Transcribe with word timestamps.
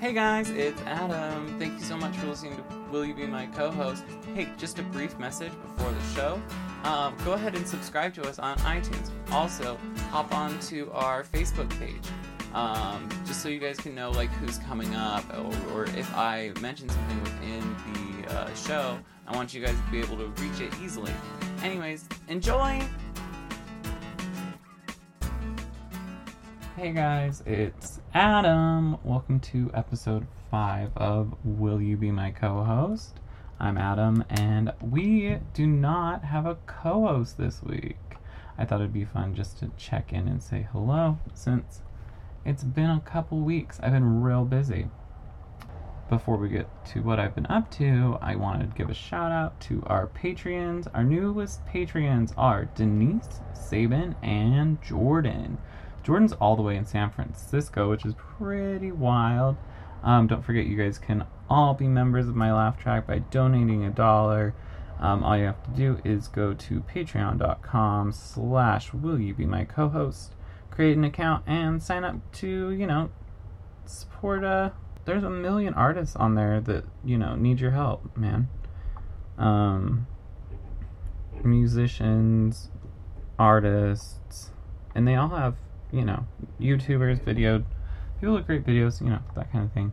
Hey 0.00 0.14
guys, 0.14 0.48
it's 0.48 0.80
Adam. 0.86 1.58
Thank 1.58 1.74
you 1.74 1.84
so 1.84 1.94
much 1.94 2.16
for 2.16 2.28
listening 2.28 2.56
to 2.56 2.62
Will 2.90 3.04
You 3.04 3.12
Be 3.12 3.26
My 3.26 3.44
Co 3.48 3.70
host. 3.70 4.02
Hey, 4.34 4.48
just 4.56 4.78
a 4.78 4.82
brief 4.82 5.18
message 5.18 5.52
before 5.60 5.92
the 5.92 6.02
show. 6.14 6.42
Um, 6.84 7.14
go 7.22 7.34
ahead 7.34 7.54
and 7.54 7.68
subscribe 7.68 8.14
to 8.14 8.26
us 8.26 8.38
on 8.38 8.56
iTunes. 8.60 9.10
Also, 9.30 9.76
hop 10.08 10.34
on 10.34 10.58
to 10.60 10.90
our 10.92 11.22
Facebook 11.22 11.68
page. 11.78 12.00
Um, 12.54 13.10
just 13.26 13.42
so 13.42 13.50
you 13.50 13.58
guys 13.58 13.76
can 13.76 13.94
know 13.94 14.10
like 14.10 14.30
who's 14.30 14.56
coming 14.60 14.94
up 14.94 15.22
or, 15.36 15.74
or 15.74 15.84
if 15.84 16.10
I 16.16 16.52
mention 16.62 16.88
something 16.88 17.22
within 17.22 17.76
the 18.24 18.34
uh, 18.34 18.54
show, 18.54 18.98
I 19.28 19.36
want 19.36 19.52
you 19.52 19.62
guys 19.62 19.76
to 19.76 19.90
be 19.90 19.98
able 19.98 20.16
to 20.16 20.28
reach 20.42 20.62
it 20.62 20.72
easily. 20.82 21.12
Anyways, 21.62 22.08
enjoy! 22.28 22.82
Hey 26.74 26.92
guys, 26.92 27.42
it's 27.44 27.99
Adam. 28.12 28.98
Welcome 29.04 29.38
to 29.38 29.70
episode 29.72 30.26
5 30.50 30.96
of 30.96 31.32
Will 31.44 31.80
You 31.80 31.96
Be 31.96 32.10
My 32.10 32.32
Co 32.32 32.64
host? 32.64 33.20
I'm 33.60 33.78
Adam, 33.78 34.24
and 34.28 34.72
we 34.80 35.38
do 35.54 35.64
not 35.64 36.24
have 36.24 36.44
a 36.44 36.56
co 36.66 37.06
host 37.06 37.38
this 37.38 37.62
week. 37.62 38.16
I 38.58 38.64
thought 38.64 38.80
it'd 38.80 38.92
be 38.92 39.04
fun 39.04 39.36
just 39.36 39.60
to 39.60 39.70
check 39.76 40.12
in 40.12 40.26
and 40.26 40.42
say 40.42 40.66
hello 40.72 41.20
since 41.34 41.82
it's 42.44 42.64
been 42.64 42.90
a 42.90 42.98
couple 42.98 43.42
weeks. 43.42 43.78
I've 43.80 43.92
been 43.92 44.22
real 44.22 44.44
busy. 44.44 44.88
Before 46.08 46.36
we 46.36 46.48
get 46.48 46.66
to 46.86 47.02
what 47.02 47.20
I've 47.20 47.36
been 47.36 47.46
up 47.46 47.70
to, 47.72 48.18
I 48.20 48.34
wanted 48.34 48.72
to 48.72 48.76
give 48.76 48.90
a 48.90 48.94
shout 48.94 49.30
out 49.30 49.60
to 49.60 49.84
our 49.86 50.08
Patreons. 50.08 50.88
Our 50.92 51.04
newest 51.04 51.64
Patreons 51.64 52.34
are 52.36 52.64
Denise, 52.74 53.40
Sabin, 53.54 54.16
and 54.20 54.82
Jordan. 54.82 55.58
Jordan's 56.02 56.32
all 56.34 56.56
the 56.56 56.62
way 56.62 56.76
in 56.76 56.86
San 56.86 57.10
Francisco, 57.10 57.90
which 57.90 58.04
is 58.04 58.14
pretty 58.16 58.92
wild. 58.92 59.56
Um, 60.02 60.26
don't 60.26 60.44
forget, 60.44 60.66
you 60.66 60.76
guys 60.76 60.98
can 60.98 61.24
all 61.48 61.74
be 61.74 61.86
members 61.86 62.28
of 62.28 62.34
my 62.34 62.52
laugh 62.52 62.78
track 62.78 63.06
by 63.06 63.18
donating 63.18 63.84
a 63.84 63.90
dollar. 63.90 64.54
Um, 64.98 65.22
all 65.24 65.36
you 65.36 65.44
have 65.44 65.62
to 65.64 65.70
do 65.70 66.00
is 66.04 66.28
go 66.28 66.54
to 66.54 66.80
patreon.com 66.80 68.12
slash 68.12 68.92
will 68.92 69.18
you 69.18 69.34
be 69.34 69.46
my 69.46 69.64
co-host 69.64 70.34
create 70.70 70.96
an 70.96 71.04
account 71.04 71.44
and 71.46 71.82
sign 71.82 72.04
up 72.04 72.16
to 72.32 72.70
you 72.70 72.86
know 72.86 73.10
support 73.84 74.44
uh 74.44 74.70
there's 75.04 75.24
a 75.24 75.28
million 75.28 75.74
artists 75.74 76.16
on 76.16 76.34
there 76.34 76.60
that 76.60 76.84
you 77.04 77.18
know 77.18 77.34
need 77.34 77.60
your 77.60 77.72
help 77.72 78.16
man 78.16 78.48
um 79.36 80.06
musicians 81.44 82.70
artists 83.38 84.50
and 84.94 85.06
they 85.06 85.14
all 85.14 85.28
have 85.28 85.54
you 85.92 86.04
know 86.04 86.26
youtubers 86.60 87.22
video 87.24 87.64
people 88.20 88.34
with 88.34 88.46
great 88.46 88.64
videos 88.64 89.00
you 89.00 89.08
know 89.08 89.20
that 89.34 89.50
kind 89.52 89.64
of 89.64 89.72
thing 89.72 89.92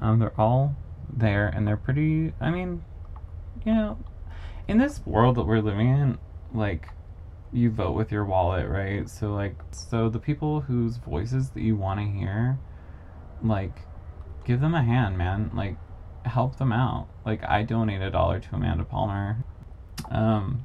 um 0.00 0.18
they're 0.18 0.40
all 0.40 0.74
there 1.12 1.48
and 1.48 1.66
they're 1.66 1.76
pretty 1.76 2.32
i 2.40 2.50
mean 2.50 2.84
you 3.64 3.74
know 3.74 3.98
in 4.66 4.78
this 4.78 5.00
world 5.06 5.36
that 5.36 5.44
we're 5.44 5.60
living 5.60 5.88
in 5.88 6.18
like 6.54 6.88
you 7.52 7.70
vote 7.70 7.92
with 7.92 8.12
your 8.12 8.24
wallet, 8.24 8.68
right? 8.68 9.08
So 9.08 9.32
like 9.32 9.56
so 9.70 10.08
the 10.08 10.18
people 10.18 10.60
whose 10.60 10.96
voices 10.96 11.50
that 11.50 11.62
you 11.62 11.76
want 11.76 12.00
to 12.00 12.06
hear 12.06 12.58
like 13.42 13.82
give 14.44 14.60
them 14.60 14.74
a 14.74 14.82
hand, 14.82 15.16
man. 15.16 15.50
Like 15.54 15.76
help 16.24 16.56
them 16.56 16.72
out. 16.72 17.08
Like 17.24 17.42
I 17.44 17.62
donate 17.62 18.02
a 18.02 18.10
dollar 18.10 18.40
to 18.40 18.54
Amanda 18.54 18.84
Palmer. 18.84 19.44
Um 20.10 20.64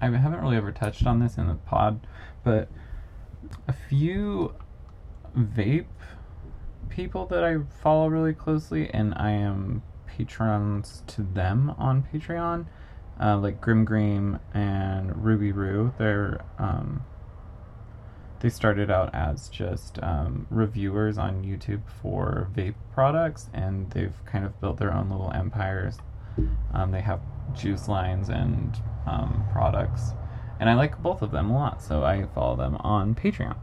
I 0.00 0.06
haven't 0.06 0.40
really 0.40 0.56
ever 0.56 0.72
touched 0.72 1.06
on 1.06 1.20
this 1.20 1.36
in 1.36 1.46
the 1.46 1.54
pod, 1.54 2.06
but 2.42 2.68
a 3.68 3.72
few 3.72 4.54
vape 5.36 5.86
people 6.88 7.26
that 7.26 7.44
I 7.44 7.58
follow 7.82 8.08
really 8.08 8.34
closely 8.34 8.90
and 8.90 9.14
I 9.16 9.30
am 9.30 9.82
patrons 10.06 11.02
to 11.08 11.22
them 11.22 11.74
on 11.78 12.04
Patreon 12.12 12.66
uh, 13.20 13.36
like 13.36 13.60
Grimm 13.60 13.84
Green 13.84 14.40
and 14.54 15.24
Ruby 15.24 15.52
Roo. 15.52 15.92
They're 15.98 16.40
um, 16.58 17.04
they 18.40 18.48
started 18.48 18.90
out 18.90 19.14
as 19.14 19.50
just 19.50 20.02
um, 20.02 20.46
reviewers 20.50 21.18
on 21.18 21.44
YouTube 21.44 21.82
for 22.00 22.48
vape 22.54 22.74
products, 22.94 23.50
and 23.52 23.90
they've 23.90 24.24
kind 24.24 24.46
of 24.46 24.58
built 24.60 24.78
their 24.78 24.94
own 24.94 25.10
little 25.10 25.30
empires. 25.34 25.98
Um, 26.72 26.90
they 26.90 27.02
have 27.02 27.20
juice 27.54 27.86
lines 27.86 28.30
and 28.30 28.80
um, 29.06 29.44
products, 29.52 30.12
and 30.60 30.68
I 30.68 30.74
like 30.74 31.02
both 31.02 31.22
of 31.22 31.30
them 31.32 31.50
a 31.50 31.54
lot, 31.54 31.82
so 31.82 32.04
I 32.04 32.26
follow 32.34 32.54
them 32.54 32.76
on 32.76 33.14
Patreon. 33.14 33.56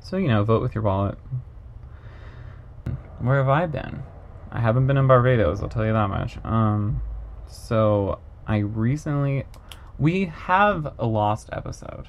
So 0.00 0.18
you 0.18 0.28
know, 0.28 0.44
vote 0.44 0.60
with 0.60 0.74
your 0.74 0.84
wallet. 0.84 1.16
Where 3.18 3.38
have 3.38 3.48
I 3.48 3.66
been? 3.66 4.02
I 4.50 4.60
haven't 4.60 4.86
been 4.86 4.98
in 4.98 5.06
Barbados. 5.06 5.62
I'll 5.62 5.70
tell 5.70 5.86
you 5.86 5.94
that 5.94 6.08
much. 6.08 6.36
Um, 6.44 7.00
so 7.46 8.18
I 8.46 8.58
recently 8.58 9.44
we 9.98 10.26
have 10.26 10.94
a 10.98 11.06
lost 11.06 11.48
episode. 11.52 12.08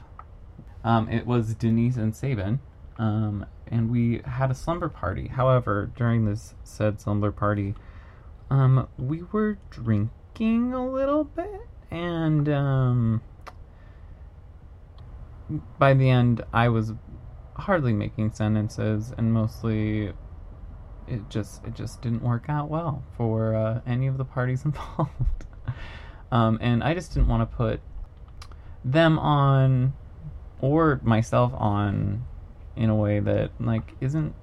Um, 0.84 1.08
it 1.08 1.26
was 1.26 1.56
Denise 1.56 1.96
and 1.96 2.14
Sabin, 2.14 2.60
um, 2.98 3.46
and 3.68 3.90
we 3.90 4.22
had 4.26 4.52
a 4.52 4.56
slumber 4.56 4.90
party. 4.90 5.30
However, 5.30 5.90
during 5.96 6.26
this 6.26 6.54
said 6.66 7.00
slumber 7.00 7.32
party, 7.32 7.76
um, 8.50 8.90
we 8.98 9.24
were 9.32 9.58
drinking 9.70 10.74
a 10.74 10.86
little 10.86 11.24
bit, 11.24 11.62
and 11.90 12.50
um, 12.50 13.22
by 15.78 15.94
the 15.94 16.10
end, 16.10 16.44
I 16.54 16.70
was 16.70 16.94
hardly 17.56 17.94
making 17.94 18.32
sentences, 18.32 19.14
and 19.18 19.34
mostly 19.34 20.14
it 21.08 21.30
just 21.30 21.64
it 21.66 21.76
just 21.76 22.02
didn't 22.02 22.24
work 22.24 22.46
out 22.48 22.70
well 22.70 23.04
for 23.18 23.56
uh, 23.56 23.82
any 23.86 24.08
of 24.08 24.18
the 24.18 24.26
parties 24.26 24.66
involved. 24.66 25.46
Um, 26.32 26.58
and 26.62 26.84
I 26.84 26.94
just 26.94 27.14
didn't 27.14 27.28
want 27.28 27.50
to 27.50 27.56
put 27.56 27.80
them 28.84 29.20
on 29.20 29.94
or 30.62 31.00
myself 31.04 31.54
on 31.56 32.26
in 32.76 32.90
a 32.90 32.96
way 32.96 33.20
that 33.20 33.52
like 33.60 33.94
isn't 34.02 34.34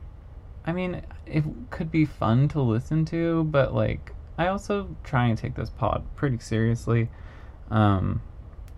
I 0.65 0.73
mean, 0.73 1.03
it 1.27 1.45
could 1.71 1.91
be 1.91 2.05
fun 2.05 2.49
to 2.49 2.61
listen 2.61 3.05
to, 3.07 3.45
but 3.45 3.75
like 3.75 4.13
I 4.39 4.49
also 4.49 4.95
try 5.05 5.27
and 5.27 5.37
take 5.37 5.55
this 5.55 5.71
pod 5.71 6.05
pretty 6.17 6.39
seriously. 6.39 7.09
Um, 7.71 8.23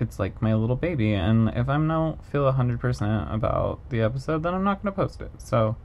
it's 0.03 0.19
like 0.19 0.43
my 0.43 0.55
little 0.55 0.77
baby, 0.77 1.15
and 1.15 1.49
if 1.51 1.69
I 1.69 1.79
don't 1.79 2.23
feel 2.27 2.53
100% 2.53 3.35
about 3.35 3.81
the 3.89 4.03
episode, 4.03 4.43
then 4.43 4.55
I'm 4.55 4.65
not 4.65 4.83
going 4.83 4.93
to 4.93 4.97
post 5.01 5.21
it. 5.21 5.31
So, 5.39 5.77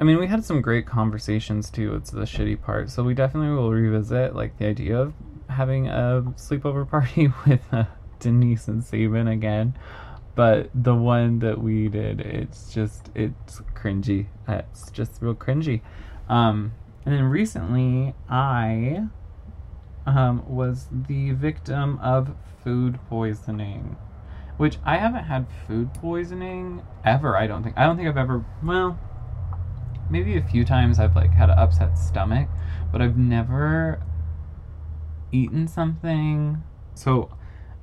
I 0.00 0.04
mean, 0.04 0.18
we 0.18 0.26
had 0.26 0.44
some 0.44 0.60
great 0.60 0.86
conversations 0.86 1.70
too. 1.70 1.94
It's 1.94 2.10
the 2.10 2.22
shitty 2.22 2.60
part. 2.60 2.90
So, 2.90 3.04
we 3.04 3.14
definitely 3.14 3.54
will 3.54 3.70
revisit 3.70 4.34
like 4.34 4.58
the 4.58 4.66
idea 4.66 4.98
of 4.98 5.14
having 5.48 5.86
a 5.88 6.24
sleepover 6.36 6.88
party 6.90 7.32
with 7.46 7.62
uh, 7.72 7.84
Denise 8.18 8.66
and 8.66 8.82
Sabin 8.82 9.28
again. 9.28 9.76
But 10.34 10.70
the 10.74 10.94
one 10.94 11.38
that 11.38 11.62
we 11.62 11.88
did, 11.88 12.20
it's 12.20 12.72
just, 12.74 13.10
it's 13.14 13.60
cringy. 13.74 14.26
It's 14.46 14.90
just 14.90 15.22
real 15.22 15.34
cringy. 15.34 15.80
Um, 16.28 16.72
and 17.06 17.14
then 17.14 17.24
recently, 17.24 18.14
I 18.28 19.06
um, 20.06 20.42
was 20.46 20.88
the 20.90 21.32
victim 21.32 21.98
of 22.02 22.34
food 22.66 22.98
poisoning. 23.08 23.96
Which 24.56 24.78
I 24.84 24.96
haven't 24.96 25.24
had 25.24 25.46
food 25.68 25.94
poisoning 25.94 26.82
ever, 27.04 27.36
I 27.36 27.46
don't 27.46 27.62
think. 27.62 27.78
I 27.78 27.86
don't 27.86 27.96
think 27.96 28.08
I've 28.08 28.16
ever, 28.16 28.44
well, 28.60 28.98
maybe 30.10 30.36
a 30.36 30.42
few 30.42 30.64
times 30.64 30.98
I've 30.98 31.14
like 31.14 31.30
had 31.30 31.48
an 31.48 31.58
upset 31.58 31.96
stomach, 31.96 32.48
but 32.90 33.00
I've 33.00 33.16
never 33.16 34.02
eaten 35.30 35.68
something. 35.68 36.64
So 36.94 37.30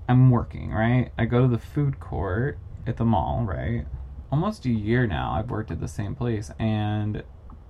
I'm 0.10 0.30
working, 0.30 0.72
right? 0.74 1.12
I 1.18 1.26
go 1.26 1.42
to 1.42 1.48
the 1.48 1.60
food 1.60 2.02
court 2.02 2.60
at 2.86 2.98
the 2.98 3.06
mall, 3.06 3.46
right? 3.48 3.86
Almost 4.34 4.66
a 4.66 4.69
year 4.69 5.07
now, 5.07 5.31
I've 5.31 5.50
worked 5.50 5.72
at 5.72 5.80
the 5.80 5.88
same 5.88 6.13
place, 6.13 6.52
and 6.60 7.24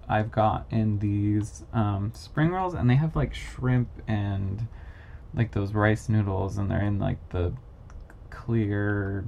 I've 0.10 0.32
got 0.32 0.66
in 0.72 0.98
these 0.98 1.64
um, 1.74 2.12
spring 2.16 2.50
rolls, 2.50 2.74
and 2.74 2.90
they 2.90 2.96
have 2.96 3.16
like 3.16 3.36
shrimp 3.36 3.90
and 4.08 4.68
like 5.34 5.52
those 5.52 5.74
rice 5.74 6.10
noodles, 6.10 6.58
and 6.58 6.70
they're 6.70 6.84
in 6.84 7.00
like 7.00 7.18
the 7.30 7.54
clear, 8.30 9.26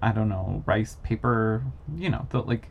I 0.00 0.12
don't 0.12 0.28
know, 0.28 0.62
rice 0.66 0.96
paper, 1.02 1.64
you 1.94 2.10
know, 2.10 2.26
the 2.30 2.42
like 2.42 2.68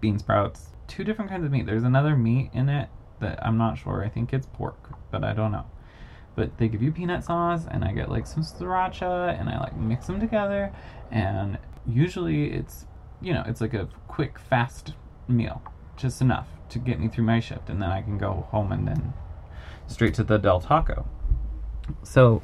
bean 0.00 0.18
sprouts. 0.18 0.68
Two 0.86 1.04
different 1.04 1.30
kinds 1.30 1.44
of 1.44 1.50
meat. 1.50 1.66
There's 1.66 1.84
another 1.84 2.16
meat 2.16 2.50
in 2.52 2.68
it 2.68 2.88
that 3.20 3.44
I'm 3.44 3.58
not 3.58 3.78
sure. 3.78 4.02
I 4.04 4.08
think 4.08 4.32
it's 4.32 4.46
pork, 4.46 4.90
but 5.10 5.24
I 5.24 5.32
don't 5.32 5.52
know 5.52 5.66
but 6.38 6.56
they 6.56 6.68
give 6.68 6.80
you 6.80 6.92
peanut 6.92 7.24
sauce 7.24 7.64
and 7.68 7.84
I 7.84 7.90
get 7.90 8.08
like 8.08 8.24
some 8.24 8.44
sriracha 8.44 9.36
and 9.40 9.48
I 9.48 9.58
like 9.58 9.76
mix 9.76 10.06
them 10.06 10.20
together 10.20 10.72
and 11.10 11.58
usually 11.84 12.52
it's 12.52 12.86
you 13.20 13.34
know 13.34 13.42
it's 13.44 13.60
like 13.60 13.74
a 13.74 13.88
quick 14.06 14.38
fast 14.38 14.94
meal 15.26 15.60
just 15.96 16.20
enough 16.20 16.46
to 16.68 16.78
get 16.78 17.00
me 17.00 17.08
through 17.08 17.24
my 17.24 17.40
shift 17.40 17.68
and 17.68 17.82
then 17.82 17.90
I 17.90 18.02
can 18.02 18.18
go 18.18 18.46
home 18.52 18.70
and 18.70 18.86
then 18.86 19.14
straight 19.88 20.14
to 20.14 20.22
the 20.22 20.38
Del 20.38 20.60
Taco. 20.60 21.08
So 22.02 22.42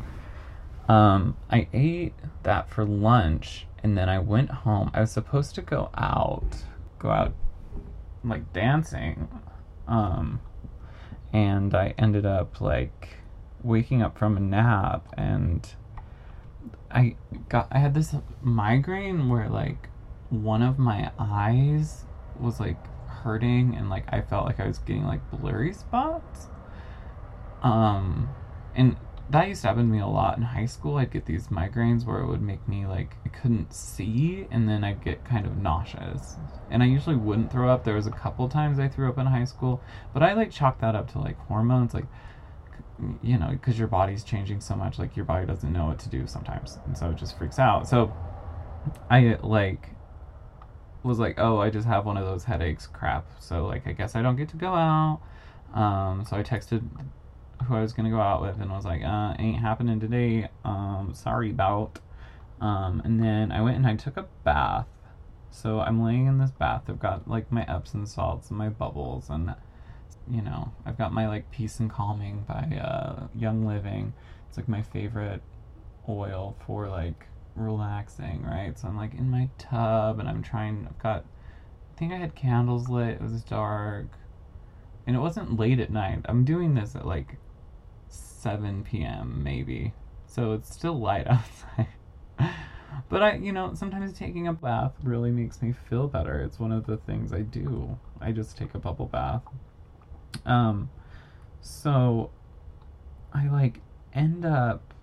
um, 0.89 1.37
I 1.51 1.69
ate 1.73 2.15
that 2.43 2.69
for 2.69 2.85
lunch 2.85 3.67
and 3.83 3.97
then 3.97 4.09
I 4.09 4.19
went 4.19 4.51
home. 4.51 4.91
I 4.95 5.01
was 5.01 5.11
supposed 5.11 5.55
to 5.57 5.63
go 5.63 5.91
out, 5.97 6.65
go 6.99 7.11
out 7.11 7.35
like 8.25 8.53
dancing. 8.53 9.29
Um, 9.87 10.41
and 11.33 11.75
I 11.75 11.95
ended 11.99 12.25
up 12.25 12.61
like 12.61 13.19
waking 13.63 14.03
up 14.03 14.17
from 14.17 14.37
a 14.37 14.41
nap 14.41 15.07
and 15.17 15.69
I 16.91 17.17
got 17.49 17.69
I 17.73 17.79
had 17.79 17.95
this 17.95 18.15
migraine 18.41 19.29
where 19.29 19.49
like 19.49 19.89
one 20.31 20.63
of 20.63 20.79
my 20.79 21.11
eyes 21.19 22.05
was 22.39 22.61
like 22.61 22.79
hurting 23.09 23.75
and 23.75 23.91
like 23.91 24.05
I 24.13 24.21
felt 24.21 24.47
like 24.47 24.61
I 24.61 24.67
was 24.67 24.79
getting 24.79 25.05
like 25.05 25.29
blurry 25.31 25.73
spots. 25.73 26.49
Um 27.63 28.29
and 28.77 28.97
that 29.31 29.49
used 29.49 29.63
to 29.63 29.69
happen 29.69 29.87
to 29.87 29.93
me 29.93 30.01
a 30.01 30.07
lot 30.07 30.37
in 30.37 30.43
high 30.43 30.67
school. 30.67 30.97
I'd 30.97 31.11
get 31.11 31.25
these 31.25 31.49
migraines 31.49 32.05
where 32.05 32.21
it 32.21 32.27
would 32.27 32.43
make 32.43 32.67
me 32.69 32.87
like 32.87 33.17
I 33.25 33.29
couldn't 33.29 33.73
see 33.73 34.47
and 34.51 34.69
then 34.69 34.85
I'd 34.85 35.03
get 35.03 35.25
kind 35.25 35.47
of 35.47 35.57
nauseous. 35.57 36.37
And 36.71 36.83
I 36.83 36.87
usually 36.87 37.17
wouldn't 37.17 37.51
throw 37.51 37.71
up. 37.71 37.85
There 37.85 37.95
was 37.95 38.07
a 38.07 38.11
couple 38.11 38.49
times 38.49 38.79
I 38.79 38.89
threw 38.89 39.09
up 39.09 39.19
in 39.19 39.27
high 39.27 39.45
school, 39.45 39.81
but 40.13 40.23
I 40.23 40.35
like 40.35 40.51
chalked 40.51 40.81
that 40.83 40.95
up 40.95 41.11
to 41.13 41.19
like 41.19 41.39
hormones 41.47 41.95
like 41.95 42.07
you 43.23 43.39
know, 43.39 43.49
because 43.51 43.79
your 43.79 43.89
body's 43.89 44.23
changing 44.23 44.61
so 44.61 44.77
much, 44.77 44.99
like 44.99 45.17
your 45.17 45.25
body 45.25 45.47
doesn't 45.47 45.73
know 45.73 45.87
what 45.87 45.99
to 45.99 46.09
do 46.09 46.27
sometimes, 46.29 46.79
and 46.87 46.97
so 46.97 47.11
it 47.11 47.17
just 47.17 47.37
freaks 47.37 47.59
out. 47.59 47.89
So 47.89 48.15
I 49.11 49.37
like 49.43 49.91
was 51.03 51.19
like, 51.19 51.35
oh, 51.39 51.59
I 51.59 51.71
just 51.71 51.87
have 51.87 52.07
one 52.07 52.17
of 52.17 52.25
those 52.25 52.45
headaches, 52.45 52.87
crap. 52.87 53.27
So 53.41 53.67
like, 53.67 53.87
I 53.87 53.93
guess 53.93 54.17
I 54.17 54.23
don't 54.23 54.37
get 54.37 54.49
to 54.51 54.57
go 54.57 54.75
out. 54.75 55.21
Um, 55.75 56.25
so 56.29 56.37
I 56.37 56.43
texted 56.43 56.83
who 57.65 57.75
I 57.75 57.83
was 57.83 57.93
gonna 57.93 58.11
go 58.11 58.21
out 58.21 58.43
with 58.43 58.61
and 58.61 58.71
I 58.71 58.77
was 58.77 58.85
like, 58.85 59.03
uh, 59.03 59.35
ain't 59.39 59.61
happening 59.61 60.01
today. 60.01 60.49
Um, 60.65 61.13
sorry 61.15 61.51
about. 61.51 61.99
Um, 62.61 63.03
and 63.05 63.23
then 63.23 63.53
I 63.53 63.61
went 63.61 63.77
and 63.77 63.87
I 63.87 63.97
took 63.97 64.17
a 64.17 64.27
bath. 64.45 64.87
So 65.51 65.81
I'm 65.81 66.03
laying 66.03 66.27
in 66.27 66.39
this 66.39 66.51
bath. 66.51 66.83
I've 66.89 66.99
got 66.99 67.29
like 67.29 67.51
my 67.53 67.65
Epsom 67.69 68.07
salts 68.07 68.49
and 68.49 68.59
my 68.59 68.69
bubbles 68.69 69.31
and 69.31 69.55
you 70.31 70.43
know, 70.43 70.73
I've 70.87 70.97
got 70.97 71.13
my 71.13 71.29
like 71.29 71.51
Peace 71.51 71.81
and 71.81 71.91
Calming 71.91 72.45
by 72.47 72.77
uh, 72.77 73.27
Young 73.35 73.67
Living. 73.67 74.13
It's 74.49 74.57
like 74.57 74.69
my 74.69 74.83
favorite 74.83 75.43
oil 76.09 76.57
for 76.67 76.89
like 76.89 77.27
relaxing, 77.55 78.43
right? 78.43 78.79
So 78.79 78.89
I'm 78.89 78.97
like 78.97 79.15
in 79.15 79.31
my 79.31 79.51
tub 79.59 80.19
and 80.19 80.29
I'm 80.29 80.43
trying. 80.43 80.87
I've 80.89 81.03
got. 81.03 81.25
I 81.95 81.99
think 81.99 82.13
I 82.13 82.17
had 82.17 82.35
candles 82.35 82.89
lit. 82.89 83.17
It 83.17 83.23
was 83.23 83.45
dark, 83.45 84.07
and 85.07 85.15
it 85.15 85.21
wasn't 85.21 85.59
late 85.59 85.79
at 85.79 85.91
night. 85.91 86.21
I'm 86.25 86.45
doing 86.45 86.75
this 86.75 86.97
at 86.97 87.07
like 87.07 87.37
7 88.09 88.85
p.m. 88.85 89.43
maybe, 89.43 89.93
so 90.27 90.53
it's 90.53 90.73
still 90.73 90.99
light 90.99 91.27
outside. 91.29 91.89
but 93.09 93.23
I, 93.23 93.35
you 93.37 93.53
know, 93.53 93.75
sometimes 93.75 94.13
taking 94.13 94.49
a 94.49 94.53
bath 94.53 94.93
really 95.03 95.31
makes 95.31 95.63
me 95.63 95.73
feel 95.89 96.09
better. 96.09 96.41
It's 96.41 96.59
one 96.59 96.73
of 96.73 96.87
the 96.87 96.97
things 96.99 97.33
I 97.33 97.41
do. 97.41 97.99
I 98.21 98.33
just 98.33 98.57
take 98.57 98.75
a 98.75 98.79
bubble 98.79 99.07
bath 99.07 99.43
um, 100.47 100.91
so 101.61 102.31
I 103.33 103.49
like 103.49 103.81
end 104.13 104.45
up, 104.45 104.95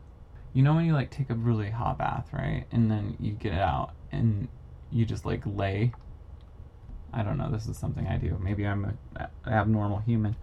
you 0.54 0.64
know, 0.64 0.76
when 0.76 0.86
you 0.86 0.94
like 0.94 1.12
take 1.12 1.30
a 1.30 1.36
really 1.36 1.70
hot 1.70 1.98
bath, 1.98 2.30
right? 2.34 2.66
And 2.72 2.90
then 2.90 3.18
you 3.20 3.34
get 3.34 3.54
out 3.54 3.92
and 4.12 4.48
you 4.92 5.06
just 5.06 5.26
like 5.26 5.44
lay. 5.46 5.94
I 7.14 7.24
don't 7.24 7.38
know. 7.38 7.52
This 7.52 7.68
is 7.68 7.78
something 7.78 8.08
I 8.08 8.18
do. 8.18 8.40
Maybe 8.42 8.66
I'm 8.66 8.98
a 9.16 9.30
abnormal 9.46 10.00
human. 10.00 10.36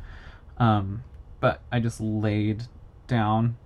Um, 0.58 1.02
but 1.40 1.62
I 1.70 1.80
just 1.80 2.00
laid 2.00 2.64
down, 3.06 3.56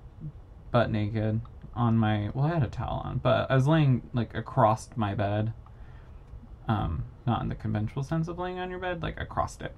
butt 0.71 0.91
naked, 0.91 1.41
on 1.75 1.97
my. 1.97 2.31
Well, 2.35 2.47
I 2.47 2.55
had 2.55 2.63
a 2.63 2.69
towel 2.69 3.03
on, 3.05 3.19
but 3.19 3.51
I 3.51 3.55
was 3.55 3.67
laying 3.67 4.03
like 4.13 4.35
across 4.35 4.91
my 4.97 5.15
bed. 5.15 5.53
Um, 6.69 7.05
not 7.27 7.43
in 7.43 7.49
the 7.49 7.55
conventional 7.55 8.03
sense 8.05 8.29
of 8.29 8.39
laying 8.39 8.59
on 8.59 8.71
your 8.71 8.79
bed, 8.79 9.03
like 9.03 9.21
across 9.21 9.61
it. 9.61 9.75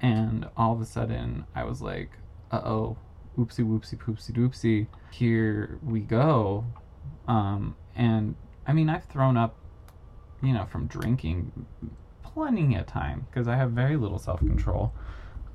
And 0.00 0.48
all 0.56 0.72
of 0.72 0.80
a 0.80 0.86
sudden, 0.86 1.44
I 1.54 1.64
was 1.64 1.80
like, 1.80 2.10
uh 2.50 2.60
oh, 2.64 2.96
oopsie 3.38 3.64
whoopsie 3.64 3.96
poopsie 3.98 4.32
doopsie, 4.32 4.86
here 5.10 5.78
we 5.82 6.00
go. 6.00 6.64
Um, 7.28 7.76
and 7.94 8.34
I 8.66 8.72
mean, 8.72 8.88
I've 8.88 9.04
thrown 9.04 9.36
up, 9.36 9.56
you 10.42 10.52
know, 10.52 10.66
from 10.66 10.86
drinking 10.86 11.66
plenty 12.22 12.74
of 12.76 12.86
time 12.86 13.26
because 13.30 13.48
I 13.48 13.56
have 13.56 13.70
very 13.72 13.96
little 13.96 14.18
self 14.18 14.40
control. 14.40 14.92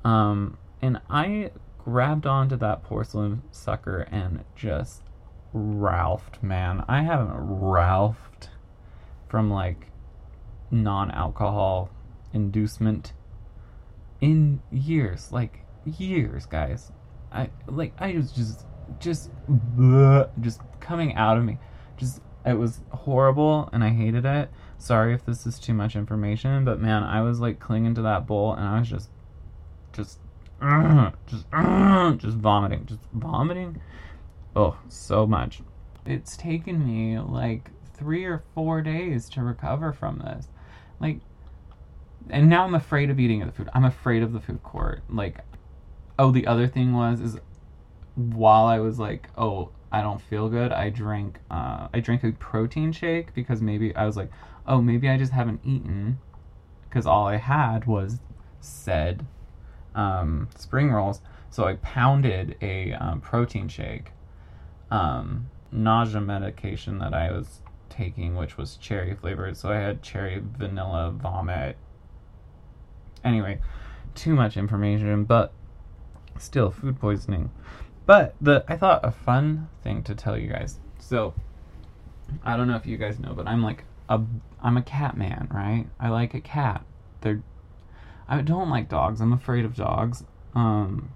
Um, 0.04 0.58
and 0.82 1.00
I 1.08 1.52
grabbed 1.78 2.26
onto 2.26 2.56
that 2.56 2.82
porcelain 2.82 3.42
sucker 3.50 4.00
and 4.10 4.44
just 4.54 5.02
Ralphed, 5.54 6.42
man. 6.42 6.84
I 6.88 7.02
haven't 7.02 7.30
Ralphed 7.30 8.48
from 9.28 9.50
like 9.50 9.88
non 10.70 11.10
alcohol 11.10 11.90
inducement 12.32 13.12
in 14.20 14.62
years, 14.70 15.30
like 15.30 15.64
years, 15.84 16.46
guys. 16.46 16.90
I 17.30 17.50
like 17.66 17.94
I 17.98 18.14
was 18.14 18.32
just 18.32 18.66
just 18.98 19.30
bleh, 19.48 20.30
just 20.40 20.60
coming 20.80 21.14
out 21.14 21.36
of 21.36 21.44
me. 21.44 21.58
Just 21.96 22.20
it 22.46 22.54
was 22.54 22.80
horrible 22.90 23.68
and 23.72 23.84
I 23.84 23.90
hated 23.90 24.24
it. 24.24 24.50
Sorry 24.78 25.14
if 25.14 25.24
this 25.24 25.46
is 25.46 25.58
too 25.58 25.74
much 25.74 25.94
information, 25.96 26.64
but 26.64 26.80
man, 26.80 27.02
I 27.02 27.20
was 27.20 27.40
like 27.40 27.60
clinging 27.60 27.94
to 27.96 28.02
that 28.02 28.26
bowl 28.26 28.54
and 28.54 28.66
I 28.66 28.78
was 28.78 28.88
just 28.88 29.10
just 29.92 30.18
just 31.26 31.46
just 32.20 32.36
vomiting, 32.36 32.86
just 32.86 33.00
vomiting. 33.12 33.80
Oh, 34.54 34.76
so 34.88 35.26
much. 35.26 35.62
It's 36.06 36.36
taken 36.36 36.84
me 36.84 37.18
like 37.18 37.70
3 37.94 38.24
or 38.24 38.42
4 38.54 38.82
days 38.82 39.28
to 39.30 39.42
recover 39.42 39.92
from 39.92 40.18
this. 40.18 40.48
Like 41.00 41.20
and 42.30 42.48
now 42.48 42.64
I'm 42.64 42.74
afraid 42.74 43.10
of 43.10 43.18
eating 43.18 43.40
the 43.40 43.52
food. 43.52 43.68
I'm 43.74 43.84
afraid 43.84 44.22
of 44.22 44.32
the 44.32 44.40
food 44.40 44.62
court. 44.62 45.02
Like, 45.08 45.40
oh, 46.18 46.30
the 46.30 46.46
other 46.46 46.66
thing 46.66 46.92
was 46.92 47.20
is 47.20 47.38
while 48.14 48.66
I 48.66 48.78
was 48.78 48.98
like, 48.98 49.28
oh, 49.36 49.70
I 49.90 50.00
don't 50.02 50.20
feel 50.20 50.48
good. 50.48 50.72
I 50.72 50.90
drank, 50.90 51.38
uh, 51.50 51.88
I 51.92 52.00
drank 52.00 52.24
a 52.24 52.32
protein 52.32 52.92
shake 52.92 53.34
because 53.34 53.60
maybe 53.60 53.94
I 53.96 54.06
was 54.06 54.16
like, 54.16 54.30
oh, 54.66 54.80
maybe 54.80 55.08
I 55.08 55.18
just 55.18 55.32
haven't 55.32 55.60
eaten 55.64 56.18
because 56.88 57.06
all 57.06 57.26
I 57.26 57.36
had 57.36 57.86
was 57.86 58.20
said 58.60 59.26
um, 59.94 60.48
spring 60.56 60.90
rolls. 60.90 61.20
So 61.50 61.64
I 61.64 61.74
pounded 61.76 62.56
a 62.62 62.92
um, 62.94 63.20
protein 63.20 63.68
shake, 63.68 64.12
um, 64.90 65.50
nausea 65.70 66.20
medication 66.20 66.98
that 66.98 67.12
I 67.12 67.30
was 67.30 67.60
taking, 67.90 68.36
which 68.36 68.56
was 68.56 68.76
cherry 68.76 69.14
flavored. 69.14 69.56
So 69.56 69.70
I 69.70 69.76
had 69.76 70.02
cherry 70.02 70.42
vanilla 70.42 71.10
vomit 71.10 71.76
Anyway, 73.24 73.60
too 74.14 74.34
much 74.34 74.56
information, 74.56 75.24
but 75.24 75.52
still 76.38 76.70
food 76.70 76.98
poisoning. 76.98 77.50
But 78.04 78.34
the 78.40 78.64
I 78.68 78.76
thought 78.76 79.00
a 79.04 79.12
fun 79.12 79.68
thing 79.82 80.02
to 80.04 80.14
tell 80.14 80.36
you 80.36 80.48
guys. 80.48 80.78
So 80.98 81.34
I 82.42 82.56
don't 82.56 82.66
know 82.66 82.76
if 82.76 82.86
you 82.86 82.96
guys 82.96 83.18
know, 83.18 83.32
but 83.32 83.46
I'm 83.46 83.62
like 83.62 83.84
a 84.08 84.20
I'm 84.60 84.76
a 84.76 84.82
cat 84.82 85.16
man, 85.16 85.48
right? 85.52 85.86
I 86.00 86.08
like 86.08 86.34
a 86.34 86.40
cat. 86.40 86.84
They're 87.20 87.42
I 88.28 88.40
don't 88.42 88.70
like 88.70 88.88
dogs. 88.88 89.20
I'm 89.20 89.32
afraid 89.32 89.64
of 89.64 89.74
dogs. 89.74 90.24
Um 90.54 91.10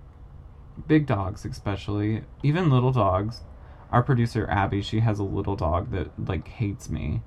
big 0.87 1.07
dogs 1.07 1.45
especially, 1.45 2.23
even 2.43 2.71
little 2.71 2.93
dogs. 2.93 3.43
Our 3.91 4.03
producer 4.03 4.47
Abby, 4.51 4.83
she 4.83 5.01
has 5.01 5.19
a 5.19 5.25
little 5.25 5.57
dog 5.57 5.91
that 5.93 6.11
like 6.29 6.49
hates 6.49 6.91
me. 6.91 7.23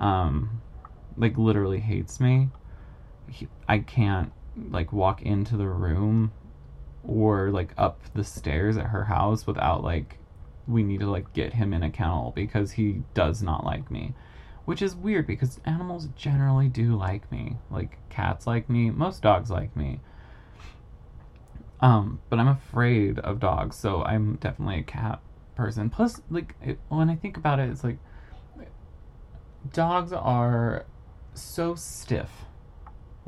Um 0.00 0.62
like 1.16 1.36
literally 1.36 1.80
hates 1.80 2.20
me 2.20 2.50
he, 3.30 3.48
I 3.68 3.78
can't 3.78 4.32
like 4.70 4.92
walk 4.92 5.22
into 5.22 5.56
the 5.56 5.68
room 5.68 6.32
or 7.04 7.50
like 7.50 7.72
up 7.78 8.00
the 8.14 8.24
stairs 8.24 8.76
at 8.76 8.86
her 8.86 9.04
house 9.04 9.46
without 9.46 9.82
like 9.82 10.18
we 10.66 10.82
need 10.82 11.00
to 11.00 11.10
like 11.10 11.32
get 11.32 11.54
him 11.54 11.72
in 11.72 11.82
a 11.82 11.90
kennel 11.90 12.32
because 12.34 12.72
he 12.72 13.02
does 13.14 13.42
not 13.42 13.64
like 13.64 13.90
me. 13.90 14.14
Which 14.70 14.82
is 14.82 14.94
weird 14.94 15.26
because 15.26 15.60
animals 15.64 16.08
generally 16.16 16.68
do 16.68 16.96
like 16.96 17.30
me. 17.30 17.56
Like 17.70 17.98
cats 18.08 18.46
like 18.46 18.70
me, 18.70 18.90
most 18.90 19.22
dogs 19.22 19.50
like 19.50 19.76
me. 19.76 20.00
Um, 21.80 22.20
but 22.28 22.38
I'm 22.38 22.48
afraid 22.48 23.18
of 23.18 23.40
dogs, 23.40 23.76
so 23.76 24.02
I'm 24.02 24.36
definitely 24.36 24.78
a 24.78 24.82
cat 24.82 25.20
person. 25.54 25.90
Plus, 25.90 26.22
like 26.30 26.54
it, 26.62 26.78
when 26.88 27.10
I 27.10 27.16
think 27.16 27.36
about 27.36 27.58
it, 27.58 27.68
it's 27.70 27.84
like 27.84 27.98
dogs 29.72 30.12
are 30.12 30.84
so 31.34 31.74
stiff 31.74 32.30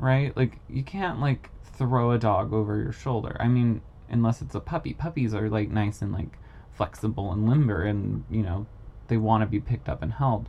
right? 0.03 0.35
Like 0.35 0.59
you 0.69 0.83
can't 0.83 1.19
like 1.19 1.49
throw 1.63 2.11
a 2.11 2.17
dog 2.19 2.53
over 2.53 2.77
your 2.77 2.91
shoulder. 2.91 3.37
I 3.39 3.47
mean, 3.47 3.81
unless 4.09 4.41
it's 4.41 4.55
a 4.55 4.59
puppy. 4.59 4.93
Puppies 4.93 5.33
are 5.33 5.49
like 5.49 5.69
nice 5.69 6.01
and 6.01 6.11
like 6.11 6.37
flexible 6.71 7.31
and 7.31 7.47
limber 7.49 7.83
and, 7.83 8.25
you 8.29 8.43
know, 8.43 8.65
they 9.07 9.17
want 9.17 9.41
to 9.41 9.47
be 9.47 9.59
picked 9.59 9.89
up 9.89 10.01
and 10.01 10.13
held. 10.13 10.47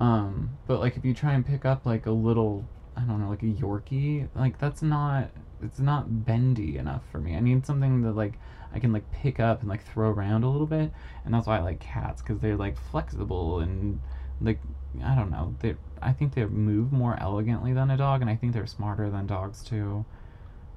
Um, 0.00 0.58
but 0.66 0.80
like 0.80 0.96
if 0.96 1.04
you 1.04 1.14
try 1.14 1.32
and 1.32 1.46
pick 1.46 1.64
up 1.64 1.86
like 1.86 2.06
a 2.06 2.10
little 2.10 2.66
I 2.96 3.00
don't 3.00 3.20
know, 3.20 3.28
like 3.28 3.42
a 3.42 3.46
Yorkie, 3.46 4.28
like 4.34 4.58
that's 4.58 4.82
not 4.82 5.30
it's 5.62 5.78
not 5.78 6.24
bendy 6.24 6.76
enough 6.76 7.02
for 7.10 7.18
me. 7.18 7.36
I 7.36 7.40
need 7.40 7.66
something 7.66 8.02
that 8.02 8.12
like 8.12 8.34
I 8.72 8.78
can 8.78 8.92
like 8.92 9.10
pick 9.12 9.40
up 9.40 9.60
and 9.60 9.68
like 9.68 9.84
throw 9.84 10.10
around 10.10 10.44
a 10.44 10.50
little 10.50 10.66
bit, 10.66 10.92
and 11.24 11.32
that's 11.34 11.46
why 11.46 11.58
I 11.58 11.62
like 11.62 11.80
cats 11.80 12.22
because 12.22 12.40
they're 12.40 12.56
like 12.56 12.76
flexible 12.76 13.60
and 13.60 14.00
like 14.40 14.58
I 15.02 15.14
don't 15.14 15.30
know. 15.30 15.54
They 15.60 15.76
I 16.02 16.12
think 16.12 16.34
they 16.34 16.44
move 16.44 16.92
more 16.92 17.16
elegantly 17.20 17.72
than 17.72 17.90
a 17.90 17.96
dog, 17.96 18.20
and 18.20 18.30
I 18.30 18.36
think 18.36 18.52
they're 18.52 18.66
smarter 18.66 19.10
than 19.10 19.26
dogs 19.26 19.62
too. 19.62 20.04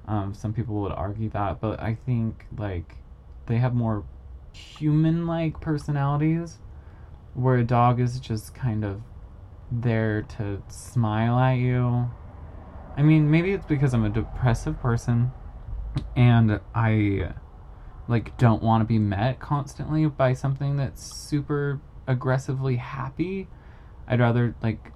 Um, 0.06 0.32
some 0.32 0.54
people 0.54 0.76
would 0.82 0.92
argue 0.92 1.28
that, 1.30 1.60
but 1.60 1.80
I 1.80 1.94
think 1.94 2.46
like 2.56 2.96
they 3.46 3.58
have 3.58 3.74
more 3.74 4.04
human-like 4.52 5.60
personalities, 5.60 6.58
where 7.34 7.56
a 7.56 7.64
dog 7.64 8.00
is 8.00 8.18
just 8.20 8.54
kind 8.54 8.84
of 8.84 9.00
there 9.70 10.22
to 10.22 10.62
smile 10.68 11.38
at 11.38 11.54
you. 11.54 12.10
I 12.96 13.02
mean, 13.02 13.30
maybe 13.30 13.52
it's 13.52 13.66
because 13.66 13.94
I'm 13.94 14.04
a 14.04 14.10
depressive 14.10 14.80
person, 14.80 15.30
and 16.16 16.60
I 16.74 17.32
like 18.08 18.36
don't 18.38 18.62
want 18.62 18.80
to 18.80 18.86
be 18.86 18.98
met 18.98 19.38
constantly 19.38 20.06
by 20.06 20.32
something 20.32 20.76
that's 20.76 21.02
super 21.02 21.80
aggressively 22.06 22.76
happy. 22.76 23.48
I'd 24.08 24.20
rather 24.20 24.56
like 24.62 24.92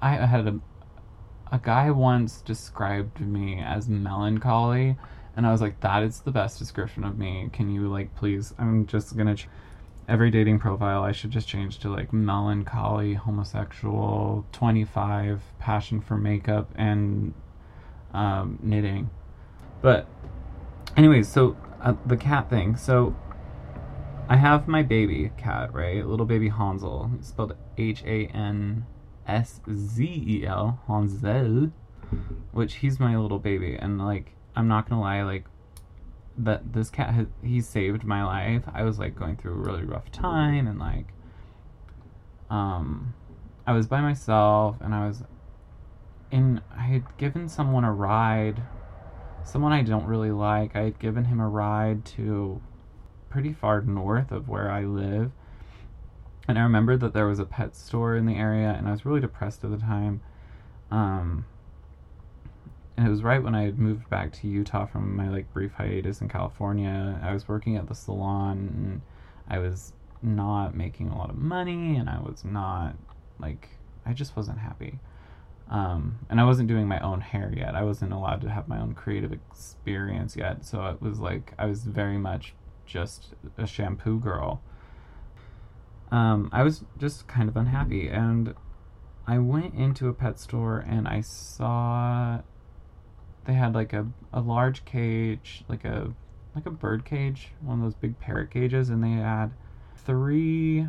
I 0.00 0.14
had 0.14 0.46
a 0.46 0.60
a 1.52 1.58
guy 1.58 1.90
once 1.90 2.40
described 2.40 3.20
me 3.20 3.60
as 3.60 3.88
melancholy 3.88 4.96
and 5.36 5.46
I 5.46 5.52
was 5.52 5.60
like 5.60 5.80
that 5.80 6.02
is 6.02 6.20
the 6.20 6.32
best 6.32 6.58
description 6.58 7.04
of 7.04 7.18
me. 7.18 7.50
Can 7.52 7.70
you 7.70 7.88
like 7.88 8.14
please 8.14 8.54
I'm 8.58 8.86
just 8.86 9.16
going 9.16 9.28
to 9.28 9.34
ch- 9.34 9.48
every 10.08 10.30
dating 10.30 10.58
profile 10.58 11.02
I 11.02 11.12
should 11.12 11.30
just 11.30 11.48
change 11.48 11.78
to 11.80 11.90
like 11.90 12.12
melancholy, 12.12 13.14
homosexual, 13.14 14.46
25, 14.52 15.42
passion 15.58 16.00
for 16.00 16.16
makeup 16.16 16.70
and 16.76 17.34
um, 18.12 18.58
knitting. 18.62 19.10
But 19.82 20.08
anyways, 20.96 21.28
so 21.28 21.56
uh, 21.80 21.94
the 22.06 22.16
cat 22.16 22.48
thing. 22.50 22.76
So 22.76 23.14
I 24.28 24.36
have 24.36 24.66
my 24.66 24.82
baby 24.82 25.30
cat, 25.36 25.72
right? 25.72 26.04
Little 26.04 26.26
baby 26.26 26.48
Hanszel, 26.48 27.10
spelled 27.20 27.56
H 27.78 28.02
A 28.04 28.26
N 28.26 28.86
S 29.26 29.60
Z 29.72 30.04
E 30.04 30.46
L, 30.46 30.80
Hanszel, 30.86 31.70
which 32.52 32.76
he's 32.76 32.98
my 32.98 33.16
little 33.16 33.38
baby, 33.38 33.76
and 33.76 33.98
like 33.98 34.32
I'm 34.54 34.68
not 34.68 34.88
gonna 34.88 35.00
lie, 35.00 35.22
like 35.22 35.44
that 36.38 36.72
this 36.72 36.90
cat 36.90 37.14
has, 37.14 37.26
he 37.42 37.60
saved 37.60 38.04
my 38.04 38.24
life. 38.24 38.64
I 38.72 38.82
was 38.82 38.98
like 38.98 39.14
going 39.16 39.36
through 39.36 39.52
a 39.52 39.56
really 39.56 39.84
rough 39.84 40.10
time, 40.12 40.66
and 40.66 40.78
like 40.78 41.06
um, 42.50 43.14
I 43.66 43.72
was 43.72 43.86
by 43.86 44.00
myself, 44.00 44.76
and 44.80 44.94
I 44.94 45.06
was 45.06 45.22
in. 46.30 46.60
I 46.76 46.82
had 46.82 47.16
given 47.16 47.48
someone 47.48 47.84
a 47.84 47.92
ride, 47.92 48.62
someone 49.44 49.72
I 49.72 49.82
don't 49.82 50.06
really 50.06 50.30
like. 50.30 50.76
I 50.76 50.82
had 50.82 50.98
given 50.98 51.24
him 51.24 51.40
a 51.40 51.48
ride 51.48 52.04
to 52.16 52.60
pretty 53.30 53.52
far 53.52 53.80
north 53.80 54.30
of 54.30 54.48
where 54.48 54.70
I 54.70 54.84
live. 54.84 55.32
And 56.48 56.58
I 56.58 56.62
remember 56.62 56.96
that 56.96 57.12
there 57.12 57.26
was 57.26 57.40
a 57.40 57.44
pet 57.44 57.74
store 57.74 58.16
in 58.16 58.26
the 58.26 58.36
area, 58.36 58.74
and 58.76 58.86
I 58.86 58.92
was 58.92 59.04
really 59.04 59.20
depressed 59.20 59.64
at 59.64 59.70
the 59.70 59.78
time. 59.78 60.20
Um, 60.90 61.44
and 62.96 63.06
it 63.06 63.10
was 63.10 63.22
right 63.22 63.42
when 63.42 63.54
I 63.54 63.64
had 63.64 63.78
moved 63.78 64.08
back 64.08 64.32
to 64.34 64.48
Utah 64.48 64.86
from 64.86 65.14
my 65.16 65.28
like 65.28 65.52
brief 65.52 65.72
hiatus 65.72 66.20
in 66.20 66.28
California. 66.28 67.20
I 67.22 67.32
was 67.32 67.46
working 67.46 67.76
at 67.76 67.88
the 67.88 67.94
salon, 67.94 68.70
and 68.74 69.02
I 69.48 69.58
was 69.58 69.92
not 70.22 70.74
making 70.74 71.08
a 71.08 71.18
lot 71.18 71.28
of 71.28 71.36
money, 71.36 71.96
and 71.96 72.08
I 72.08 72.20
was 72.20 72.44
not 72.44 72.96
like 73.38 73.68
I 74.06 74.12
just 74.12 74.36
wasn't 74.36 74.58
happy. 74.58 74.98
Um, 75.68 76.20
and 76.30 76.40
I 76.40 76.44
wasn't 76.44 76.68
doing 76.68 76.86
my 76.86 77.00
own 77.00 77.20
hair 77.20 77.52
yet. 77.54 77.74
I 77.74 77.82
wasn't 77.82 78.12
allowed 78.12 78.40
to 78.42 78.50
have 78.50 78.68
my 78.68 78.80
own 78.80 78.94
creative 78.94 79.32
experience 79.32 80.36
yet. 80.36 80.64
So 80.64 80.86
it 80.86 81.02
was 81.02 81.18
like 81.18 81.52
I 81.58 81.66
was 81.66 81.82
very 81.82 82.18
much 82.18 82.54
just 82.86 83.34
a 83.58 83.66
shampoo 83.66 84.20
girl. 84.20 84.62
Um, 86.10 86.48
I 86.52 86.62
was 86.62 86.84
just 86.98 87.26
kind 87.26 87.48
of 87.48 87.56
unhappy, 87.56 88.08
and 88.08 88.54
I 89.26 89.38
went 89.38 89.74
into 89.74 90.08
a 90.08 90.14
pet 90.14 90.38
store 90.38 90.78
and 90.78 91.08
I 91.08 91.20
saw 91.20 92.40
they 93.46 93.54
had 93.54 93.74
like 93.74 93.92
a, 93.92 94.06
a 94.32 94.40
large 94.40 94.84
cage, 94.84 95.64
like 95.68 95.84
a 95.84 96.12
like 96.54 96.66
a 96.66 96.70
bird 96.70 97.04
cage, 97.04 97.52
one 97.60 97.78
of 97.78 97.84
those 97.84 97.94
big 97.94 98.18
parrot 98.18 98.50
cages, 98.50 98.88
and 98.88 99.04
they 99.04 99.10
had 99.10 99.48
three 99.96 100.86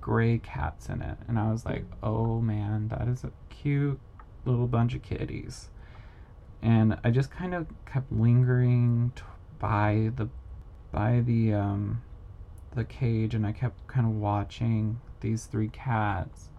gray 0.00 0.38
cats 0.38 0.88
in 0.88 1.02
it, 1.02 1.18
and 1.28 1.38
I 1.38 1.50
was 1.50 1.64
like, 1.64 1.84
oh 2.02 2.40
man, 2.40 2.88
that 2.88 3.08
is 3.08 3.24
a 3.24 3.32
cute 3.50 4.00
little 4.44 4.66
bunch 4.66 4.94
of 4.94 5.02
kitties. 5.02 5.70
And 6.62 6.98
I 7.02 7.10
just 7.10 7.30
kind 7.30 7.54
of 7.54 7.66
kept 7.86 8.12
lingering 8.12 9.12
t- 9.16 9.22
by 9.58 10.12
the 10.16 10.28
by 10.92 11.20
the 11.20 11.54
um, 11.54 12.02
the 12.74 12.84
cage, 12.84 13.34
and 13.34 13.46
I 13.46 13.52
kept 13.52 13.86
kind 13.86 14.06
of 14.06 14.12
watching 14.12 15.00
these 15.20 15.46
three 15.46 15.68
cats. 15.68 16.50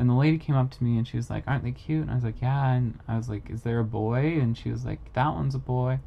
And 0.00 0.08
the 0.08 0.14
lady 0.14 0.38
came 0.38 0.56
up 0.56 0.70
to 0.70 0.82
me 0.82 0.96
and 0.96 1.06
she 1.06 1.18
was 1.18 1.28
like, 1.28 1.44
"Aren't 1.46 1.62
they 1.62 1.72
cute?" 1.72 2.02
And 2.02 2.10
I 2.10 2.14
was 2.14 2.24
like, 2.24 2.40
"Yeah." 2.40 2.72
And 2.72 2.98
I 3.06 3.16
was 3.18 3.28
like, 3.28 3.50
"Is 3.50 3.62
there 3.62 3.78
a 3.78 3.84
boy?" 3.84 4.40
And 4.40 4.56
she 4.56 4.70
was 4.70 4.84
like, 4.84 5.12
"That 5.12 5.34
one's 5.34 5.54
a 5.54 5.58
boy." 5.58 6.00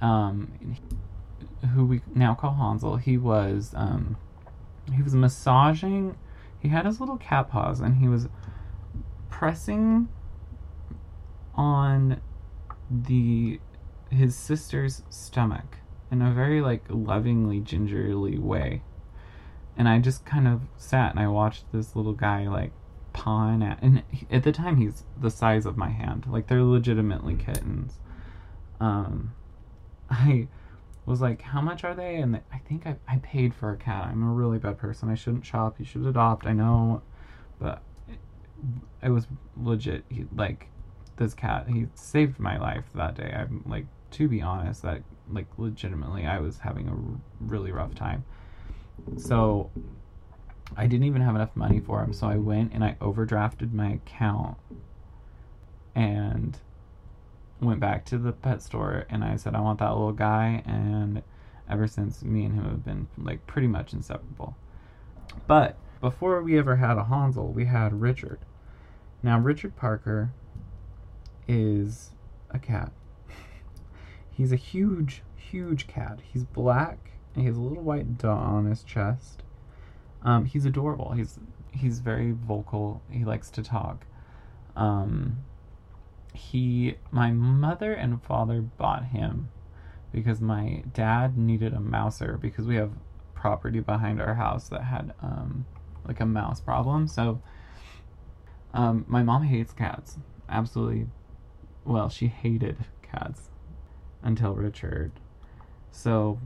Um, 0.00 0.50
he, 0.60 1.68
who 1.68 1.84
we 1.84 2.00
now 2.14 2.34
call 2.34 2.54
Hanszel. 2.54 2.96
He 2.96 3.18
was 3.18 3.74
um, 3.76 4.16
he 4.94 5.02
was 5.02 5.14
massaging. 5.14 6.16
He 6.58 6.68
had 6.68 6.86
his 6.86 7.00
little 7.00 7.18
cat 7.18 7.50
paws 7.50 7.80
and 7.80 7.96
he 7.98 8.08
was 8.08 8.28
pressing 9.28 10.08
on 11.54 12.20
the 12.90 13.60
his 14.10 14.34
sister's 14.34 15.02
stomach 15.10 15.76
in 16.10 16.22
a 16.22 16.32
very 16.32 16.60
like 16.60 16.84
lovingly 16.88 17.60
gingerly 17.60 18.38
way 18.38 18.82
and 19.76 19.88
i 19.88 19.98
just 19.98 20.24
kind 20.24 20.48
of 20.48 20.62
sat 20.76 21.10
and 21.10 21.20
i 21.20 21.26
watched 21.28 21.70
this 21.72 21.94
little 21.94 22.14
guy 22.14 22.48
like 22.48 22.72
pawn 23.12 23.62
at 23.62 23.82
and 23.82 24.02
at 24.30 24.42
the 24.42 24.52
time 24.52 24.76
he's 24.76 25.04
the 25.20 25.30
size 25.30 25.66
of 25.66 25.76
my 25.76 25.88
hand. 25.88 26.26
Like 26.28 26.46
they're 26.46 26.62
legitimately 26.62 27.34
kittens. 27.34 27.98
Um 28.80 29.34
i 30.10 30.48
was 31.06 31.20
like 31.20 31.42
how 31.42 31.60
much 31.60 31.84
are 31.84 31.94
they? 31.94 32.16
And 32.16 32.40
i 32.52 32.58
think 32.58 32.86
I, 32.86 32.96
I 33.08 33.16
paid 33.18 33.54
for 33.54 33.72
a 33.72 33.76
cat. 33.76 34.06
I'm 34.06 34.22
a 34.22 34.32
really 34.32 34.58
bad 34.58 34.78
person. 34.78 35.08
I 35.08 35.14
shouldn't 35.14 35.46
shop. 35.46 35.76
You 35.78 35.84
should 35.84 36.06
adopt. 36.06 36.46
I 36.46 36.52
know. 36.52 37.02
But 37.58 37.82
it, 38.08 38.18
it 39.02 39.10
was 39.10 39.26
legit. 39.56 40.04
He, 40.08 40.26
like 40.34 40.68
this 41.16 41.34
cat 41.34 41.66
he 41.68 41.86
saved 41.94 42.38
my 42.38 42.58
life 42.58 42.84
that 42.94 43.16
day. 43.16 43.34
I'm 43.36 43.64
like 43.66 43.86
to 44.12 44.28
be 44.28 44.40
honest 44.40 44.82
that 44.82 45.02
like 45.30 45.46
legitimately 45.58 46.26
I 46.26 46.38
was 46.40 46.58
having 46.58 46.88
a 46.88 46.92
r- 46.92 47.20
really 47.40 47.72
rough 47.72 47.94
time. 47.94 48.24
So 49.16 49.70
I 50.76 50.86
didn't 50.86 51.06
even 51.06 51.22
have 51.22 51.34
enough 51.34 51.56
money 51.56 51.80
for 51.80 52.02
him, 52.02 52.12
so 52.12 52.28
I 52.28 52.36
went 52.36 52.72
and 52.72 52.84
I 52.84 52.96
overdrafted 53.00 53.72
my 53.72 53.92
account 53.92 54.56
and 55.94 56.58
went 57.60 57.80
back 57.80 58.04
to 58.06 58.18
the 58.18 58.32
pet 58.32 58.62
store 58.62 59.04
and 59.10 59.24
I 59.24 59.36
said 59.36 59.54
I 59.54 59.60
want 59.60 59.80
that 59.80 59.90
little 59.90 60.12
guy 60.12 60.62
and 60.64 61.22
ever 61.68 61.86
since 61.86 62.22
me 62.22 62.44
and 62.44 62.54
him 62.54 62.64
have 62.64 62.84
been 62.84 63.08
like 63.16 63.46
pretty 63.46 63.66
much 63.66 63.92
inseparable. 63.92 64.56
But 65.46 65.76
before 66.00 66.42
we 66.42 66.56
ever 66.58 66.76
had 66.76 66.96
a 66.96 67.04
Hanszel, 67.04 67.52
we 67.52 67.66
had 67.66 68.00
Richard. 68.00 68.38
Now 69.22 69.38
Richard 69.38 69.76
Parker 69.76 70.30
is 71.48 72.10
a 72.50 72.58
cat. 72.58 72.92
He's 74.30 74.52
a 74.52 74.56
huge, 74.56 75.22
huge 75.36 75.86
cat. 75.86 76.20
He's 76.32 76.44
black 76.44 77.10
and 77.34 77.42
he 77.42 77.48
has 77.48 77.56
a 77.56 77.60
little 77.60 77.82
white 77.82 78.18
dot 78.18 78.38
on 78.38 78.66
his 78.66 78.82
chest. 78.84 79.42
Um, 80.22 80.44
he's 80.44 80.64
adorable. 80.64 81.12
He's 81.12 81.38
he's 81.72 82.00
very 82.00 82.32
vocal. 82.32 83.02
He 83.10 83.24
likes 83.24 83.50
to 83.50 83.62
talk. 83.62 84.06
Um, 84.76 85.38
he, 86.34 86.96
my 87.10 87.32
mother 87.32 87.92
and 87.92 88.22
father 88.22 88.60
bought 88.60 89.06
him 89.06 89.48
because 90.12 90.40
my 90.40 90.82
dad 90.94 91.36
needed 91.36 91.74
a 91.74 91.80
mouser 91.80 92.38
because 92.40 92.66
we 92.66 92.76
have 92.76 92.92
property 93.34 93.80
behind 93.80 94.20
our 94.20 94.34
house 94.34 94.68
that 94.68 94.82
had 94.82 95.12
um, 95.22 95.66
like 96.06 96.20
a 96.20 96.26
mouse 96.26 96.60
problem. 96.60 97.08
So 97.08 97.40
um, 98.72 99.04
my 99.08 99.22
mom 99.22 99.44
hates 99.44 99.72
cats. 99.72 100.18
Absolutely. 100.48 101.06
Well, 101.84 102.08
she 102.08 102.26
hated 102.26 102.76
cats 103.02 103.50
until 104.22 104.54
Richard. 104.54 105.12
So 105.90 106.38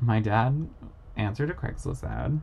my 0.00 0.20
dad 0.20 0.68
answered 1.16 1.50
a 1.50 1.54
Craigslist 1.54 2.04
ad. 2.04 2.40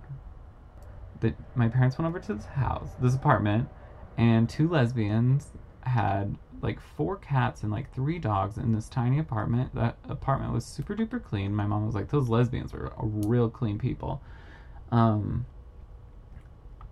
That 1.22 1.36
my 1.56 1.70
parents 1.70 1.98
went 1.98 2.10
over 2.10 2.20
to 2.20 2.34
this 2.34 2.46
house, 2.46 2.90
this 3.00 3.16
apartment, 3.16 3.70
and 4.18 4.50
two 4.50 4.68
lesbians 4.68 5.48
had 5.82 6.38
like 6.62 6.80
four 6.80 7.18
cats 7.18 7.64
and 7.64 7.72
like 7.72 7.94
three 7.94 8.20
dogs 8.20 8.58
in 8.58 8.74
this 8.74 8.90
tiny 8.90 9.20
apartment. 9.20 9.74
That 9.76 9.98
apartment 10.08 10.54
was 10.54 10.66
super 10.66 10.96
duper 10.96 11.24
clean. 11.24 11.54
My 11.54 11.66
mom 11.66 11.86
was 11.86 11.96
like, 11.96 12.10
those 12.10 12.30
lesbians 12.30 12.74
were 12.74 12.92
real 13.00 13.50
clean 13.50 13.78
people. 13.78 14.22
Um, 14.92 15.46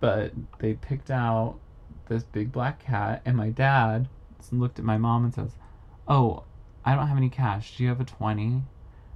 but 0.00 0.32
they 0.58 0.74
picked 0.74 1.10
out 1.10 1.58
this 2.08 2.24
big 2.24 2.52
black 2.52 2.84
cat, 2.84 3.22
and 3.24 3.36
my 3.36 3.50
dad 3.50 4.08
looked 4.50 4.78
at 4.78 4.84
my 4.84 4.98
mom 4.98 5.24
and 5.24 5.32
says, 5.32 5.56
"Oh, 6.08 6.42
I 6.84 6.94
don't 6.94 7.06
have 7.06 7.16
any 7.16 7.30
cash. 7.30 7.76
Do 7.76 7.84
you 7.84 7.88
have 7.88 8.00
a 8.00 8.04
20? 8.04 8.64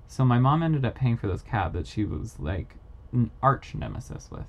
So 0.09 0.25
my 0.25 0.39
mom 0.39 0.63
ended 0.63 0.85
up 0.85 0.95
paying 0.95 1.17
for 1.17 1.27
this 1.27 1.43
cat 1.43 1.73
that 1.73 1.87
she 1.87 2.05
was 2.05 2.39
like 2.39 2.77
an 3.13 3.31
arch 3.43 3.75
nemesis 3.75 4.31
with. 4.31 4.47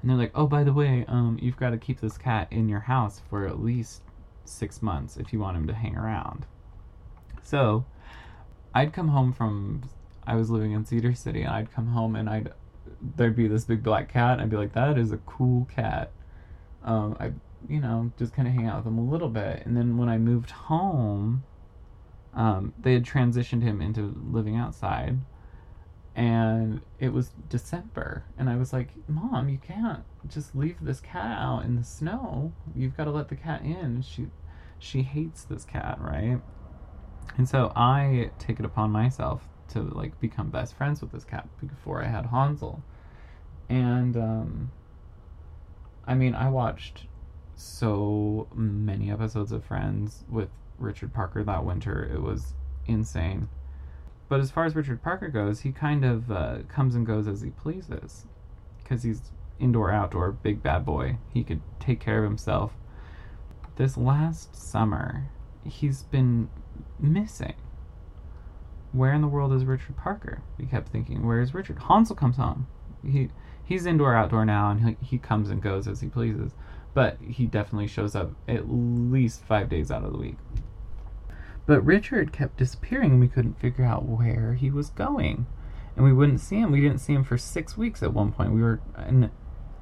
and 0.00 0.10
they're 0.10 0.16
like, 0.16 0.32
"Oh, 0.34 0.46
by 0.46 0.62
the 0.62 0.72
way, 0.72 1.04
um, 1.08 1.38
you've 1.42 1.56
got 1.56 1.70
to 1.70 1.78
keep 1.78 2.00
this 2.00 2.16
cat 2.18 2.46
in 2.52 2.68
your 2.68 2.80
house 2.80 3.18
for 3.28 3.46
at 3.46 3.60
least 3.60 4.02
six 4.44 4.80
months 4.82 5.16
if 5.16 5.32
you 5.32 5.40
want 5.40 5.56
him 5.56 5.66
to 5.66 5.74
hang 5.74 5.96
around." 5.96 6.46
So, 7.42 7.84
I'd 8.74 8.92
come 8.92 9.08
home 9.08 9.32
from 9.32 9.82
I 10.26 10.36
was 10.36 10.50
living 10.50 10.72
in 10.72 10.84
Cedar 10.84 11.14
City, 11.14 11.42
and 11.42 11.52
I'd 11.52 11.72
come 11.72 11.88
home 11.88 12.14
and 12.14 12.28
I'd 12.28 12.52
there'd 13.16 13.36
be 13.36 13.48
this 13.48 13.64
big 13.64 13.82
black 13.82 14.08
cat, 14.12 14.34
and 14.34 14.42
I'd 14.42 14.50
be 14.50 14.56
like, 14.56 14.72
"That 14.72 14.98
is 14.98 15.12
a 15.12 15.18
cool 15.18 15.64
cat." 15.66 16.12
Um, 16.84 17.16
I 17.18 17.32
you 17.68 17.80
know 17.80 18.12
just 18.18 18.34
kind 18.34 18.46
of 18.46 18.54
hang 18.54 18.66
out 18.66 18.78
with 18.78 18.86
him 18.86 18.98
a 18.98 19.10
little 19.10 19.28
bit, 19.30 19.64
and 19.66 19.76
then 19.76 19.96
when 19.96 20.08
I 20.08 20.18
moved 20.18 20.50
home, 20.50 21.44
um, 22.38 22.72
they 22.80 22.94
had 22.94 23.04
transitioned 23.04 23.62
him 23.62 23.82
into 23.82 24.14
living 24.30 24.56
outside 24.56 25.18
and 26.18 26.80
it 26.98 27.12
was 27.12 27.30
December, 27.48 28.24
and 28.36 28.50
I 28.50 28.56
was 28.56 28.72
like, 28.72 28.88
"Mom, 29.06 29.48
you 29.48 29.58
can't 29.58 30.02
just 30.26 30.52
leave 30.56 30.76
this 30.80 30.98
cat 30.98 31.38
out 31.38 31.64
in 31.64 31.76
the 31.76 31.84
snow. 31.84 32.52
You've 32.74 32.96
got 32.96 33.04
to 33.04 33.12
let 33.12 33.28
the 33.28 33.36
cat 33.36 33.62
in." 33.62 34.02
She 34.02 34.26
she 34.80 35.02
hates 35.02 35.44
this 35.44 35.64
cat, 35.64 35.96
right? 36.00 36.40
And 37.36 37.48
so 37.48 37.72
I 37.76 38.32
take 38.40 38.58
it 38.58 38.66
upon 38.66 38.90
myself 38.90 39.46
to 39.68 39.80
like 39.80 40.18
become 40.18 40.50
best 40.50 40.74
friends 40.74 41.00
with 41.00 41.12
this 41.12 41.24
cat 41.24 41.46
before 41.64 42.02
I 42.02 42.08
had 42.08 42.26
Hanszel. 42.26 42.82
And 43.68 44.16
um 44.16 44.72
I 46.04 46.14
mean, 46.14 46.34
I 46.34 46.48
watched 46.48 47.06
so 47.54 48.48
many 48.54 49.10
episodes 49.10 49.52
of 49.52 49.64
Friends 49.64 50.24
with 50.28 50.48
Richard 50.78 51.12
Parker 51.12 51.42
that 51.44 51.64
winter. 51.64 52.08
It 52.12 52.22
was 52.22 52.54
insane. 52.86 53.48
But 54.28 54.40
as 54.40 54.50
far 54.50 54.64
as 54.64 54.76
Richard 54.76 55.02
Parker 55.02 55.28
goes, 55.28 55.60
he 55.60 55.72
kind 55.72 56.04
of 56.04 56.30
uh, 56.30 56.58
comes 56.68 56.94
and 56.94 57.06
goes 57.06 57.26
as 57.26 57.40
he 57.40 57.50
pleases. 57.50 58.26
Because 58.82 59.02
he's 59.02 59.32
indoor, 59.58 59.90
outdoor, 59.90 60.32
big 60.32 60.62
bad 60.62 60.84
boy. 60.84 61.18
He 61.32 61.42
could 61.42 61.60
take 61.80 62.00
care 62.00 62.18
of 62.18 62.24
himself. 62.24 62.72
This 63.76 63.96
last 63.96 64.54
summer, 64.56 65.28
he's 65.64 66.02
been 66.02 66.50
missing. 66.98 67.54
Where 68.92 69.12
in 69.12 69.20
the 69.20 69.28
world 69.28 69.52
is 69.52 69.64
Richard 69.64 69.96
Parker? 69.96 70.42
We 70.58 70.66
kept 70.66 70.88
thinking, 70.88 71.26
where 71.26 71.40
is 71.40 71.54
Richard? 71.54 71.78
Hanszel 71.88 72.16
comes 72.16 72.36
home. 72.36 72.66
He 73.04 73.30
he's 73.64 73.86
indoor, 73.86 74.14
outdoor 74.14 74.44
now, 74.44 74.70
and 74.70 74.80
he, 74.80 74.96
he 75.04 75.18
comes 75.18 75.50
and 75.50 75.62
goes 75.62 75.86
as 75.86 76.00
he 76.00 76.08
pleases. 76.08 76.52
But 76.94 77.18
he 77.20 77.46
definitely 77.46 77.86
shows 77.86 78.16
up 78.16 78.32
at 78.48 78.68
least 78.68 79.44
five 79.44 79.68
days 79.68 79.90
out 79.90 80.04
of 80.04 80.12
the 80.12 80.18
week. 80.18 80.36
But 81.68 81.84
Richard 81.84 82.32
kept 82.32 82.56
disappearing 82.56 83.10
and 83.12 83.20
we 83.20 83.28
couldn't 83.28 83.60
figure 83.60 83.84
out 83.84 84.06
where 84.06 84.54
he 84.54 84.70
was 84.70 84.88
going. 84.88 85.46
And 85.94 86.04
we 86.04 86.14
wouldn't 86.14 86.40
see 86.40 86.56
him. 86.56 86.72
We 86.72 86.80
didn't 86.80 87.00
see 87.02 87.12
him 87.12 87.24
for 87.24 87.36
six 87.36 87.76
weeks 87.76 88.02
at 88.02 88.14
one 88.14 88.32
point. 88.32 88.54
We 88.54 88.62
were, 88.62 88.80
and, 88.96 89.28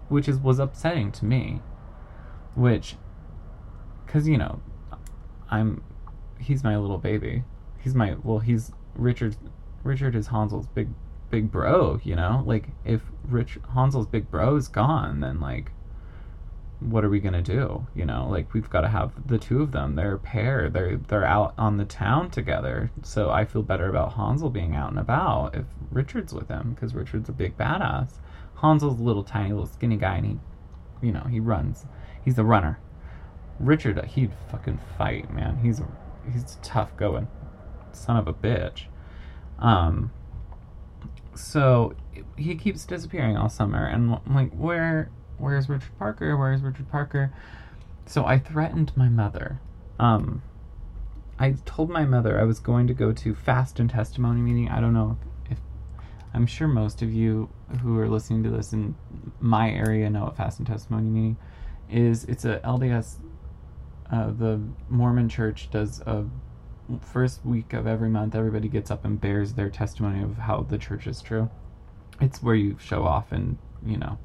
which 0.09 0.29
is 0.29 0.39
was 0.39 0.59
upsetting 0.59 1.13
to 1.13 1.25
me. 1.25 1.61
Which, 2.57 2.97
because 4.05 4.27
you 4.27 4.37
know, 4.37 4.61
I'm, 5.49 5.85
he's 6.41 6.65
my 6.65 6.77
little 6.77 6.99
baby. 6.99 7.45
He's 7.79 7.95
my 7.95 8.17
well. 8.21 8.41
He's 8.41 8.73
Richard. 8.97 9.37
Richard 9.85 10.17
is 10.17 10.27
Hanszel's 10.27 10.67
big, 10.67 10.89
big 11.31 11.53
bro. 11.53 12.01
You 12.03 12.17
know, 12.17 12.43
like 12.45 12.71
if 12.85 13.03
Rich 13.29 13.59
Hanszel's 13.75 14.09
big 14.09 14.29
bro 14.29 14.57
is 14.57 14.67
gone, 14.67 15.21
then 15.21 15.39
like 15.39 15.71
what 16.81 17.05
are 17.05 17.09
we 17.09 17.21
gonna 17.21 17.43
do? 17.43 17.87
You 17.95 18.05
know, 18.05 18.29
like 18.31 18.53
we've 18.53 18.69
got 18.69 18.83
to 18.83 18.89
have 18.89 19.29
the 19.29 19.39
two 19.39 19.63
of 19.63 19.73
them. 19.73 19.95
They're 19.95 20.15
a 20.15 20.19
pair. 20.19 20.69
They're 20.69 20.97
they're 20.97 21.25
out 21.25 21.55
on 21.57 21.79
the 21.79 21.85
town 21.85 22.31
together. 22.31 22.91
So 23.03 23.31
I 23.31 23.45
feel 23.45 23.63
better 23.63 23.89
about 23.89 24.15
Hanszel 24.15 24.51
being 24.51 24.75
out 24.75 24.91
and 24.91 24.99
about 24.99 25.55
if 25.55 25.65
Richard's 25.91 26.35
with 26.35 26.49
him 26.49 26.75
because 26.75 26.95
Richard's 26.95 27.29
a 27.29 27.33
big 27.33 27.57
badass. 27.57 28.19
Hanszel's 28.61 29.01
a 29.01 29.03
little 29.03 29.25
tiny, 29.25 29.51
little 29.51 29.67
skinny 29.67 29.97
guy, 29.97 30.17
and 30.17 30.27
he, 30.27 31.07
you 31.07 31.13
know, 31.13 31.27
he 31.31 31.41
runs. 31.41 31.87
He's 32.25 32.39
a 32.39 32.45
runner. 32.45 32.79
Richard, 33.59 34.03
he'd 34.05 34.33
fucking 34.51 34.79
fight, 34.99 35.33
man. 35.33 35.59
He's 35.63 35.81
a, 35.81 35.87
he's 36.31 36.59
tough 36.63 36.95
going, 36.97 37.29
son 37.93 38.17
of 38.17 38.29
a 38.29 38.35
bitch. 38.35 38.85
Um. 39.59 40.11
So 41.35 41.95
he 42.37 42.55
keeps 42.55 42.85
disappearing 42.85 43.37
all 43.37 43.49
summer, 43.49 43.87
and 43.87 44.19
I'm 44.27 44.35
like, 44.35 44.53
where 44.53 45.11
where's 45.39 45.69
Richard 45.69 45.97
Parker? 45.99 46.37
Where's 46.37 46.63
Richard 46.63 46.91
Parker? 46.91 47.33
So 48.07 48.25
I 48.25 48.39
threatened 48.39 48.93
my 48.97 49.09
mother. 49.09 49.61
Um, 49.99 50.43
I 51.39 51.57
told 51.65 51.91
my 51.91 52.05
mother 52.05 52.41
I 52.41 52.45
was 52.45 52.61
going 52.61 52.87
to 52.87 52.95
go 52.95 53.13
to 53.13 53.35
fast 53.35 53.79
and 53.79 53.91
testimony 53.91 54.41
meeting. 54.41 54.69
I 54.69 54.81
don't 54.81 54.95
know 54.95 55.19
if, 55.51 55.59
I'm 56.33 56.47
sure 56.47 56.69
most 56.69 57.03
of 57.03 57.13
you 57.13 57.51
who 57.83 57.99
are 57.99 58.09
listening 58.09 58.43
to 58.45 58.51
this 58.51 58.73
in 58.73 58.95
my 59.41 59.71
area 59.71 60.09
know 60.09 60.25
what 60.25 60.37
fast 60.37 60.59
and 60.59 60.67
testimony 60.67 61.11
meeting 61.11 61.37
is. 61.91 62.25
It's 62.25 62.45
a 62.45 62.61
LDS. 62.61 63.17
Uh, 64.11 64.31
the 64.31 64.61
Mormon 64.89 65.29
Church 65.29 65.69
does 65.71 66.01
a 66.03 66.25
first 67.01 67.45
week 67.45 67.73
of 67.73 67.87
every 67.87 68.09
month. 68.09 68.35
Everybody 68.35 68.69
gets 68.69 68.91
up 68.91 69.05
and 69.05 69.21
bears 69.21 69.55
their 69.55 69.69
testimony 69.69 70.23
of 70.23 70.37
how 70.37 70.63
the 70.63 70.79
church 70.79 71.07
is 71.07 71.21
true. 71.21 71.51
It's 72.21 72.43
where 72.43 72.55
you 72.55 72.77
show 72.79 73.05
off 73.05 73.33
and 73.33 73.59
you 73.85 73.99
know 73.99 74.19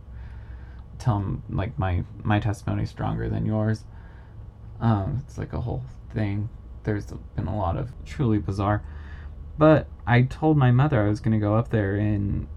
tell 1.02 1.20
like 1.50 1.78
my 1.78 2.04
my 2.24 2.40
testimony 2.40 2.86
stronger 2.86 3.28
than 3.28 3.46
yours. 3.46 3.84
Um, 4.80 5.24
it's 5.26 5.38
like 5.38 5.54
a 5.54 5.62
whole 5.62 5.84
thing. 6.14 6.50
There's 6.84 7.06
been 7.36 7.48
a 7.48 7.58
lot 7.58 7.78
of 7.78 7.92
truly 8.06 8.40
bizarre. 8.40 8.84
But 9.58 9.88
I 10.08 10.24
told 10.24 10.58
my 10.58 10.72
mother 10.72 11.04
I 11.04 11.10
was 11.10 11.20
to 11.34 11.38
go 11.38 11.56
up 11.56 11.70
there 11.70 11.96
in, 11.96 12.48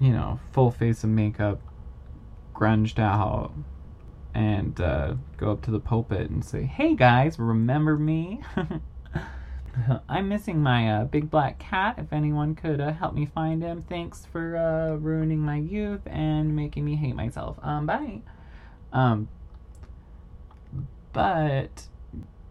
you 0.00 0.12
know, 0.12 0.40
full 0.52 0.70
face 0.70 1.04
of 1.04 1.10
makeup, 1.10 1.60
grunged 2.54 2.98
out, 2.98 3.52
and 4.32 4.80
uh, 4.80 5.14
go 5.36 5.52
up 5.52 5.62
to 5.62 5.70
the 5.70 5.80
pulpit 5.80 6.30
and 6.30 6.44
say, 6.44 6.64
"Hey 6.64 6.94
guys, 6.94 7.38
remember 7.38 7.98
me?" 7.98 8.42
I'm 10.08 10.28
missing 10.28 10.62
my 10.62 11.00
uh, 11.00 11.04
big 11.04 11.30
black 11.30 11.58
cat. 11.58 11.96
If 11.98 12.12
anyone 12.12 12.54
could 12.54 12.80
uh, 12.80 12.92
help 12.92 13.14
me 13.14 13.26
find 13.26 13.62
him, 13.62 13.82
thanks 13.82 14.26
for 14.30 14.56
uh, 14.56 14.96
ruining 14.96 15.40
my 15.40 15.56
youth 15.56 16.02
and 16.06 16.54
making 16.54 16.84
me 16.84 16.96
hate 16.96 17.14
myself. 17.14 17.56
Um, 17.62 17.86
bye. 17.86 18.20
Um, 18.92 19.28
but 21.12 21.88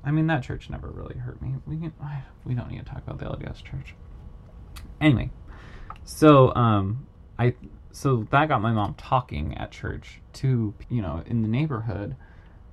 I 0.03 0.11
mean 0.11 0.27
that 0.27 0.43
church 0.43 0.69
never 0.69 0.89
really 0.89 1.17
hurt 1.17 1.41
me. 1.41 1.55
We 1.65 1.77
can 1.77 1.93
we 2.45 2.53
don't 2.53 2.69
need 2.71 2.79
to 2.79 2.85
talk 2.85 3.03
about 3.07 3.19
the 3.19 3.25
LDS 3.25 3.63
church. 3.63 3.93
Anyway, 4.99 5.29
so 6.03 6.53
um, 6.55 7.07
I 7.39 7.55
so 7.91 8.27
that 8.31 8.49
got 8.49 8.61
my 8.61 8.71
mom 8.71 8.95
talking 8.95 9.55
at 9.57 9.71
church 9.71 10.21
to 10.33 10.73
you 10.89 11.01
know 11.01 11.23
in 11.25 11.41
the 11.41 11.47
neighborhood 11.47 12.15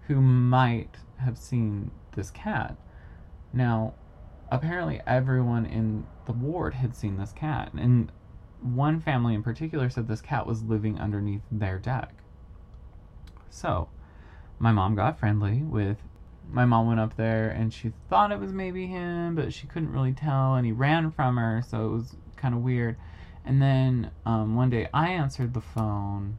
who 0.07 0.21
might 0.21 0.97
have 1.19 1.39
seen 1.39 1.91
this 2.17 2.31
cat. 2.31 2.77
Now 3.53 3.95
apparently 4.51 5.01
everyone 5.07 5.67
in 5.67 6.07
the 6.27 6.33
ward 6.33 6.75
had 6.75 6.95
seen 6.95 7.17
this 7.17 7.33
cat. 7.33 7.73
And 7.75 8.11
one 8.61 9.01
family 9.01 9.35
in 9.35 9.43
particular 9.43 9.89
said 9.89 10.09
this 10.09 10.21
cat 10.21 10.47
was 10.47 10.63
living 10.63 10.99
underneath 10.99 11.43
their 11.51 11.79
deck. 11.79 12.15
So, 13.49 13.89
my 14.59 14.73
mom 14.73 14.95
got 14.95 15.19
friendly 15.19 15.63
with. 15.63 15.99
My 16.49 16.65
mom 16.65 16.89
went 16.89 17.01
up 17.01 17.17
there 17.17 17.49
and 17.51 17.73
she 17.73 17.93
thought 18.09 18.33
it 18.33 18.41
was 18.41 18.53
maybe 18.53 18.87
him, 18.87 19.35
but 19.35 19.53
she 19.53 19.67
couldn't 19.67 19.93
really 19.93 20.13
tell, 20.13 20.55
and 20.55 20.67
he 20.67 20.73
ran 20.73 21.11
from 21.11 21.37
her, 21.37 21.63
so 21.67 21.87
it 21.87 21.91
was 21.91 22.17
kind 22.37 22.55
of 22.55 22.63
weird. 22.63 22.97
And 23.45 23.63
then 23.63 24.11
um, 24.27 24.57
one 24.57 24.69
day 24.69 24.89
I 24.93 25.11
answered 25.11 25.55
the 25.55 25.61
phone, 25.61 26.39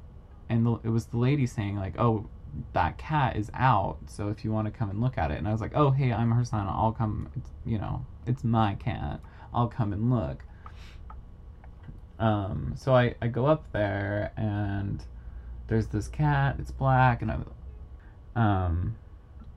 and 0.49 0.65
the, 0.65 0.79
it 0.83 0.89
was 0.89 1.07
the 1.07 1.17
lady 1.17 1.47
saying, 1.47 1.77
like, 1.77 1.97
oh, 1.97 2.29
that 2.73 2.97
cat 2.97 3.35
is 3.35 3.49
out, 3.53 3.97
so 4.07 4.29
if 4.29 4.43
you 4.43 4.51
want 4.51 4.65
to 4.65 4.71
come 4.71 4.89
and 4.89 5.01
look 5.01 5.17
at 5.17 5.31
it. 5.31 5.37
And 5.37 5.47
I 5.47 5.51
was 5.51 5.61
like, 5.61 5.71
oh, 5.75 5.91
hey, 5.91 6.11
I'm 6.11 6.31
her 6.31 6.43
son. 6.43 6.67
I'll 6.67 6.91
come, 6.91 7.29
you 7.65 7.77
know, 7.77 8.05
it's 8.25 8.43
my 8.43 8.75
cat. 8.75 9.21
I'll 9.53 9.67
come 9.67 9.93
and 9.93 10.11
look. 10.11 10.43
Um, 12.19 12.73
so 12.77 12.93
I, 12.95 13.15
I 13.21 13.27
go 13.27 13.47
up 13.47 13.71
there 13.71 14.31
and 14.37 15.03
there's 15.67 15.87
this 15.87 16.07
cat, 16.07 16.57
it's 16.59 16.71
black, 16.71 17.21
and 17.21 17.31
I'm, 17.31 17.45
um, 18.35 18.95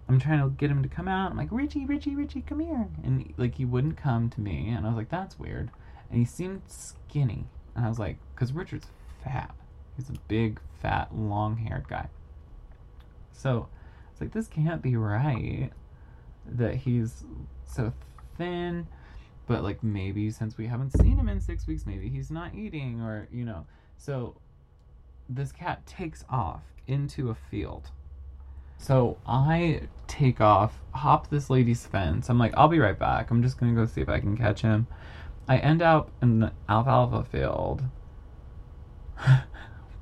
I'm 0.08 0.20
trying 0.20 0.40
to 0.40 0.48
get 0.48 0.70
him 0.70 0.82
to 0.82 0.88
come 0.88 1.08
out. 1.08 1.30
I'm 1.30 1.36
like, 1.36 1.48
Richie, 1.50 1.86
Richie, 1.86 2.14
Richie, 2.14 2.42
come 2.42 2.60
here. 2.60 2.88
And 3.02 3.32
like, 3.36 3.56
he 3.56 3.64
wouldn't 3.64 3.96
come 3.96 4.30
to 4.30 4.40
me. 4.40 4.68
And 4.68 4.86
I 4.86 4.90
was 4.90 4.96
like, 4.96 5.10
that's 5.10 5.38
weird. 5.38 5.70
And 6.10 6.18
he 6.18 6.24
seemed 6.24 6.62
skinny. 6.68 7.46
And 7.74 7.84
I 7.84 7.88
was 7.88 7.98
like, 7.98 8.18
because 8.34 8.52
Richard's 8.52 8.86
fat. 9.22 9.54
He's 9.96 10.08
a 10.08 10.18
big, 10.28 10.60
fat, 10.80 11.14
long 11.14 11.56
haired 11.56 11.88
guy. 11.88 12.08
So 13.34 13.68
it's 14.10 14.20
like 14.20 14.32
this 14.32 14.46
can't 14.46 14.80
be 14.80 14.96
right 14.96 15.70
that 16.46 16.76
he's 16.76 17.24
so 17.64 17.92
thin, 18.38 18.86
but 19.46 19.62
like 19.62 19.82
maybe 19.82 20.30
since 20.30 20.56
we 20.56 20.66
haven't 20.66 20.96
seen 20.98 21.18
him 21.18 21.28
in 21.28 21.40
six 21.40 21.66
weeks, 21.66 21.84
maybe 21.84 22.08
he's 22.08 22.30
not 22.30 22.54
eating 22.54 23.00
or 23.00 23.28
you 23.32 23.44
know. 23.44 23.66
So 23.96 24.36
this 25.28 25.52
cat 25.52 25.84
takes 25.86 26.24
off 26.30 26.62
into 26.86 27.30
a 27.30 27.34
field. 27.34 27.90
So 28.78 29.18
I 29.26 29.82
take 30.06 30.40
off, 30.40 30.80
hop 30.92 31.30
this 31.30 31.48
lady's 31.48 31.86
fence. 31.86 32.28
I'm 32.28 32.38
like, 32.38 32.52
I'll 32.56 32.68
be 32.68 32.78
right 32.78 32.98
back. 32.98 33.30
I'm 33.30 33.42
just 33.42 33.58
gonna 33.58 33.74
go 33.74 33.86
see 33.86 34.00
if 34.00 34.08
I 34.08 34.20
can 34.20 34.36
catch 34.36 34.62
him. 34.62 34.86
I 35.48 35.58
end 35.58 35.82
up 35.82 36.10
in 36.22 36.40
the 36.40 36.52
alfalfa 36.68 37.24
field 37.24 37.82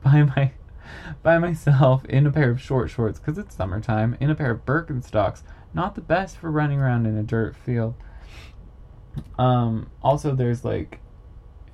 by 0.02 0.22
my 0.22 0.52
by 1.22 1.38
myself 1.38 2.04
in 2.06 2.26
a 2.26 2.32
pair 2.32 2.50
of 2.50 2.60
short 2.60 2.90
shorts 2.90 3.18
because 3.18 3.38
it's 3.38 3.54
summertime, 3.54 4.16
in 4.20 4.30
a 4.30 4.34
pair 4.34 4.50
of 4.50 4.64
Birkenstocks. 4.64 5.42
Not 5.74 5.94
the 5.94 6.00
best 6.00 6.36
for 6.36 6.50
running 6.50 6.80
around 6.80 7.06
in 7.06 7.16
a 7.16 7.22
dirt 7.22 7.56
field. 7.56 7.94
Um, 9.38 9.90
also, 10.02 10.34
there's 10.34 10.64
like 10.64 11.00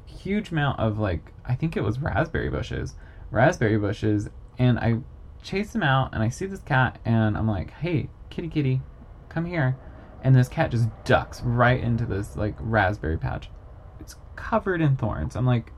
huge 0.06 0.50
amount 0.50 0.78
of 0.78 0.98
like 0.98 1.32
I 1.44 1.54
think 1.54 1.76
it 1.76 1.82
was 1.82 1.98
raspberry 1.98 2.50
bushes, 2.50 2.94
raspberry 3.30 3.78
bushes, 3.78 4.28
and 4.58 4.78
I 4.78 4.98
chase 5.42 5.72
them 5.72 5.82
out 5.82 6.12
and 6.12 6.22
I 6.22 6.28
see 6.28 6.46
this 6.46 6.60
cat 6.60 6.98
and 7.04 7.36
I'm 7.36 7.48
like, 7.48 7.70
hey, 7.72 8.08
kitty 8.30 8.48
kitty, 8.48 8.82
come 9.28 9.46
here, 9.46 9.76
and 10.22 10.34
this 10.34 10.48
cat 10.48 10.70
just 10.70 10.88
ducks 11.04 11.42
right 11.42 11.80
into 11.80 12.06
this 12.06 12.36
like 12.36 12.54
raspberry 12.58 13.18
patch. 13.18 13.50
It's 14.00 14.16
covered 14.36 14.80
in 14.80 14.96
thorns. 14.96 15.36
I'm 15.36 15.46
like, 15.46 15.72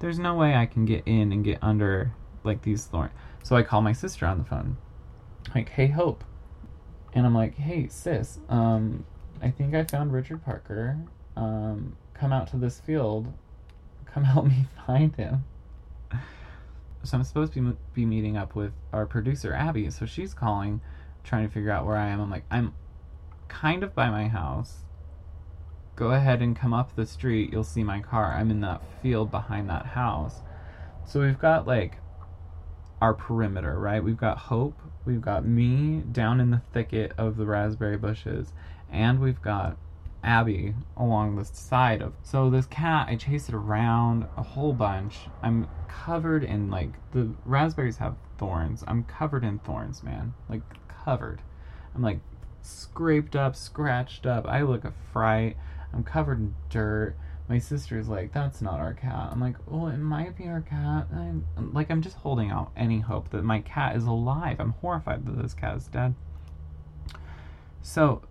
there's 0.00 0.18
no 0.18 0.34
way 0.34 0.54
I 0.54 0.66
can 0.66 0.84
get 0.84 1.02
in 1.06 1.32
and 1.32 1.44
get 1.44 1.58
under 1.62 2.12
like 2.44 2.62
these 2.62 2.84
thorns. 2.86 3.12
So 3.42 3.56
I 3.56 3.62
call 3.62 3.82
my 3.82 3.92
sister 3.92 4.26
on 4.26 4.38
the 4.38 4.44
phone, 4.44 4.76
like, 5.54 5.68
hey 5.68 5.88
Hope, 5.88 6.24
and 7.12 7.26
I'm 7.26 7.34
like, 7.34 7.56
hey 7.56 7.88
sis, 7.88 8.38
um, 8.48 9.04
I 9.42 9.50
think 9.50 9.74
I 9.74 9.84
found 9.84 10.12
Richard 10.12 10.44
Parker. 10.44 10.98
Um, 11.36 11.96
come 12.14 12.32
out 12.32 12.48
to 12.48 12.56
this 12.56 12.80
field. 12.80 13.32
Come 14.06 14.24
help 14.24 14.46
me 14.46 14.66
find 14.86 15.14
him. 15.16 15.44
So 17.02 17.18
I'm 17.18 17.24
supposed 17.24 17.52
to 17.52 17.60
be, 17.60 17.76
be 17.92 18.06
meeting 18.06 18.36
up 18.36 18.54
with 18.54 18.72
our 18.92 19.04
producer 19.04 19.52
Abby. 19.52 19.90
So 19.90 20.06
she's 20.06 20.32
calling, 20.32 20.80
trying 21.22 21.46
to 21.46 21.52
figure 21.52 21.70
out 21.70 21.84
where 21.84 21.96
I 21.96 22.08
am. 22.08 22.20
I'm 22.20 22.30
like, 22.30 22.44
I'm 22.50 22.72
kind 23.48 23.82
of 23.82 23.94
by 23.94 24.08
my 24.08 24.28
house. 24.28 24.84
Go 25.96 26.12
ahead 26.12 26.40
and 26.40 26.56
come 26.56 26.72
up 26.72 26.96
the 26.96 27.04
street. 27.04 27.52
You'll 27.52 27.62
see 27.62 27.84
my 27.84 28.00
car. 28.00 28.32
I'm 28.32 28.50
in 28.50 28.62
that 28.62 28.80
field 29.02 29.30
behind 29.30 29.68
that 29.68 29.84
house. 29.84 30.40
So 31.04 31.20
we've 31.20 31.38
got 31.38 31.66
like 31.66 31.98
our 33.00 33.14
perimeter, 33.14 33.78
right? 33.78 34.02
We've 34.02 34.16
got 34.16 34.38
Hope. 34.38 34.78
We've 35.04 35.20
got 35.20 35.44
me 35.44 36.02
down 36.12 36.40
in 36.40 36.50
the 36.50 36.62
thicket 36.72 37.12
of 37.18 37.36
the 37.36 37.46
raspberry 37.46 37.96
bushes 37.96 38.52
and 38.90 39.20
we've 39.20 39.42
got 39.42 39.76
Abby 40.22 40.74
along 40.96 41.36
the 41.36 41.44
side 41.44 42.00
of. 42.00 42.14
So 42.22 42.48
this 42.48 42.66
cat, 42.66 43.08
I 43.08 43.16
chased 43.16 43.50
it 43.50 43.54
around 43.54 44.26
a 44.36 44.42
whole 44.42 44.72
bunch. 44.72 45.18
I'm 45.42 45.68
covered 45.88 46.42
in 46.42 46.70
like 46.70 46.90
the 47.12 47.30
raspberries 47.44 47.98
have 47.98 48.16
thorns. 48.38 48.82
I'm 48.86 49.04
covered 49.04 49.44
in 49.44 49.58
thorns, 49.58 50.02
man. 50.02 50.32
Like 50.48 50.62
covered. 50.88 51.42
I'm 51.94 52.02
like 52.02 52.20
scraped 52.62 53.36
up, 53.36 53.54
scratched 53.54 54.24
up. 54.24 54.46
I 54.46 54.62
look 54.62 54.84
a 54.84 54.94
fright. 55.12 55.56
I'm 55.92 56.02
covered 56.02 56.38
in 56.38 56.54
dirt. 56.70 57.16
My 57.48 57.58
sister's 57.58 58.08
like, 58.08 58.32
"That's 58.32 58.62
not 58.62 58.80
our 58.80 58.94
cat." 58.94 59.28
I'm 59.30 59.40
like, 59.40 59.56
"Well, 59.66 59.88
it 59.88 59.98
might 59.98 60.36
be 60.36 60.48
our 60.48 60.62
cat." 60.62 61.08
I'm 61.12 61.44
like, 61.74 61.90
I'm 61.90 62.00
just 62.02 62.16
holding 62.16 62.50
out 62.50 62.72
any 62.76 63.00
hope 63.00 63.30
that 63.30 63.44
my 63.44 63.60
cat 63.60 63.96
is 63.96 64.04
alive. 64.04 64.60
I'm 64.60 64.72
horrified 64.80 65.26
that 65.26 65.42
this 65.42 65.54
cat 65.54 65.76
is 65.76 65.86
dead. 65.88 66.14
So 67.82 68.22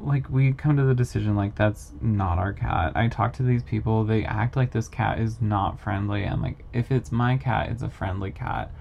like 0.00 0.30
we 0.30 0.52
come 0.52 0.76
to 0.76 0.84
the 0.84 0.94
decision 0.94 1.34
like 1.34 1.54
that's 1.56 1.92
not 2.00 2.38
our 2.38 2.52
cat. 2.52 2.92
I 2.94 3.08
talk 3.08 3.32
to 3.34 3.42
these 3.42 3.62
people, 3.62 4.04
they 4.04 4.24
act 4.24 4.56
like 4.56 4.70
this 4.70 4.88
cat 4.88 5.18
is 5.18 5.40
not 5.40 5.80
friendly. 5.80 6.24
I'm 6.24 6.40
like, 6.40 6.64
if 6.72 6.90
it's 6.92 7.10
my 7.10 7.36
cat, 7.36 7.70
it's 7.70 7.82
a 7.82 7.90
friendly 7.90 8.30
cat. 8.30 8.72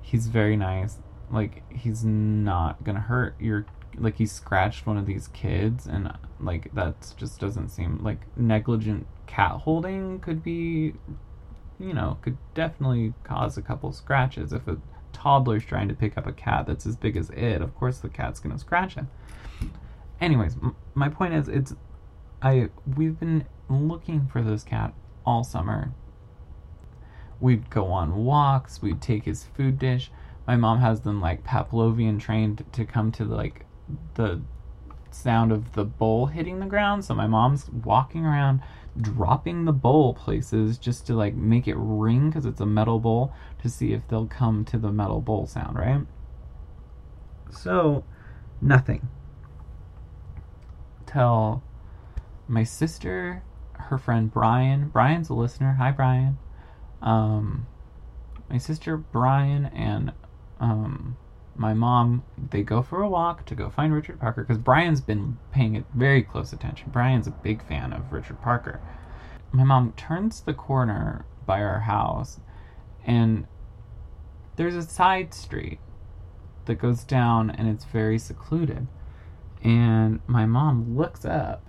He's 0.00 0.28
very 0.28 0.56
nice. 0.56 0.98
Like 1.30 1.70
he's 1.70 2.04
not 2.04 2.82
gonna 2.84 3.00
hurt 3.00 3.34
your 3.38 3.66
like 3.98 4.16
he 4.16 4.26
scratched 4.26 4.86
one 4.86 4.96
of 4.96 5.06
these 5.06 5.28
kids 5.28 5.86
and 5.86 6.12
like 6.40 6.72
that 6.74 7.14
just 7.16 7.40
doesn't 7.40 7.68
seem 7.68 7.98
like 8.02 8.20
negligent 8.36 9.06
cat 9.26 9.52
holding 9.52 10.18
could 10.20 10.42
be 10.42 10.94
you 11.80 11.92
know, 11.92 12.16
could 12.22 12.38
definitely 12.54 13.12
cause 13.24 13.58
a 13.58 13.62
couple 13.62 13.90
scratches 13.92 14.52
if 14.52 14.68
a 14.68 14.78
toddler's 15.12 15.64
trying 15.64 15.88
to 15.88 15.94
pick 15.94 16.16
up 16.16 16.26
a 16.26 16.32
cat 16.32 16.66
that's 16.66 16.86
as 16.86 16.94
big 16.96 17.16
as 17.16 17.30
it. 17.30 17.60
Of 17.60 17.74
course 17.74 17.98
the 17.98 18.08
cat's 18.08 18.38
gonna 18.40 18.58
scratch 18.58 18.94
him 18.94 19.08
anyways, 20.20 20.56
m- 20.56 20.76
my 20.94 21.08
point 21.08 21.34
is, 21.34 21.48
it's 21.48 21.74
I 22.42 22.68
we've 22.96 23.18
been 23.18 23.46
looking 23.68 24.26
for 24.26 24.42
this 24.42 24.64
cat 24.64 24.94
all 25.24 25.44
summer. 25.44 25.92
We'd 27.40 27.70
go 27.70 27.86
on 27.86 28.24
walks. 28.24 28.80
We'd 28.80 29.02
take 29.02 29.24
his 29.24 29.44
food 29.44 29.78
dish. 29.78 30.10
My 30.46 30.56
mom 30.56 30.80
has 30.80 31.00
them 31.00 31.20
like 31.20 31.44
Pavlovian 31.44 32.20
trained 32.20 32.64
to 32.72 32.84
come 32.84 33.12
to 33.12 33.24
like 33.24 33.66
the 34.14 34.40
sound 35.10 35.52
of 35.52 35.72
the 35.72 35.84
bowl 35.84 36.26
hitting 36.26 36.60
the 36.60 36.66
ground. 36.66 37.04
So 37.04 37.14
my 37.14 37.26
mom's 37.26 37.68
walking 37.70 38.24
around 38.24 38.60
dropping 39.00 39.64
the 39.64 39.72
bowl 39.72 40.14
places 40.14 40.78
just 40.78 41.06
to 41.06 41.14
like 41.14 41.34
make 41.34 41.66
it 41.66 41.76
ring 41.76 42.30
because 42.30 42.46
it's 42.46 42.60
a 42.60 42.66
metal 42.66 43.00
bowl 43.00 43.32
to 43.62 43.68
see 43.68 43.92
if 43.92 44.06
they'll 44.08 44.26
come 44.26 44.64
to 44.66 44.78
the 44.78 44.92
metal 44.92 45.20
bowl 45.20 45.46
sound, 45.46 45.76
right? 45.76 46.02
So, 47.50 48.04
nothing 48.60 49.08
tell 51.14 51.62
my 52.48 52.64
sister, 52.64 53.42
her 53.74 53.98
friend 53.98 54.32
Brian. 54.32 54.88
Brian's 54.88 55.30
a 55.30 55.34
listener. 55.34 55.76
Hi, 55.78 55.92
Brian. 55.92 56.38
Um, 57.00 57.66
my 58.50 58.58
sister 58.58 58.96
Brian 58.96 59.66
and 59.66 60.12
um, 60.58 61.16
my 61.56 61.74
mom 61.74 62.24
they 62.50 62.62
go 62.62 62.82
for 62.82 63.02
a 63.02 63.08
walk 63.08 63.44
to 63.46 63.54
go 63.54 63.70
find 63.70 63.92
Richard 63.92 64.20
Parker 64.20 64.42
because 64.42 64.58
Brian's 64.58 65.00
been 65.00 65.38
paying 65.52 65.76
it 65.76 65.84
very 65.94 66.22
close 66.22 66.52
attention. 66.52 66.90
Brian's 66.90 67.26
a 67.26 67.30
big 67.30 67.66
fan 67.66 67.92
of 67.92 68.12
Richard 68.12 68.40
Parker. 68.42 68.80
My 69.52 69.64
mom 69.64 69.92
turns 69.92 70.40
the 70.40 70.54
corner 70.54 71.24
by 71.46 71.62
our 71.62 71.80
house, 71.80 72.40
and 73.06 73.46
there's 74.56 74.74
a 74.74 74.82
side 74.82 75.34
street 75.34 75.78
that 76.64 76.76
goes 76.76 77.04
down, 77.04 77.50
and 77.50 77.68
it's 77.68 77.84
very 77.84 78.18
secluded. 78.18 78.86
And 79.62 80.20
my 80.26 80.44
mom 80.46 80.96
looks 80.96 81.24
up 81.24 81.64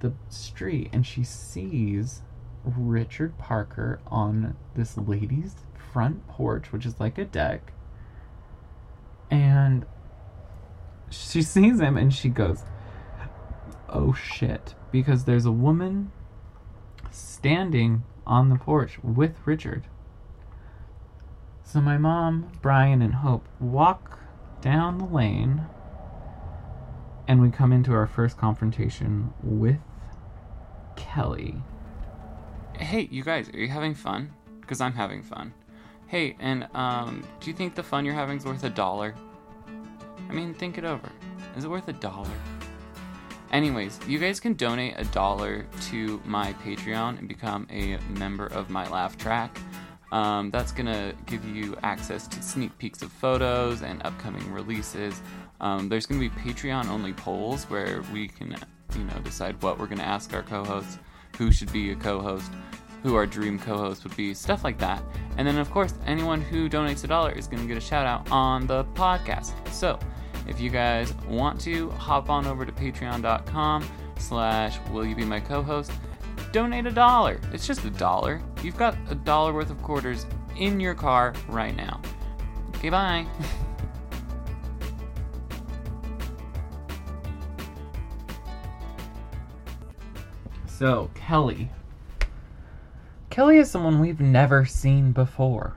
the 0.00 0.12
street 0.28 0.90
and 0.92 1.06
she 1.06 1.24
sees 1.24 2.22
Richard 2.64 3.38
Parker 3.38 4.00
on 4.06 4.56
this 4.74 4.96
lady's 4.96 5.54
front 5.92 6.26
porch, 6.28 6.72
which 6.72 6.86
is 6.86 7.00
like 7.00 7.18
a 7.18 7.24
deck. 7.24 7.72
And 9.30 9.86
she 11.10 11.42
sees 11.42 11.80
him 11.80 11.96
and 11.96 12.12
she 12.12 12.28
goes, 12.28 12.62
Oh 13.88 14.12
shit. 14.12 14.74
Because 14.90 15.24
there's 15.24 15.46
a 15.46 15.52
woman 15.52 16.12
standing 17.10 18.04
on 18.26 18.48
the 18.48 18.56
porch 18.56 18.98
with 19.02 19.36
Richard. 19.44 19.84
So 21.62 21.80
my 21.80 21.98
mom, 21.98 22.50
Brian, 22.62 23.02
and 23.02 23.16
Hope 23.16 23.46
walk 23.60 24.18
down 24.60 24.98
the 24.98 25.04
lane 25.04 25.66
and 27.26 27.42
we 27.42 27.50
come 27.50 27.72
into 27.72 27.92
our 27.92 28.06
first 28.06 28.38
confrontation 28.38 29.32
with 29.42 29.78
Kelly. 30.96 31.62
Hey, 32.78 33.08
you 33.10 33.22
guys, 33.22 33.50
are 33.50 33.58
you 33.58 33.68
having 33.68 33.94
fun? 33.94 34.32
Because 34.60 34.80
I'm 34.80 34.94
having 34.94 35.22
fun. 35.22 35.52
Hey, 36.08 36.36
and 36.40 36.66
um, 36.74 37.22
do 37.38 37.50
you 37.50 37.54
think 37.54 37.74
the 37.74 37.82
fun 37.82 38.06
you're 38.06 38.14
having 38.14 38.38
is 38.38 38.46
worth 38.46 38.64
a 38.64 38.70
dollar? 38.70 39.14
I 40.30 40.32
mean, 40.32 40.54
think 40.54 40.78
it 40.78 40.84
over. 40.84 41.06
Is 41.54 41.64
it 41.64 41.70
worth 41.70 41.86
a 41.88 41.92
dollar? 41.92 42.30
Anyways, 43.52 44.00
you 44.08 44.18
guys 44.18 44.40
can 44.40 44.54
donate 44.54 44.94
a 44.96 45.04
dollar 45.04 45.66
to 45.90 46.18
my 46.24 46.54
Patreon 46.64 47.18
and 47.18 47.28
become 47.28 47.66
a 47.70 47.98
member 48.18 48.46
of 48.46 48.70
my 48.70 48.88
laugh 48.88 49.18
track. 49.18 49.58
Um, 50.10 50.50
that's 50.50 50.72
gonna 50.72 51.12
give 51.26 51.44
you 51.44 51.76
access 51.82 52.26
to 52.28 52.42
sneak 52.42 52.78
peeks 52.78 53.02
of 53.02 53.12
photos 53.12 53.82
and 53.82 54.02
upcoming 54.06 54.50
releases. 54.50 55.20
Um, 55.60 55.90
there's 55.90 56.06
gonna 56.06 56.20
be 56.20 56.30
Patreon 56.30 56.86
only 56.88 57.12
polls 57.12 57.64
where 57.64 58.02
we 58.14 58.28
can, 58.28 58.56
you 58.96 59.04
know, 59.04 59.18
decide 59.24 59.62
what 59.62 59.78
we're 59.78 59.86
gonna 59.86 60.04
ask 60.04 60.32
our 60.32 60.42
co-hosts, 60.42 60.98
who 61.36 61.52
should 61.52 61.70
be 61.70 61.90
a 61.90 61.96
co-host, 61.96 62.50
who 63.02 63.14
our 63.14 63.26
dream 63.26 63.58
co-host 63.58 64.04
would 64.04 64.16
be, 64.16 64.34
stuff 64.34 64.64
like 64.64 64.78
that. 64.78 65.02
And 65.36 65.46
then, 65.46 65.58
of 65.58 65.70
course, 65.70 65.94
anyone 66.06 66.40
who 66.40 66.68
donates 66.68 67.04
a 67.04 67.06
dollar 67.06 67.32
is 67.32 67.46
gonna 67.46 67.66
get 67.66 67.76
a 67.76 67.80
shout 67.80 68.06
out 68.06 68.30
on 68.30 68.66
the 68.66 68.84
podcast. 68.84 69.52
So, 69.72 69.98
if 70.46 70.60
you 70.60 70.70
guys 70.70 71.12
want 71.28 71.60
to, 71.62 71.90
hop 71.90 72.30
on 72.30 72.46
over 72.46 72.64
to 72.64 72.72
patreon.com 72.72 73.88
slash 74.18 74.78
will 74.90 75.04
you 75.06 75.14
be 75.14 75.24
my 75.24 75.40
co-host 75.40 75.92
donate 76.52 76.86
a 76.86 76.90
dollar. 76.90 77.40
It's 77.52 77.66
just 77.66 77.84
a 77.84 77.90
dollar. 77.90 78.40
You've 78.62 78.76
got 78.76 78.96
a 79.10 79.14
dollar 79.14 79.52
worth 79.52 79.70
of 79.70 79.82
quarters 79.82 80.26
in 80.56 80.80
your 80.80 80.94
car 80.94 81.34
right 81.48 81.76
now. 81.76 82.00
Okay, 82.76 82.90
bye. 82.90 83.26
So, 90.78 91.10
Kelly. 91.16 91.68
Kelly 93.38 93.58
is 93.58 93.70
someone 93.70 94.00
we've 94.00 94.18
never 94.18 94.64
seen 94.64 95.12
before. 95.12 95.76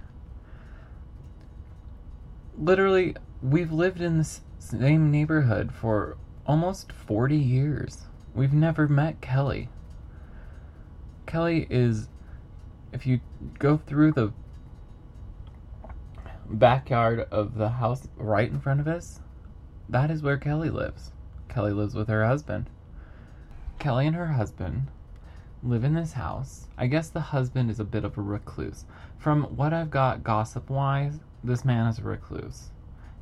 Literally, 2.58 3.16
we've 3.44 3.72
lived 3.72 4.02
in 4.02 4.18
the 4.18 4.40
same 4.58 5.12
neighborhood 5.12 5.72
for 5.72 6.18
almost 6.48 6.92
40 6.92 7.38
years. 7.38 8.08
We've 8.34 8.52
never 8.52 8.88
met 8.88 9.22
Kelly. 9.22 9.70
Kelly 11.28 11.68
is, 11.70 12.10
if 12.92 13.06
you 13.06 13.20
go 13.60 13.78
through 13.78 14.14
the 14.14 14.34
backyard 16.50 17.28
of 17.30 17.60
the 17.60 17.70
house 17.70 18.08
right 18.18 18.50
in 18.50 18.60
front 18.60 18.80
of 18.80 18.88
us, 18.88 19.20
that 19.88 20.10
is 20.10 20.24
where 20.24 20.38
Kelly 20.38 20.72
lives. 20.72 21.12
Kelly 21.48 21.74
lives 21.74 21.94
with 21.94 22.08
her 22.08 22.26
husband. 22.26 22.72
Kelly 23.78 24.08
and 24.08 24.16
her 24.16 24.34
husband 24.34 24.88
live 25.64 25.84
in 25.84 25.94
this 25.94 26.14
house. 26.14 26.68
I 26.78 26.88
guess 26.88 27.10
the 27.10 27.20
husband 27.20 27.70
is 27.70 27.80
a 27.80 27.86
bit 27.86 28.04
of 28.04 28.18
a 28.18 28.22
recluse. 28.22 28.86
From 29.18 29.44
what 29.56 29.74
I've 29.74 29.92
got 29.92 30.24
gossip 30.24 30.70
wise, 30.70 31.20
this 31.44 31.64
man 31.64 31.88
is 31.88 32.00
a 32.00 32.04
recluse. 32.04 32.70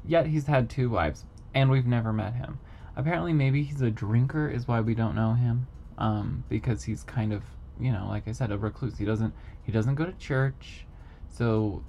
Yet 0.06 0.28
he's 0.28 0.48
had 0.48 0.70
two 0.70 0.90
wives, 0.90 1.26
and 1.54 1.70
we've 1.70 1.86
never 1.86 2.14
met 2.14 2.36
him. 2.36 2.60
Apparently, 2.96 3.34
maybe 3.34 3.64
he's 3.64 3.82
a 3.82 3.92
drinker, 3.92 4.50
is 4.50 4.68
why 4.68 4.82
we 4.82 4.96
don't 4.96 5.16
know 5.16 5.34
him. 5.34 5.68
Um, 5.98 6.46
because 6.48 6.84
he's 6.84 7.04
kind 7.04 7.34
of, 7.34 7.44
you 7.80 7.92
know, 7.92 8.08
like 8.08 8.28
I 8.28 8.32
said, 8.32 8.52
a 8.52 8.58
recluse. 8.58 8.98
He 8.98 9.06
doesn't 9.06 9.34
he 9.64 9.72
doesn't 9.74 9.96
go 9.96 10.06
to 10.06 10.14
church, 10.14 10.86
so 11.30 11.84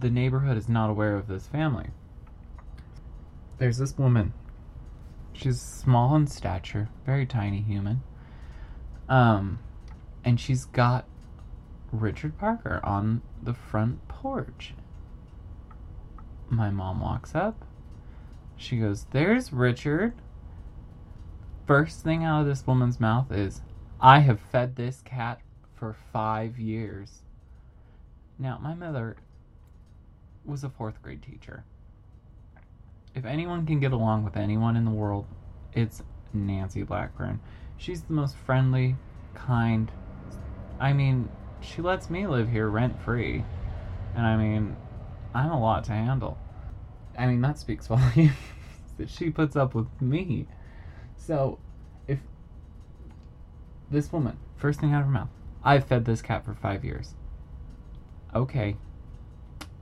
the 0.00 0.08
neighborhood 0.08 0.56
is 0.56 0.68
not 0.68 0.88
aware 0.88 1.16
of 1.16 1.28
this 1.28 1.46
family. 1.46 1.88
There's 3.58 3.76
this 3.76 3.98
woman. 3.98 4.32
She's 5.34 5.60
small 5.60 6.16
in 6.16 6.26
stature, 6.26 6.88
very 7.04 7.26
tiny 7.26 7.60
human. 7.60 8.02
Um, 9.10 9.58
and 10.24 10.40
she's 10.40 10.64
got 10.64 11.04
Richard 11.92 12.38
Parker 12.38 12.80
on 12.84 13.22
the 13.42 13.52
front 13.52 14.06
porch. 14.08 14.74
My 16.48 16.70
mom 16.70 17.00
walks 17.00 17.34
up. 17.34 17.64
She 18.56 18.78
goes, 18.78 19.06
There's 19.10 19.52
Richard. 19.52 20.14
First 21.66 22.02
thing 22.02 22.24
out 22.24 22.42
of 22.42 22.46
this 22.46 22.66
woman's 22.66 23.00
mouth 23.00 23.30
is, 23.32 23.60
I 24.00 24.20
have 24.20 24.40
fed 24.40 24.76
this 24.76 25.02
cat 25.04 25.40
for 25.74 25.96
five 26.12 26.58
years. 26.58 27.22
Now, 28.38 28.58
my 28.58 28.74
mother 28.74 29.16
was 30.44 30.64
a 30.64 30.70
fourth 30.70 31.02
grade 31.02 31.22
teacher. 31.22 31.64
If 33.14 33.24
anyone 33.24 33.66
can 33.66 33.80
get 33.80 33.92
along 33.92 34.24
with 34.24 34.36
anyone 34.36 34.76
in 34.76 34.84
the 34.84 34.90
world, 34.90 35.26
it's 35.72 36.02
Nancy 36.32 36.82
Blackburn. 36.82 37.40
She's 37.80 38.02
the 38.02 38.12
most 38.12 38.36
friendly, 38.36 38.94
kind. 39.34 39.90
I 40.78 40.92
mean, 40.92 41.30
she 41.62 41.80
lets 41.80 42.10
me 42.10 42.26
live 42.26 42.50
here 42.50 42.68
rent 42.68 43.00
free. 43.00 43.42
And 44.14 44.26
I 44.26 44.36
mean, 44.36 44.76
I'm 45.32 45.50
a 45.50 45.58
lot 45.58 45.84
to 45.84 45.92
handle. 45.92 46.36
I 47.18 47.26
mean, 47.26 47.40
that 47.40 47.58
speaks 47.58 47.86
volumes 47.88 48.34
that 48.98 49.08
she 49.08 49.30
puts 49.30 49.56
up 49.56 49.74
with 49.74 49.86
me. 49.98 50.46
So, 51.16 51.58
if 52.06 52.18
this 53.90 54.12
woman, 54.12 54.36
first 54.56 54.78
thing 54.78 54.92
out 54.92 55.00
of 55.00 55.06
her 55.06 55.12
mouth, 55.12 55.30
I've 55.64 55.86
fed 55.86 56.04
this 56.04 56.20
cat 56.20 56.44
for 56.44 56.52
five 56.52 56.84
years. 56.84 57.14
Okay. 58.34 58.76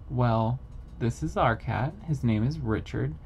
Well, 0.09 0.61
this 1.01 1.25
is 1.25 1.37
our 1.37 1.57
cat. 1.57 1.95
His 2.07 2.23
name 2.23 2.47
is 2.47 2.61
Richard. 2.61 3.17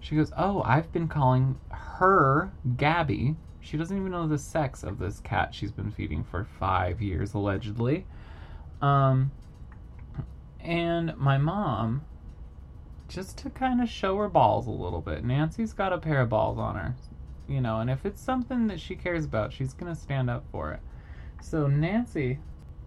She 0.00 0.16
goes, 0.16 0.32
Oh, 0.36 0.62
I've 0.66 0.92
been 0.92 1.08
calling 1.08 1.58
her 1.70 2.52
Gabby. 2.76 3.36
She 3.62 3.76
doesn't 3.76 3.96
even 3.96 4.10
know 4.10 4.26
the 4.26 4.38
sex 4.38 4.82
of 4.82 4.98
this 4.98 5.20
cat 5.20 5.54
she's 5.54 5.70
been 5.72 5.90
feeding 5.90 6.24
for 6.24 6.44
five 6.44 7.00
years, 7.00 7.32
allegedly. 7.32 8.06
Um, 8.80 9.30
and 10.60 11.16
my 11.16 11.38
mom, 11.38 12.04
just 13.08 13.38
to 13.38 13.50
kind 13.50 13.80
of 13.80 13.88
show 13.88 14.16
her 14.18 14.28
balls 14.28 14.66
a 14.66 14.70
little 14.70 15.00
bit, 15.00 15.24
Nancy's 15.24 15.72
got 15.72 15.92
a 15.92 15.98
pair 15.98 16.20
of 16.20 16.28
balls 16.28 16.58
on 16.58 16.74
her, 16.74 16.96
you 17.48 17.60
know, 17.60 17.78
and 17.78 17.88
if 17.88 18.04
it's 18.04 18.20
something 18.20 18.66
that 18.66 18.80
she 18.80 18.96
cares 18.96 19.24
about, 19.24 19.52
she's 19.52 19.72
going 19.72 19.94
to 19.94 20.00
stand 20.00 20.28
up 20.28 20.44
for 20.50 20.72
it. 20.72 20.80
So 21.40 21.68
Nancy 21.68 22.40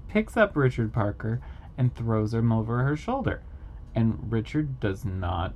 picks 0.09 0.35
up 0.35 0.55
Richard 0.55 0.93
Parker 0.93 1.41
and 1.77 1.95
throws 1.95 2.33
him 2.33 2.51
over 2.51 2.83
her 2.83 2.95
shoulder. 2.95 3.41
And 3.93 4.31
Richard 4.31 4.79
does 4.79 5.05
not 5.05 5.53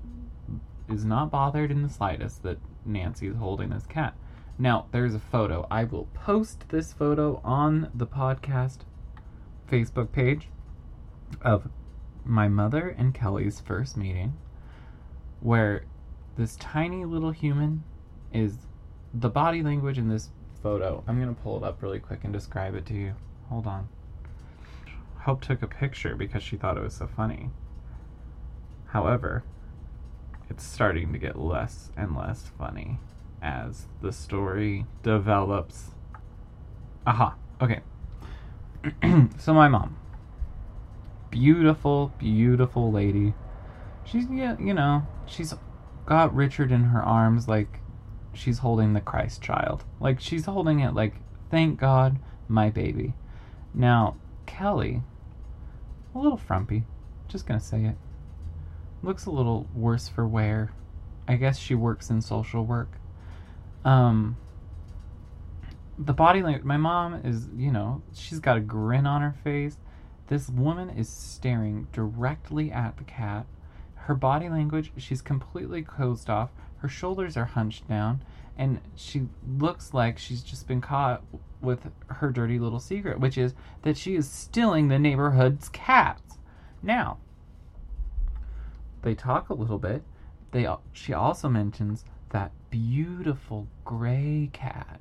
is 0.90 1.06
not 1.06 1.30
bothered 1.30 1.70
in 1.72 1.84
the 1.84 1.90
slightest 1.90 2.42
that 2.42 2.58
Nancy 2.84 3.28
is 3.28 3.36
holding 3.36 3.70
this 3.70 3.86
cat. 3.86 4.16
Now, 4.62 4.88
there's 4.92 5.16
a 5.16 5.20
photo. 5.20 5.66
I 5.72 5.86
will 5.86 6.10
post 6.14 6.66
this 6.68 6.92
photo 6.92 7.40
on 7.46 7.90
the 7.96 8.06
podcast 8.06 8.80
Facebook 9.72 10.12
page 10.12 10.50
of 11.42 11.70
my 12.26 12.50
mother 12.50 12.90
and 12.90 13.14
Kelly's 13.14 13.62
first 13.62 13.96
meeting, 13.96 14.34
where 15.40 15.86
this 16.36 16.58
tiny 16.58 17.06
little 17.06 17.32
human 17.32 17.86
is 18.34 18.58
the 19.14 19.30
body 19.30 19.64
language 19.64 19.98
in 19.98 20.10
this 20.10 20.30
photo. 20.62 21.06
I'm 21.08 21.22
going 21.22 21.34
to 21.34 21.42
pull 21.42 21.56
it 21.56 21.64
up 21.64 21.82
really 21.82 22.00
quick 22.00 22.26
and 22.26 22.34
describe 22.34 22.76
it 22.76 22.86
to 22.88 22.94
you. 22.94 23.14
Hold 23.48 23.66
on. 23.66 23.88
Hope 25.20 25.40
took 25.40 25.62
a 25.62 25.68
picture 25.68 26.18
because 26.18 26.44
she 26.44 26.58
thought 26.58 26.76
it 26.76 26.84
was 26.84 26.96
so 26.96 27.08
funny. 27.08 27.50
However, 28.88 29.46
it's 30.50 30.66
starting 30.66 31.14
to 31.14 31.18
get 31.18 31.40
less 31.40 31.92
and 31.96 32.14
less 32.14 32.52
funny 32.58 33.00
as 33.42 33.88
the 34.02 34.12
story 34.12 34.86
develops. 35.04 35.92
Aha, 37.06 37.36
okay. 37.62 37.82
so, 39.38 39.54
my 39.54 39.68
mom, 39.68 39.98
beautiful, 41.30 42.14
beautiful 42.18 42.92
lady. 42.92 43.34
She's, 44.04 44.26
you 44.30 44.74
know, 44.74 45.06
she's 45.26 45.54
got 46.06 46.34
Richard 46.34 46.72
in 46.72 46.86
her 46.86 47.02
arms 47.02 47.48
like 47.48 47.80
she's 48.34 48.60
holding 48.60 48.94
the 48.94 49.02
Christ 49.02 49.42
child. 49.42 49.84
Like, 50.00 50.20
she's 50.20 50.46
holding 50.46 50.80
it 50.80 50.94
like, 50.94 51.16
thank 51.52 51.80
God, 51.80 52.20
my 52.48 52.70
baby. 52.70 53.14
Now, 53.74 54.18
Kelly, 54.46 55.04
a 56.16 56.18
little 56.18 56.38
frumpy, 56.38 56.86
just 57.28 57.46
gonna 57.46 57.60
say 57.60 57.86
it 57.86 57.96
looks 59.02 59.26
a 59.26 59.32
little 59.32 59.68
worse 59.74 60.08
for 60.08 60.28
wear. 60.28 60.72
I 61.28 61.36
guess 61.36 61.58
she 61.58 61.76
works 61.76 62.10
in 62.10 62.22
social 62.22 62.66
work. 62.66 63.00
Um, 63.86 64.38
the 65.98 66.14
body 66.14 66.42
language, 66.42 66.64
my 66.64 66.78
mom 66.78 67.22
is, 67.26 67.50
you 67.56 67.72
know, 67.72 68.02
she's 68.14 68.40
got 68.40 68.58
a 68.58 68.62
grin 68.62 69.06
on 69.06 69.22
her 69.22 69.36
face. 69.44 69.78
This 70.28 70.50
woman 70.50 70.90
is 70.90 71.10
staring 71.10 71.88
directly 71.92 72.72
at 72.72 72.98
the 72.98 73.04
cat. 73.04 73.46
Her 73.96 74.16
body 74.16 74.50
language, 74.50 74.92
she's 74.98 75.22
completely 75.22 75.82
closed 75.82 76.30
off. 76.30 76.52
Her 76.78 76.88
shoulders 76.88 77.36
are 77.36 77.46
hunched 77.46 77.88
down, 77.88 78.24
and 78.58 78.80
she 78.96 79.28
looks 79.58 79.94
like 79.94 80.18
she's 80.18 80.42
just 80.42 80.68
been 80.68 80.82
caught 80.82 81.24
with 81.62 81.92
her 82.08 82.32
dirty 82.32 82.60
little 82.60 82.80
secret, 82.80 83.20
which 83.20 83.38
is 83.38 83.54
that 83.82 83.98
she 83.98 84.16
is 84.16 84.30
stealing 84.30 84.88
the 84.88 85.00
neighborhood's 85.00 85.68
cats. 85.70 86.38
Now, 86.82 87.18
they 89.02 89.16
talk 89.16 89.50
a 89.50 89.54
little 89.54 89.80
bit. 89.80 90.04
They 90.52 90.68
she 90.94 91.14
also 91.14 91.50
mentions 91.50 92.06
that 92.30 92.52
beautiful 92.70 93.68
gray 93.86 94.50
cat. 94.54 95.00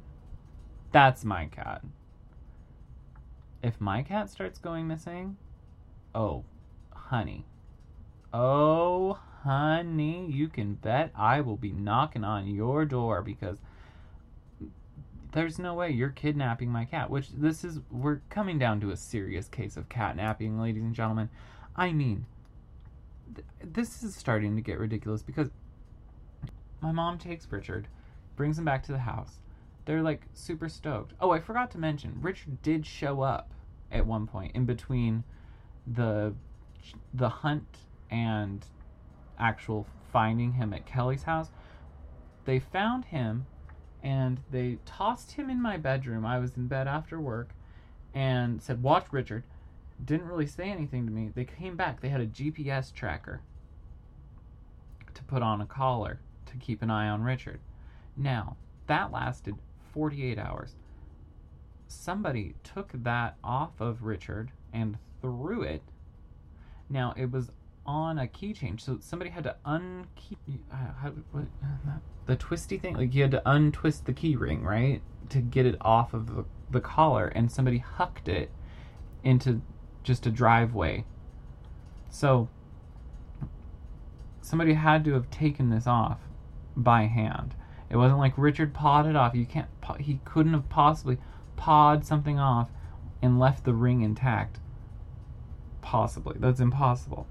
That's 0.92 1.24
my 1.24 1.46
cat. 1.46 1.82
If 3.62 3.80
my 3.80 4.02
cat 4.02 4.30
starts 4.30 4.58
going 4.58 4.86
missing, 4.86 5.36
oh, 6.14 6.44
honey. 6.92 7.44
Oh, 8.32 9.18
honey, 9.42 10.26
you 10.30 10.48
can 10.48 10.74
bet 10.74 11.10
I 11.16 11.40
will 11.40 11.56
be 11.56 11.72
knocking 11.72 12.24
on 12.24 12.46
your 12.46 12.84
door 12.84 13.22
because 13.22 13.58
there's 15.32 15.58
no 15.58 15.74
way 15.74 15.90
you're 15.90 16.10
kidnapping 16.10 16.70
my 16.70 16.84
cat. 16.84 17.10
Which 17.10 17.30
this 17.30 17.64
is, 17.64 17.80
we're 17.90 18.20
coming 18.30 18.58
down 18.58 18.80
to 18.80 18.90
a 18.90 18.96
serious 18.96 19.48
case 19.48 19.76
of 19.76 19.88
catnapping, 19.88 20.60
ladies 20.60 20.82
and 20.82 20.94
gentlemen. 20.94 21.28
I 21.76 21.92
mean, 21.92 22.26
this 23.62 24.02
is 24.02 24.14
starting 24.14 24.56
to 24.56 24.62
get 24.62 24.78
ridiculous 24.78 25.22
because 25.22 25.50
my 26.80 26.92
mom 26.92 27.18
takes 27.18 27.50
Richard, 27.50 27.88
brings 28.36 28.58
him 28.58 28.64
back 28.64 28.82
to 28.84 28.92
the 28.92 28.98
house. 28.98 29.40
They're 29.84 30.02
like 30.02 30.22
super 30.34 30.68
stoked. 30.68 31.14
Oh, 31.20 31.30
I 31.30 31.40
forgot 31.40 31.70
to 31.72 31.78
mention, 31.78 32.18
Richard 32.20 32.62
did 32.62 32.86
show 32.86 33.22
up 33.22 33.52
at 33.90 34.06
one 34.06 34.26
point 34.26 34.54
in 34.54 34.64
between 34.64 35.24
the 35.86 36.34
the 37.12 37.28
hunt 37.28 37.78
and 38.10 38.64
actual 39.38 39.86
finding 40.12 40.52
him 40.52 40.72
at 40.72 40.86
Kelly's 40.86 41.24
house. 41.24 41.50
They 42.44 42.58
found 42.58 43.06
him 43.06 43.46
and 44.02 44.40
they 44.50 44.78
tossed 44.86 45.32
him 45.32 45.50
in 45.50 45.60
my 45.60 45.76
bedroom. 45.76 46.24
I 46.24 46.38
was 46.38 46.56
in 46.56 46.68
bed 46.68 46.86
after 46.86 47.20
work 47.20 47.50
and 48.14 48.62
said, 48.62 48.82
"Watch 48.82 49.06
Richard." 49.12 49.44
didn't 50.04 50.26
really 50.26 50.46
say 50.46 50.70
anything 50.70 51.06
to 51.06 51.12
me. 51.12 51.30
They 51.34 51.44
came 51.44 51.76
back. 51.76 52.00
They 52.00 52.08
had 52.08 52.20
a 52.20 52.26
GPS 52.26 52.92
tracker 52.92 53.40
to 55.14 55.24
put 55.24 55.42
on 55.42 55.60
a 55.60 55.66
collar 55.66 56.20
to 56.48 56.56
keep 56.56 56.82
an 56.82 56.90
eye 56.90 57.08
on 57.08 57.22
Richard. 57.22 57.60
Now, 58.16 58.56
that 58.86 59.12
lasted 59.12 59.54
48 59.92 60.38
hours. 60.38 60.74
Somebody 61.86 62.54
took 62.64 62.90
that 62.92 63.36
off 63.42 63.80
of 63.80 64.02
Richard 64.02 64.50
and 64.72 64.98
threw 65.20 65.62
it. 65.62 65.82
Now, 66.90 67.14
it 67.16 67.30
was 67.30 67.50
on 67.86 68.18
a 68.18 68.26
keychain, 68.26 68.78
so 68.78 68.98
somebody 69.00 69.30
had 69.30 69.44
to 69.44 69.56
unkey 69.64 70.36
uh, 70.70 71.08
the 72.26 72.36
twisty 72.36 72.76
thing. 72.76 72.94
Like 72.94 73.14
you 73.14 73.22
had 73.22 73.30
to 73.30 73.42
untwist 73.46 74.04
the 74.04 74.12
key 74.12 74.36
ring, 74.36 74.62
right, 74.62 75.00
to 75.30 75.40
get 75.40 75.64
it 75.64 75.76
off 75.80 76.12
of 76.12 76.26
the, 76.26 76.44
the 76.70 76.80
collar, 76.80 77.28
and 77.28 77.50
somebody 77.50 77.78
hucked 77.78 78.28
it 78.28 78.50
into 79.24 79.62
just 80.02 80.26
a 80.26 80.30
driveway. 80.30 81.04
So 82.10 82.48
somebody 84.42 84.74
had 84.74 85.04
to 85.04 85.14
have 85.14 85.30
taken 85.30 85.70
this 85.70 85.86
off 85.86 86.27
by 86.82 87.02
hand. 87.02 87.54
It 87.90 87.96
wasn't 87.96 88.20
like 88.20 88.34
Richard 88.36 88.74
pawed 88.74 89.06
it 89.06 89.16
off. 89.16 89.34
You 89.34 89.46
can't. 89.46 89.68
He 89.98 90.20
couldn't 90.24 90.52
have 90.52 90.68
possibly 90.68 91.18
pawed 91.56 92.04
something 92.04 92.38
off 92.38 92.70
and 93.22 93.38
left 93.38 93.64
the 93.64 93.74
ring 93.74 94.02
intact. 94.02 94.60
Possibly, 95.80 96.36
that's 96.38 96.60
impossible. 96.60 97.26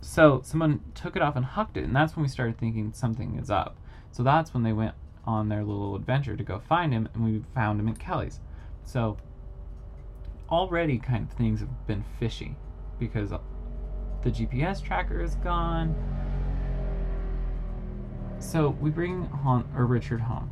So 0.00 0.42
someone 0.44 0.80
took 0.94 1.16
it 1.16 1.22
off 1.22 1.36
and 1.36 1.44
hucked 1.44 1.76
it, 1.76 1.84
and 1.84 1.96
that's 1.96 2.16
when 2.16 2.24
we 2.24 2.28
started 2.28 2.58
thinking 2.58 2.92
something 2.92 3.38
is 3.38 3.50
up. 3.50 3.78
So 4.10 4.22
that's 4.22 4.52
when 4.52 4.62
they 4.62 4.72
went 4.72 4.94
on 5.24 5.48
their 5.48 5.64
little 5.64 5.96
adventure 5.96 6.36
to 6.36 6.44
go 6.44 6.58
find 6.58 6.92
him, 6.92 7.08
and 7.14 7.24
we 7.24 7.42
found 7.54 7.80
him 7.80 7.88
at 7.88 7.98
Kelly's. 7.98 8.40
So 8.84 9.16
already, 10.50 10.98
kind 10.98 11.30
of 11.30 11.36
things 11.36 11.60
have 11.60 11.86
been 11.86 12.04
fishy 12.18 12.54
because 12.98 13.30
the 13.30 14.30
GPS 14.30 14.82
tracker 14.82 15.22
is 15.22 15.36
gone. 15.36 15.94
So 18.44 18.68
we 18.80 18.90
bring 18.90 19.24
hon- 19.24 19.68
or 19.74 19.86
Richard 19.86 20.20
home. 20.20 20.50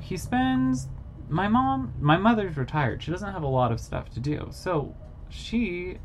He 0.00 0.16
spends 0.16 0.88
my 1.28 1.48
mom, 1.48 1.92
my 1.98 2.16
mother's 2.16 2.56
retired. 2.56 3.02
She 3.02 3.10
doesn't 3.10 3.32
have 3.32 3.42
a 3.42 3.48
lot 3.48 3.72
of 3.72 3.80
stuff 3.80 4.10
to 4.10 4.20
do. 4.20 4.48
So 4.50 4.94
she 5.28 5.98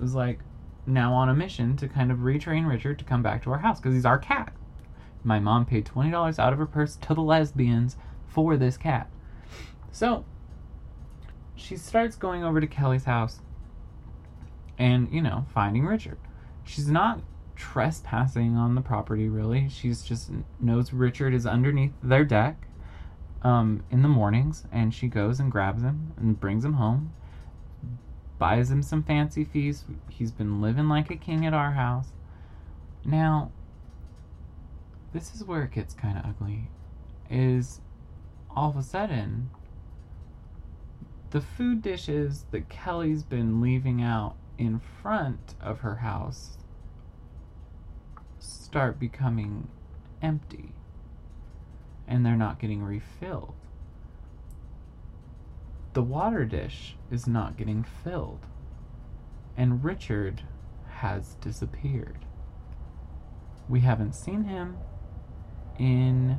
was 0.00 0.14
like 0.14 0.40
now 0.86 1.12
on 1.12 1.28
a 1.28 1.34
mission 1.34 1.76
to 1.76 1.88
kind 1.88 2.10
of 2.10 2.18
retrain 2.18 2.68
Richard 2.68 2.98
to 3.00 3.04
come 3.04 3.22
back 3.22 3.42
to 3.42 3.50
our 3.50 3.58
house 3.58 3.78
because 3.80 3.94
he's 3.94 4.06
our 4.06 4.18
cat. 4.18 4.52
My 5.22 5.38
mom 5.38 5.66
paid 5.66 5.84
$20 5.84 6.38
out 6.38 6.52
of 6.52 6.58
her 6.58 6.66
purse 6.66 6.96
to 6.96 7.14
the 7.14 7.20
lesbians 7.22 7.96
for 8.26 8.56
this 8.56 8.76
cat. 8.76 9.10
So 9.90 10.24
she 11.56 11.76
starts 11.76 12.16
going 12.16 12.42
over 12.42 12.60
to 12.60 12.66
Kelly's 12.66 13.04
house 13.04 13.40
and, 14.78 15.12
you 15.12 15.20
know, 15.20 15.46
finding 15.52 15.84
Richard. 15.84 16.18
She's 16.64 16.88
not 16.88 17.20
trespassing 17.56 18.56
on 18.56 18.74
the 18.74 18.80
property 18.80 19.28
really. 19.28 19.68
She's 19.68 20.02
just 20.02 20.30
knows 20.60 20.92
Richard 20.92 21.34
is 21.34 21.46
underneath 21.46 21.92
their 22.02 22.24
deck 22.24 22.66
um, 23.42 23.84
in 23.90 24.02
the 24.02 24.08
mornings 24.08 24.64
and 24.72 24.92
she 24.92 25.08
goes 25.08 25.40
and 25.40 25.50
grabs 25.50 25.82
him 25.82 26.12
and 26.16 26.38
brings 26.38 26.64
him 26.64 26.74
home. 26.74 27.12
Buys 28.38 28.70
him 28.70 28.82
some 28.82 29.02
fancy 29.02 29.44
feast. 29.44 29.84
He's 30.08 30.32
been 30.32 30.60
living 30.60 30.88
like 30.88 31.10
a 31.10 31.16
king 31.16 31.46
at 31.46 31.54
our 31.54 31.72
house. 31.72 32.08
Now, 33.04 33.52
this 35.12 35.34
is 35.34 35.44
where 35.44 35.62
it 35.62 35.72
gets 35.72 35.94
kind 35.94 36.18
of 36.18 36.24
ugly. 36.24 36.68
Is 37.30 37.80
all 38.50 38.70
of 38.70 38.76
a 38.76 38.82
sudden 38.82 39.50
the 41.30 41.40
food 41.40 41.82
dishes 41.82 42.44
that 42.52 42.68
Kelly's 42.68 43.22
been 43.22 43.60
leaving 43.60 44.02
out 44.02 44.36
in 44.56 44.80
front 45.02 45.54
of 45.60 45.80
her 45.80 45.96
house 45.96 46.58
start 48.44 48.98
becoming 48.98 49.68
empty 50.22 50.72
and 52.06 52.24
they're 52.24 52.36
not 52.36 52.58
getting 52.58 52.82
refilled. 52.82 53.54
The 55.94 56.02
water 56.02 56.44
dish 56.44 56.96
is 57.10 57.26
not 57.26 57.56
getting 57.56 57.84
filled, 57.84 58.40
and 59.56 59.84
Richard 59.84 60.42
has 60.88 61.34
disappeared. 61.40 62.24
We 63.68 63.80
haven't 63.80 64.14
seen 64.14 64.44
him 64.44 64.76
in 65.78 66.38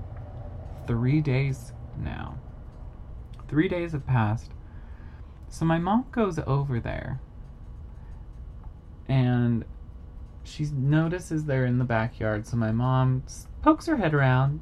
three 0.86 1.22
days 1.22 1.72
now. 1.98 2.38
Three 3.48 3.68
days 3.68 3.94
have 3.94 4.06
passed. 4.06 4.52
So 5.48 5.66
my 5.66 5.80
mom 5.80 6.06
goes 6.12 6.38
over 6.46 6.80
there 6.80 7.22
and 9.08 9.64
she 10.46 10.66
notices 10.66 11.46
they're 11.46 11.66
in 11.66 11.80
the 11.80 11.86
backyard. 11.86 12.48
So 12.48 12.58
my 12.58 12.72
mom 12.72 13.24
pokes 13.62 13.88
her 13.88 13.98
head 13.98 14.14
around 14.14 14.62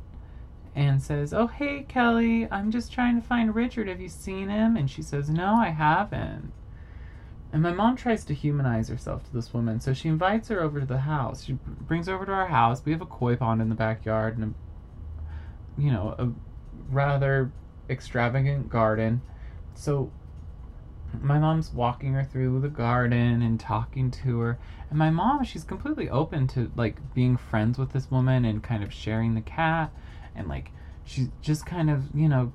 and 0.75 1.01
says, 1.01 1.33
Oh, 1.33 1.47
hey, 1.47 1.85
Kelly, 1.87 2.47
I'm 2.51 2.71
just 2.71 2.91
trying 2.91 3.19
to 3.19 3.27
find 3.27 3.53
Richard. 3.53 3.87
Have 3.87 4.01
you 4.01 4.09
seen 4.09 4.49
him? 4.49 4.75
And 4.75 4.89
she 4.89 5.01
says, 5.01 5.29
No, 5.29 5.55
I 5.55 5.69
haven't. 5.69 6.51
And 7.51 7.61
my 7.61 7.71
mom 7.71 7.95
tries 7.95 8.25
to 8.25 8.33
humanize 8.33 8.87
herself 8.87 9.23
to 9.25 9.33
this 9.33 9.53
woman. 9.53 9.79
So 9.79 9.93
she 9.93 10.09
invites 10.09 10.47
her 10.47 10.61
over 10.61 10.79
to 10.79 10.85
the 10.85 10.99
house. 10.99 11.43
She 11.43 11.53
brings 11.53 12.07
her 12.07 12.15
over 12.15 12.25
to 12.25 12.31
our 12.31 12.47
house. 12.47 12.83
We 12.83 12.91
have 12.91 13.01
a 13.01 13.05
koi 13.05 13.35
pond 13.35 13.61
in 13.61 13.69
the 13.69 13.75
backyard 13.75 14.39
and, 14.39 14.55
a, 15.77 15.81
you 15.81 15.91
know, 15.91 16.15
a 16.17 16.29
rather 16.89 17.51
extravagant 17.89 18.69
garden. 18.69 19.21
So 19.75 20.11
my 21.21 21.39
mom's 21.39 21.71
walking 21.71 22.13
her 22.13 22.23
through 22.23 22.59
the 22.61 22.69
garden 22.69 23.41
and 23.41 23.59
talking 23.59 24.11
to 24.11 24.39
her. 24.39 24.59
And 24.89 24.97
my 24.97 25.09
mom 25.09 25.43
she's 25.43 25.63
completely 25.63 26.09
open 26.09 26.47
to 26.49 26.71
like 26.75 27.13
being 27.13 27.37
friends 27.37 27.77
with 27.77 27.91
this 27.91 28.09
woman 28.09 28.45
and 28.45 28.63
kind 28.63 28.83
of 28.83 28.93
sharing 28.93 29.35
the 29.35 29.41
cat. 29.41 29.91
And 30.35 30.47
like 30.47 30.71
she's 31.05 31.29
just 31.41 31.65
kind 31.65 31.89
of 31.89 32.03
you 32.13 32.27
know 32.27 32.51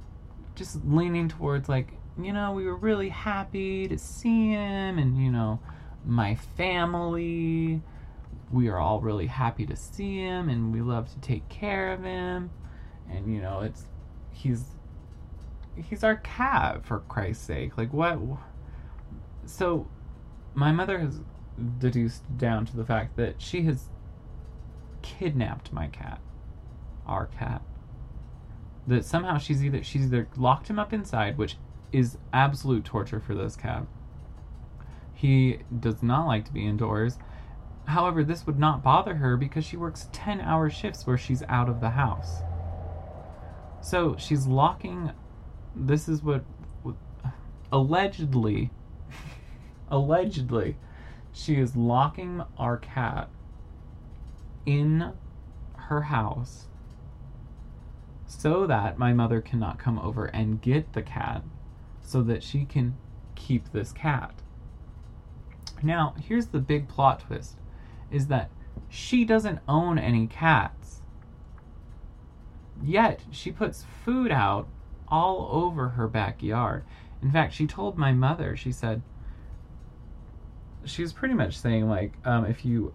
just 0.55 0.85
leaning 0.85 1.29
towards 1.29 1.69
like 1.69 1.93
you 2.21 2.33
know 2.33 2.53
we 2.53 2.65
were 2.65 2.77
really 2.77 3.11
happy 3.11 3.87
to 3.89 3.99
see 3.99 4.51
him 4.51 4.99
and 4.99 5.23
you 5.23 5.31
know 5.31 5.61
my 6.05 6.35
family. 6.35 7.83
We 8.51 8.69
are 8.69 8.79
all 8.79 9.01
really 9.01 9.27
happy 9.27 9.67
to 9.67 9.77
see 9.77 10.19
him 10.19 10.49
and 10.49 10.73
we 10.73 10.81
love 10.81 11.13
to 11.13 11.21
take 11.21 11.49
care 11.49 11.93
of 11.93 12.03
him. 12.03 12.51
And 13.11 13.33
you 13.33 13.41
know 13.41 13.61
it's 13.61 13.85
he's 14.33 14.65
he's 15.89 16.05
our 16.05 16.17
cat 16.17 16.85
for 16.85 17.01
Christ's 17.01 17.45
sake. 17.45 17.77
Like 17.77 17.93
what? 17.93 18.19
So, 19.47 19.89
my 20.55 20.73
mother 20.73 20.99
has 20.99 21.21
deduced 21.79 22.23
down 22.37 22.67
to 22.67 22.77
the 22.77 22.85
fact 22.85 23.17
that 23.17 23.41
she 23.41 23.63
has 23.63 23.89
kidnapped 25.03 25.73
my 25.73 25.87
cat, 25.89 26.21
our 27.07 27.27
cat. 27.27 27.63
That 28.87 29.05
somehow 29.05 29.39
she's 29.39 29.65
either 29.65 29.83
she's 29.83 30.07
either 30.07 30.29
locked 30.37 30.69
him 30.69 30.79
up 30.79 30.93
inside, 30.93 31.39
which 31.39 31.57
is 31.93 32.19
absolute 32.33 32.85
torture 32.85 33.21
for 33.21 33.35
this 33.35 33.57
cat. 33.57 33.87
He 35.15 35.59
does 35.81 36.03
not 36.03 36.27
like 36.27 36.45
to 36.47 36.53
be 36.53 36.67
indoors. 36.67 37.19
However, 37.87 38.23
this 38.23 38.47
would 38.47 38.59
not 38.59 38.83
bother 38.83 39.15
her 39.15 39.37
because 39.37 39.65
she 39.65 39.77
works 39.77 40.09
10 40.13 40.41
hour 40.41 40.69
shifts 40.69 41.07
where 41.07 41.17
she's 41.17 41.43
out 41.49 41.69
of 41.69 41.81
the 41.81 41.91
house. 41.91 42.43
So 43.81 44.17
she's 44.19 44.47
locking 44.47 45.11
this 45.79 46.09
is 46.09 46.23
what 46.23 46.45
allegedly 47.71 48.71
allegedly 49.91 50.77
she 51.33 51.57
is 51.57 51.77
locking 51.77 52.43
our 52.59 52.77
cat 52.77 53.29
in 54.67 55.13
her 55.77 56.03
house 56.03 56.67
so 58.27 58.67
that 58.67 58.99
my 58.99 59.13
mother 59.13 59.41
cannot 59.41 59.79
come 59.79 59.99
over 59.99 60.27
and 60.27 60.61
get 60.61 60.93
the 60.93 61.03
cat 61.03 61.43
so 62.03 62.23
that 62.23 62.43
she 62.43 62.65
can 62.65 62.97
keep 63.35 63.73
this 63.73 63.93
cat. 63.93 64.35
Now 65.83 66.15
here's 66.21 66.49
the 66.49 66.59
big 66.59 66.89
plot 66.89 67.21
twist 67.21 67.57
is 68.11 68.27
that 68.27 68.51
she 68.89 69.25
doesn't 69.25 69.61
own 69.69 69.99
any 69.99 70.27
cats. 70.27 71.03
Yet 72.83 73.23
she 73.31 73.51
puts 73.51 73.85
food 74.05 74.31
out 74.31 74.69
all 75.11 75.49
over 75.51 75.91
her 75.91 76.09
backyard. 76.09 76.85
In 77.23 77.31
fact, 77.33 77.55
she 77.55 77.67
told 77.67 77.99
my 77.99 78.13
mother, 78.13 78.57
she 78.57 78.73
said, 78.73 79.03
she 80.85 81.03
was 81.03 81.13
pretty 81.13 81.35
much 81.35 81.59
saying, 81.59 81.89
like, 81.89 82.13
um, 82.25 82.45
if 82.45 82.65
you, 82.65 82.95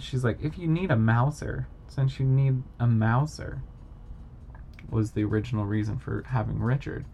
she's 0.00 0.24
like, 0.24 0.38
if 0.40 0.58
you 0.58 0.68
need 0.68 0.90
a 0.90 0.96
mouser, 0.96 1.66
since 1.88 2.18
you 2.18 2.26
need 2.26 2.62
a 2.78 2.86
mouser, 2.86 3.62
was 4.88 5.12
the 5.12 5.24
original 5.24 5.64
reason 5.64 5.98
for 5.98 6.24
having 6.28 6.60
Richard. 6.60 7.04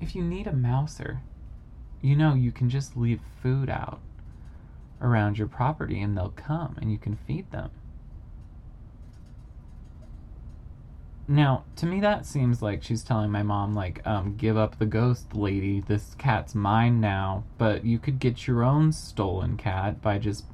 If 0.00 0.14
you 0.14 0.22
need 0.22 0.46
a 0.46 0.52
mouser, 0.52 1.20
you 2.00 2.16
know, 2.16 2.34
you 2.34 2.50
can 2.50 2.68
just 2.68 2.96
leave 2.96 3.20
food 3.42 3.68
out 3.68 4.00
around 5.00 5.38
your 5.38 5.48
property 5.48 6.00
and 6.00 6.16
they'll 6.16 6.30
come 6.30 6.76
and 6.80 6.90
you 6.90 6.98
can 6.98 7.16
feed 7.16 7.50
them. 7.50 7.70
Now, 11.32 11.64
to 11.76 11.86
me, 11.86 11.98
that 12.00 12.26
seems 12.26 12.60
like 12.60 12.82
she's 12.82 13.02
telling 13.02 13.30
my 13.30 13.42
mom, 13.42 13.74
like, 13.74 14.06
um, 14.06 14.36
give 14.36 14.58
up 14.58 14.78
the 14.78 14.84
ghost 14.84 15.34
lady. 15.34 15.80
This 15.80 16.14
cat's 16.18 16.54
mine 16.54 17.00
now. 17.00 17.44
But 17.56 17.86
you 17.86 17.98
could 17.98 18.18
get 18.18 18.46
your 18.46 18.62
own 18.62 18.92
stolen 18.92 19.56
cat 19.56 20.02
by 20.02 20.18
just, 20.18 20.44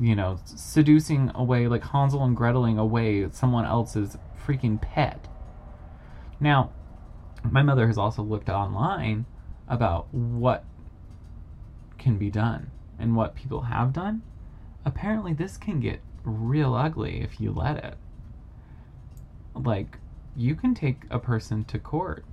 you 0.00 0.14
know, 0.14 0.38
seducing 0.44 1.32
away, 1.34 1.66
like 1.66 1.82
Hansel 1.82 2.22
and 2.22 2.36
Greteling 2.36 2.78
away 2.78 3.28
someone 3.32 3.64
else's 3.64 4.16
freaking 4.46 4.80
pet. 4.80 5.26
Now, 6.38 6.70
my 7.42 7.64
mother 7.64 7.88
has 7.88 7.98
also 7.98 8.22
looked 8.22 8.48
online 8.48 9.26
about 9.66 10.06
what 10.14 10.62
can 11.98 12.18
be 12.18 12.30
done 12.30 12.70
and 13.00 13.16
what 13.16 13.34
people 13.34 13.62
have 13.62 13.92
done. 13.92 14.22
Apparently, 14.84 15.32
this 15.32 15.56
can 15.56 15.80
get 15.80 15.98
real 16.22 16.72
ugly 16.72 17.20
if 17.20 17.40
you 17.40 17.50
let 17.50 17.82
it 17.82 17.98
like 19.54 19.98
you 20.36 20.54
can 20.54 20.74
take 20.74 21.02
a 21.10 21.18
person 21.18 21.64
to 21.64 21.78
court 21.78 22.24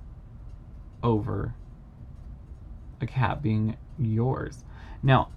over 1.04 1.54
a 2.99 3.06
cat 3.06 3.41
being 3.41 3.78
yours. 3.97 4.64
Now, 5.04 5.30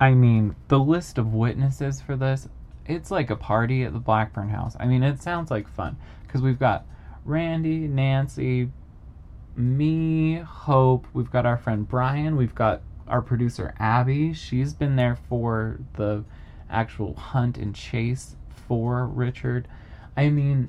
I 0.00 0.12
mean, 0.12 0.56
the 0.68 0.78
list 0.78 1.18
of 1.18 1.32
witnesses 1.32 2.00
for 2.00 2.16
this, 2.16 2.48
it's 2.84 3.10
like 3.10 3.30
a 3.30 3.36
party 3.36 3.82
at 3.84 3.92
the 3.92 3.98
Blackburn 3.98 4.48
house. 4.48 4.76
I 4.78 4.86
mean, 4.86 5.02
it 5.02 5.22
sounds 5.22 5.50
like 5.50 5.68
fun 5.68 5.96
because 6.26 6.42
we've 6.42 6.58
got 6.58 6.84
Randy, 7.24 7.88
Nancy, 7.88 8.70
me, 9.56 10.36
Hope, 10.36 11.06
we've 11.12 11.30
got 11.30 11.46
our 11.46 11.56
friend 11.56 11.88
Brian, 11.88 12.36
we've 12.36 12.54
got 12.54 12.82
our 13.08 13.22
producer 13.22 13.74
Abby. 13.78 14.32
She's 14.32 14.74
been 14.74 14.96
there 14.96 15.16
for 15.28 15.78
the 15.94 16.24
actual 16.68 17.14
hunt 17.14 17.56
and 17.56 17.74
chase 17.74 18.36
for 18.48 19.06
Richard. 19.06 19.68
I 20.16 20.28
mean, 20.28 20.68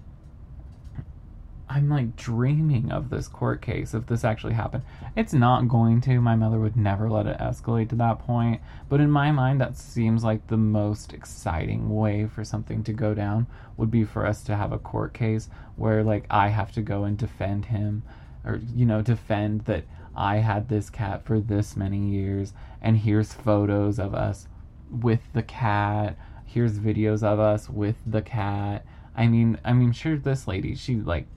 I'm 1.70 1.89
like 1.89 2.15
dreaming 2.15 2.91
of 2.91 3.09
this 3.09 3.28
court 3.28 3.61
case 3.61 3.93
if 3.93 4.05
this 4.05 4.24
actually 4.24 4.53
happened. 4.53 4.84
It's 5.18 5.34
not 5.34 5.68
going 5.68 5.99
to. 6.01 6.22
My 6.22 6.36
mother 6.36 6.59
would 6.59 6.78
never 6.78 7.09
let 7.09 7.28
it 7.28 7.38
escalate 7.39 7.89
to 7.89 7.95
that 7.95 8.20
point. 8.20 8.61
But 8.88 9.01
in 9.01 9.11
my 9.11 9.32
mind, 9.32 9.59
that 9.59 9.78
seems 9.78 10.24
like 10.24 10.47
the 10.47 10.57
most 10.57 11.11
exciting 11.11 11.93
way 11.93 12.26
for 12.26 12.45
something 12.45 12.84
to 12.86 12.93
go 12.93 13.13
down 13.13 13.47
would 13.76 13.91
be 13.91 14.05
for 14.05 14.26
us 14.26 14.43
to 14.43 14.55
have 14.55 14.72
a 14.72 14.80
court 14.80 15.13
case 15.13 15.49
where 15.76 16.03
like 16.03 16.26
I 16.30 16.49
have 16.49 16.72
to 16.74 16.82
go 16.82 17.03
and 17.03 17.18
defend 17.18 17.65
him 17.65 18.03
or, 18.45 18.61
you 18.74 18.86
know, 18.86 19.01
defend 19.01 19.65
that 19.65 19.84
I 20.15 20.38
had 20.38 20.70
this 20.70 20.89
cat 20.89 21.26
for 21.26 21.39
this 21.39 21.76
many 21.76 21.99
years 21.99 22.53
and 22.82 22.97
here's 22.97 23.34
photos 23.34 23.99
of 23.99 24.15
us 24.15 24.47
with 24.89 25.22
the 25.34 25.43
cat. 25.43 26.18
Here's 26.45 26.80
videos 26.80 27.24
of 27.24 27.41
us 27.41 27.70
with 27.70 27.97
the 28.05 28.22
cat. 28.22 28.86
I 29.18 29.28
mean, 29.28 29.59
I 29.65 29.74
mean, 29.74 29.91
sure, 29.91 30.18
this 30.18 30.47
lady, 30.47 30.74
she 30.76 30.95
like 30.95 31.28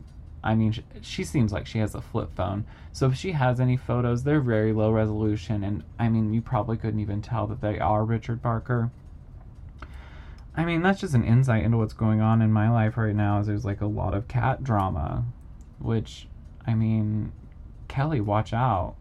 I 0.43 0.55
mean, 0.55 0.73
she, 0.73 0.85
she, 1.03 1.25
seems 1.25 1.53
like 1.53 1.67
she 1.67 1.79
has 1.79 1.95
a 1.95 2.01
flip 2.01 2.35
phone. 2.35 2.65
So 2.93 3.07
if 3.07 3.15
she 3.15 3.33
has 3.33 3.61
any 3.61 3.77
photos, 3.77 4.23
they're 4.23 4.41
very 4.41 4.73
low 4.73 4.91
resolution. 4.91 5.63
And 5.63 5.85
I 5.99 6.09
mean, 6.09 6.33
you 6.33 6.41
probably 6.41 6.79
couldn't 6.79 7.01
even 7.01 7.21
tell 7.21 7.47
that 7.49 7.61
they 7.61 7.79
are 7.79 8.05
Richard 8.05 8.41
Barker. 8.41 8.91
I 10.57 10.65
mean, 10.65 10.83
that's 10.83 11.01
just 11.01 11.15
an 11.15 11.25
insight 11.25 11.65
into 11.65 11.77
what's 11.77 11.93
going 11.93 12.21
on 12.21 12.43
in 12.43 12.53
my 12.53 12.71
life 12.71 12.97
right 12.97 13.15
now. 13.15 13.39
Is 13.39 13.47
there's 13.47 13.65
like 13.65 13.83
a 13.83 13.87
lot 13.87 14.15
of 14.15 14.29
cat 14.29 14.65
drama, 14.65 15.25
which, 15.79 16.27
I 16.67 16.75
mean, 16.75 17.33
Kelly, 17.89 18.21
watch 18.21 18.53
out. 18.53 18.97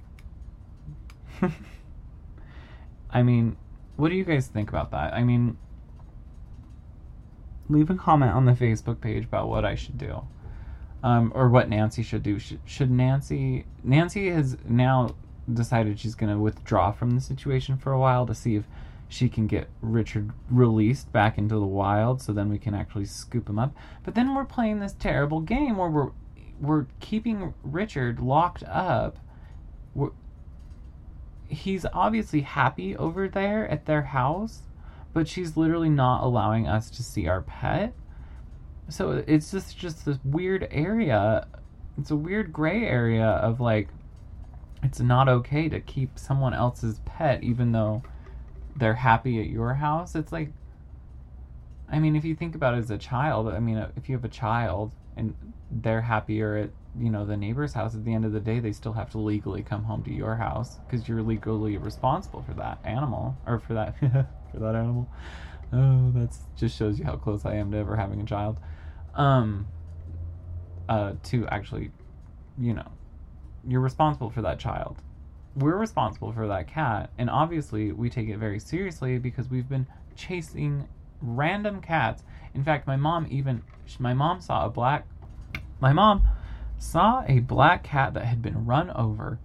I 3.09 3.23
mean, 3.23 3.55
what 3.95 4.09
do 4.09 4.15
you 4.15 4.25
guys 4.25 4.47
think 4.47 4.69
about 4.69 4.91
that? 4.91 5.13
I 5.13 5.23
mean, 5.23 5.57
leave 7.69 7.89
a 7.89 7.95
comment 7.95 8.33
on 8.33 8.45
the 8.45 8.51
Facebook 8.51 8.99
page 8.99 9.23
about 9.23 9.47
what 9.47 9.63
I 9.63 9.75
should 9.75 9.97
do 9.97 10.23
um, 11.03 11.31
or 11.35 11.49
what 11.49 11.69
Nancy 11.69 12.03
should 12.03 12.23
do. 12.23 12.39
Should, 12.39 12.59
should 12.65 12.91
Nancy? 12.91 13.65
Nancy 13.83 14.29
has 14.29 14.57
now 14.67 15.15
decided 15.51 15.99
she's 15.99 16.15
going 16.15 16.31
to 16.31 16.39
withdraw 16.39 16.91
from 16.91 17.11
the 17.11 17.21
situation 17.21 17.77
for 17.77 17.91
a 17.91 17.99
while 17.99 18.25
to 18.25 18.35
see 18.35 18.55
if 18.55 18.65
she 19.07 19.27
can 19.27 19.47
get 19.47 19.67
Richard 19.81 20.31
released 20.51 21.11
back 21.11 21.37
into 21.37 21.55
the 21.55 21.65
wild, 21.65 22.21
so 22.21 22.31
then 22.31 22.49
we 22.49 22.59
can 22.59 22.75
actually 22.75 23.05
scoop 23.05 23.49
him 23.49 23.57
up. 23.57 23.73
But 24.03 24.13
then 24.13 24.35
we're 24.35 24.45
playing 24.45 24.79
this 24.79 24.93
terrible 24.93 25.41
game 25.41 25.77
where 25.77 25.89
we're 25.89 26.11
we're 26.59 26.85
keeping 26.99 27.53
Richard 27.63 28.19
locked 28.19 28.63
up. 28.63 29.17
We're, 29.95 30.11
he's 31.47 31.85
obviously 31.93 32.41
happy 32.41 32.95
over 32.95 33.27
there 33.27 33.67
at 33.69 33.85
their 33.85 34.03
house, 34.03 34.63
but 35.13 35.27
she's 35.27 35.57
literally 35.57 35.89
not 35.89 36.21
allowing 36.21 36.67
us 36.67 36.89
to 36.91 37.01
see 37.01 37.27
our 37.27 37.41
pet 37.41 37.93
so 38.89 39.23
it's 39.27 39.51
just 39.51 39.77
just 39.77 40.05
this 40.05 40.17
weird 40.23 40.67
area 40.71 41.47
it's 41.99 42.11
a 42.11 42.15
weird 42.15 42.51
gray 42.51 42.85
area 42.85 43.25
of 43.25 43.59
like 43.59 43.89
it's 44.83 44.99
not 44.99 45.27
okay 45.27 45.67
to 45.69 45.79
keep 45.79 46.17
someone 46.17 46.53
else's 46.53 46.99
pet 47.05 47.43
even 47.43 47.71
though 47.71 48.01
they're 48.75 48.93
happy 48.93 49.41
at 49.41 49.47
your 49.47 49.73
house. 49.73 50.15
It's 50.15 50.31
like 50.31 50.51
i 51.91 51.97
mean 51.97 52.15
if 52.15 52.23
you 52.23 52.35
think 52.35 52.55
about 52.55 52.75
it 52.75 52.77
as 52.77 52.91
a 52.91 52.99
child 52.99 53.47
i 53.47 53.57
mean 53.57 53.83
if 53.95 54.07
you 54.07 54.15
have 54.15 54.23
a 54.23 54.29
child 54.29 54.91
and 55.17 55.33
they're 55.71 56.01
happier 56.01 56.55
at 56.55 56.69
you 56.99 57.09
know 57.09 57.25
the 57.25 57.35
neighbor's 57.35 57.73
house 57.73 57.95
at 57.95 58.05
the 58.05 58.13
end 58.13 58.25
of 58.25 58.31
the 58.31 58.39
day 58.39 58.59
they 58.59 58.71
still 58.71 58.93
have 58.93 59.09
to 59.09 59.17
legally 59.17 59.63
come 59.63 59.83
home 59.83 60.03
to 60.03 60.11
your 60.11 60.35
house 60.35 60.77
because 60.85 61.07
you're 61.07 61.23
legally 61.23 61.77
responsible 61.77 62.43
for 62.43 62.53
that 62.53 62.77
animal 62.83 63.35
or 63.47 63.57
for 63.57 63.73
that 63.73 63.97
for 64.51 64.59
that 64.59 64.75
animal. 64.75 65.09
Oh 65.73 66.11
that 66.11 66.35
just 66.55 66.77
shows 66.77 66.99
you 66.99 67.05
how 67.05 67.15
close 67.15 67.43
i 67.43 67.55
am 67.55 67.71
to 67.71 67.77
ever 67.77 67.95
having 67.95 68.21
a 68.21 68.25
child 68.25 68.57
um, 69.15 69.67
uh, 70.87 71.13
to 71.23 71.47
actually, 71.47 71.91
you 72.57 72.73
know, 72.73 72.87
you're 73.67 73.81
responsible 73.81 74.29
for 74.29 74.41
that 74.41 74.59
child. 74.59 74.97
We're 75.55 75.77
responsible 75.77 76.31
for 76.31 76.47
that 76.47 76.67
cat, 76.67 77.09
and 77.17 77.29
obviously 77.29 77.91
we 77.91 78.09
take 78.09 78.29
it 78.29 78.37
very 78.37 78.59
seriously 78.59 79.17
because 79.17 79.49
we've 79.49 79.67
been 79.67 79.87
chasing 80.15 80.87
random 81.21 81.81
cats. 81.81 82.23
In 82.53 82.63
fact, 82.63 82.87
my 82.87 82.95
mom 82.95 83.27
even 83.29 83.63
my 83.97 84.13
mom 84.13 84.39
saw 84.39 84.65
a 84.65 84.69
black 84.69 85.07
my 85.79 85.93
mom 85.93 86.23
saw 86.77 87.23
a 87.27 87.39
black 87.39 87.83
cat 87.83 88.13
that 88.13 88.25
had 88.25 88.41
been 88.41 88.65
run 88.65 88.89
over. 88.91 89.39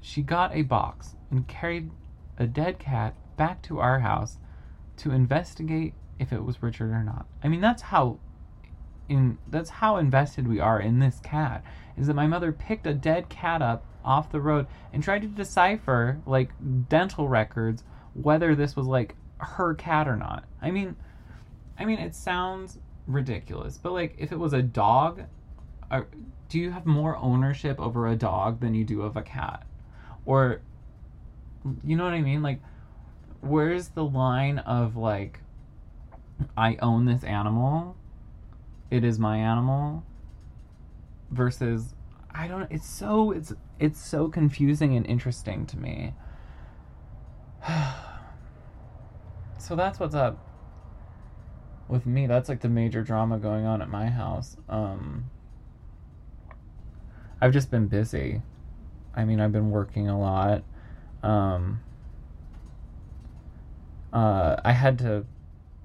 She 0.00 0.22
got 0.22 0.54
a 0.54 0.62
box 0.62 1.16
and 1.30 1.46
carried 1.46 1.90
a 2.38 2.46
dead 2.46 2.78
cat 2.78 3.14
back 3.36 3.62
to 3.62 3.80
our 3.80 4.00
house 4.00 4.38
to 4.98 5.10
investigate 5.10 5.94
if 6.18 6.32
it 6.32 6.44
was 6.44 6.62
Richard 6.62 6.90
or 6.90 7.02
not. 7.02 7.26
I 7.42 7.48
mean, 7.48 7.60
that's 7.60 7.82
how 7.82 8.18
in 9.10 9.36
that's 9.48 9.68
how 9.68 9.96
invested 9.96 10.46
we 10.46 10.60
are 10.60 10.80
in 10.80 11.00
this 11.00 11.18
cat 11.20 11.64
is 11.98 12.06
that 12.06 12.14
my 12.14 12.28
mother 12.28 12.52
picked 12.52 12.86
a 12.86 12.94
dead 12.94 13.28
cat 13.28 13.60
up 13.60 13.84
off 14.04 14.30
the 14.30 14.40
road 14.40 14.66
and 14.92 15.02
tried 15.02 15.20
to 15.20 15.28
decipher 15.28 16.20
like 16.24 16.50
dental 16.88 17.28
records 17.28 17.82
whether 18.14 18.54
this 18.54 18.76
was 18.76 18.86
like 18.86 19.14
her 19.38 19.74
cat 19.74 20.06
or 20.06 20.16
not. 20.16 20.44
I 20.62 20.70
mean 20.70 20.96
I 21.78 21.84
mean 21.84 21.98
it 21.98 22.14
sounds 22.14 22.78
ridiculous, 23.06 23.76
but 23.76 23.92
like 23.92 24.14
if 24.16 24.30
it 24.30 24.38
was 24.38 24.52
a 24.52 24.62
dog, 24.62 25.24
are, 25.90 26.06
do 26.48 26.60
you 26.60 26.70
have 26.70 26.86
more 26.86 27.16
ownership 27.16 27.80
over 27.80 28.06
a 28.06 28.16
dog 28.16 28.60
than 28.60 28.74
you 28.74 28.84
do 28.84 29.02
of 29.02 29.16
a 29.16 29.22
cat? 29.22 29.66
Or 30.24 30.60
you 31.84 31.96
know 31.96 32.04
what 32.04 32.14
I 32.14 32.22
mean? 32.22 32.42
Like 32.42 32.60
where's 33.40 33.88
the 33.88 34.04
line 34.04 34.58
of 34.58 34.96
like 34.96 35.40
I 36.56 36.76
own 36.80 37.06
this 37.06 37.24
animal 37.24 37.96
it 38.90 39.04
is 39.04 39.18
my 39.18 39.36
animal 39.38 40.04
versus 41.30 41.94
I 42.32 42.48
don't 42.48 42.70
it's 42.70 42.86
so 42.86 43.30
it's 43.30 43.52
it's 43.78 44.00
so 44.00 44.28
confusing 44.28 44.96
and 44.96 45.06
interesting 45.06 45.66
to 45.66 45.78
me. 45.78 46.14
so 49.58 49.76
that's 49.76 50.00
what's 50.00 50.14
up 50.14 50.38
with 51.88 52.06
me. 52.06 52.26
That's 52.26 52.48
like 52.48 52.60
the 52.60 52.68
major 52.68 53.02
drama 53.02 53.38
going 53.38 53.66
on 53.66 53.82
at 53.82 53.88
my 53.88 54.06
house. 54.06 54.56
Um 54.68 55.30
I've 57.40 57.52
just 57.52 57.70
been 57.70 57.86
busy. 57.86 58.42
I 59.14 59.24
mean, 59.24 59.40
I've 59.40 59.52
been 59.52 59.70
working 59.70 60.08
a 60.08 60.18
lot. 60.18 60.62
Um 61.22 61.80
uh 64.12 64.56
I 64.64 64.72
had 64.72 64.98
to 65.00 65.24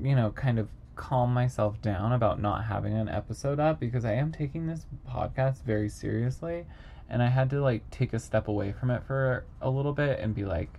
you 0.01 0.15
know, 0.15 0.31
kind 0.31 0.59
of 0.59 0.67
calm 0.95 1.33
myself 1.33 1.81
down 1.81 2.11
about 2.11 2.41
not 2.41 2.65
having 2.65 2.93
an 2.93 3.09
episode 3.09 3.59
up 3.59 3.79
because 3.79 4.05
I 4.05 4.13
am 4.13 4.31
taking 4.31 4.67
this 4.67 4.85
podcast 5.07 5.63
very 5.63 5.89
seriously 5.89 6.65
and 7.09 7.21
I 7.21 7.27
had 7.27 7.49
to 7.51 7.61
like 7.61 7.89
take 7.91 8.13
a 8.13 8.19
step 8.19 8.47
away 8.47 8.71
from 8.71 8.89
it 8.89 9.03
for 9.03 9.45
a 9.61 9.69
little 9.69 9.93
bit 9.93 10.19
and 10.19 10.33
be 10.33 10.45
like, 10.45 10.69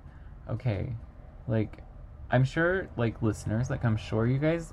okay, 0.48 0.94
like 1.46 1.78
I'm 2.30 2.44
sure 2.44 2.88
like 2.96 3.22
listeners, 3.22 3.70
like 3.70 3.84
I'm 3.84 3.96
sure 3.96 4.26
you 4.26 4.38
guys 4.38 4.72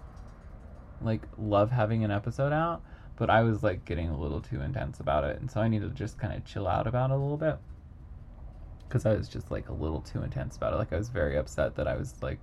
like 1.01 1.27
love 1.37 1.71
having 1.71 2.03
an 2.03 2.11
episode 2.11 2.53
out, 2.53 2.81
but 3.15 3.29
I 3.29 3.43
was 3.43 3.61
like 3.61 3.85
getting 3.85 4.09
a 4.09 4.19
little 4.19 4.41
too 4.41 4.61
intense 4.61 4.99
about 4.99 5.23
it 5.23 5.39
and 5.39 5.51
so 5.51 5.61
I 5.61 5.67
need 5.67 5.81
to 5.81 5.89
just 5.89 6.17
kind 6.17 6.33
of 6.33 6.45
chill 6.45 6.67
out 6.67 6.87
about 6.87 7.11
it 7.11 7.13
a 7.13 7.17
little 7.17 7.37
bit 7.37 7.57
because 8.87 9.05
I 9.05 9.13
was 9.13 9.27
just 9.27 9.51
like 9.51 9.69
a 9.69 9.73
little 9.73 10.01
too 10.01 10.21
intense 10.21 10.55
about 10.55 10.73
it. 10.73 10.77
Like 10.77 10.93
I 10.93 10.97
was 10.97 11.09
very 11.09 11.37
upset 11.37 11.75
that 11.75 11.87
I 11.87 11.95
was 11.95 12.15
like 12.21 12.39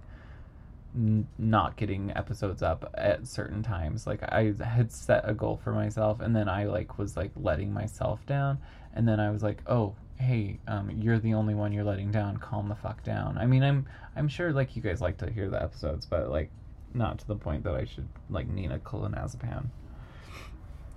n- 0.95 1.26
not 1.38 1.76
getting 1.76 2.11
episodes 2.16 2.62
up 2.62 2.93
at 2.95 3.26
certain 3.26 3.62
times. 3.62 4.07
Like 4.07 4.22
I 4.22 4.53
had 4.62 4.93
set 4.93 5.28
a 5.28 5.34
goal 5.34 5.61
for 5.62 5.72
myself, 5.72 6.20
and 6.20 6.34
then 6.34 6.49
I 6.49 6.64
like 6.64 6.99
was 6.99 7.16
like 7.16 7.30
letting 7.36 7.72
myself 7.72 8.24
down, 8.26 8.59
and 8.95 9.07
then 9.09 9.20
I 9.20 9.30
was 9.30 9.43
like, 9.43 9.62
oh. 9.66 9.95
Hey, 10.20 10.59
um, 10.68 10.91
you're 10.91 11.18
the 11.18 11.32
only 11.32 11.55
one 11.55 11.72
you're 11.72 11.82
letting 11.82 12.11
down. 12.11 12.36
Calm 12.36 12.68
the 12.68 12.74
fuck 12.74 13.03
down. 13.03 13.38
I 13.38 13.47
mean, 13.47 13.62
I'm 13.62 13.86
I'm 14.14 14.28
sure 14.28 14.53
like 14.53 14.76
you 14.76 14.82
guys 14.82 15.01
like 15.01 15.16
to 15.16 15.30
hear 15.30 15.49
the 15.49 15.62
episodes, 15.62 16.05
but 16.05 16.28
like 16.28 16.51
not 16.93 17.20
to 17.20 17.26
the 17.26 17.36
point 17.36 17.64
that 17.64 17.74
I 17.74 17.86
should 17.86 18.07
like 18.28 18.47
Nina 18.47 18.80
clonazepam. 18.80 19.70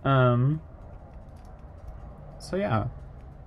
Um. 0.03 0.59
So 2.37 2.57
yeah, 2.57 2.87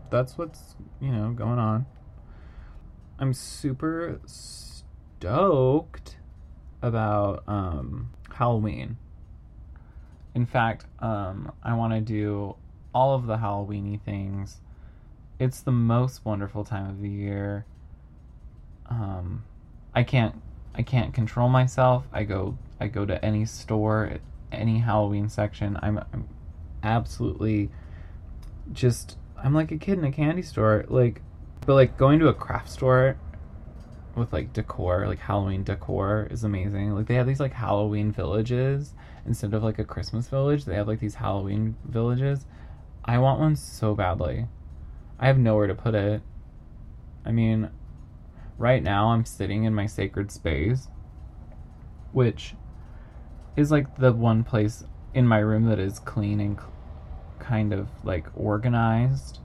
that's 0.08 0.38
what's 0.38 0.76
you 0.98 1.12
know 1.12 1.32
going 1.32 1.58
on. 1.58 1.84
I'm 3.18 3.34
super 3.34 4.22
stoked 4.24 6.16
about 6.82 7.42
um, 7.46 8.10
Halloween. 8.32 8.96
In 10.34 10.46
fact, 10.46 10.84
um, 11.00 11.52
I 11.62 11.74
want 11.74 11.94
to 11.94 12.00
do 12.00 12.56
all 12.94 13.14
of 13.14 13.26
the 13.26 13.36
Halloweeny 13.36 14.00
things. 14.00 14.60
It's 15.38 15.60
the 15.60 15.72
most 15.72 16.24
wonderful 16.24 16.64
time 16.64 16.88
of 16.88 17.00
the 17.00 17.08
year. 17.08 17.66
Um, 18.88 19.44
I 19.94 20.02
can't 20.02 20.40
I 20.74 20.82
can't 20.82 21.14
control 21.14 21.48
myself. 21.48 22.04
I 22.12 22.24
go 22.24 22.58
I 22.80 22.88
go 22.88 23.06
to 23.06 23.22
any 23.24 23.46
store, 23.46 24.18
any 24.52 24.78
Halloween 24.78 25.28
section. 25.28 25.78
I'm, 25.82 25.98
I'm 26.12 26.28
absolutely 26.82 27.70
just 28.72 29.16
I'm 29.42 29.54
like 29.54 29.72
a 29.72 29.78
kid 29.78 29.98
in 29.98 30.04
a 30.04 30.12
candy 30.12 30.42
store. 30.42 30.84
Like 30.88 31.22
but 31.64 31.74
like 31.74 31.96
going 31.96 32.18
to 32.20 32.28
a 32.28 32.34
craft 32.34 32.70
store 32.70 33.18
with 34.16 34.32
like 34.32 34.52
decor, 34.52 35.06
like 35.06 35.18
Halloween 35.18 35.62
decor 35.62 36.26
is 36.30 36.42
amazing. 36.42 36.94
Like 36.94 37.06
they 37.06 37.14
have 37.14 37.26
these 37.26 37.40
like 37.40 37.52
Halloween 37.52 38.12
villages 38.12 38.94
instead 39.26 39.54
of 39.54 39.62
like 39.62 39.78
a 39.78 39.84
Christmas 39.84 40.28
village. 40.28 40.64
They 40.64 40.74
have 40.74 40.88
like 40.88 41.00
these 41.00 41.16
Halloween 41.16 41.76
villages. 41.84 42.46
I 43.04 43.18
want 43.18 43.40
one 43.40 43.56
so 43.56 43.94
badly. 43.94 44.46
I 45.18 45.26
have 45.26 45.38
nowhere 45.38 45.66
to 45.66 45.74
put 45.74 45.94
it. 45.94 46.22
I 47.24 47.32
mean, 47.32 47.70
right 48.58 48.82
now 48.82 49.08
I'm 49.08 49.24
sitting 49.24 49.64
in 49.64 49.74
my 49.74 49.86
sacred 49.86 50.30
space, 50.30 50.88
which 52.12 52.54
is 53.56 53.70
like 53.70 53.96
the 53.96 54.12
one 54.12 54.44
place 54.44 54.84
in 55.14 55.26
my 55.26 55.38
room 55.38 55.64
that 55.66 55.78
is 55.78 55.98
clean 55.98 56.40
and 56.40 56.58
cl- 56.58 56.72
kind 57.38 57.72
of 57.72 57.88
like 58.04 58.26
organized. 58.34 59.40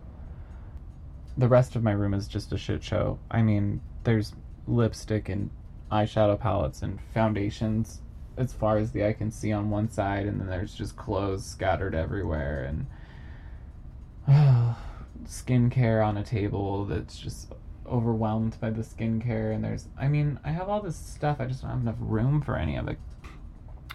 The 1.38 1.48
rest 1.48 1.76
of 1.76 1.84
my 1.84 1.92
room 1.92 2.14
is 2.14 2.28
just 2.28 2.52
a 2.52 2.58
shit 2.58 2.84
show. 2.84 3.20
I 3.30 3.42
mean, 3.42 3.82
there's 4.04 4.34
lipstick 4.72 5.30
and 5.30 5.50
eyeshadow 5.92 6.40
palettes 6.40 6.82
and 6.82 7.00
foundations 7.14 8.02
as 8.38 8.54
far 8.54 8.78
as 8.78 8.92
the 8.92 9.06
eye 9.06 9.14
can 9.14 9.30
see 9.30 9.52
on 9.52 9.70
one 9.70 9.90
side, 9.90 10.26
and 10.26 10.40
then 10.40 10.48
there's 10.48 10.74
just 10.74 10.96
clothes 10.96 11.46
scattered 11.46 11.94
everywhere 11.94 12.64
and 12.64 12.86
skincare 15.26 16.06
on 16.06 16.18
a 16.18 16.24
table 16.24 16.86
that's 16.86 17.18
just 17.18 17.54
overwhelmed 17.86 18.58
by 18.62 18.70
the 18.70 18.82
skincare. 18.82 19.54
And 19.54 19.64
there's, 19.64 19.88
I 20.00 20.08
mean, 20.08 20.40
I 20.44 20.52
have 20.52 20.70
all 20.70 20.82
this 20.82 20.96
stuff. 20.96 21.38
I 21.40 21.46
just 21.46 21.62
don't 21.62 21.72
have 21.72 21.82
enough 21.82 21.98
room 22.00 22.42
for 22.42 22.56
any 22.56 22.78
of 22.78 22.88
it. 22.88 22.98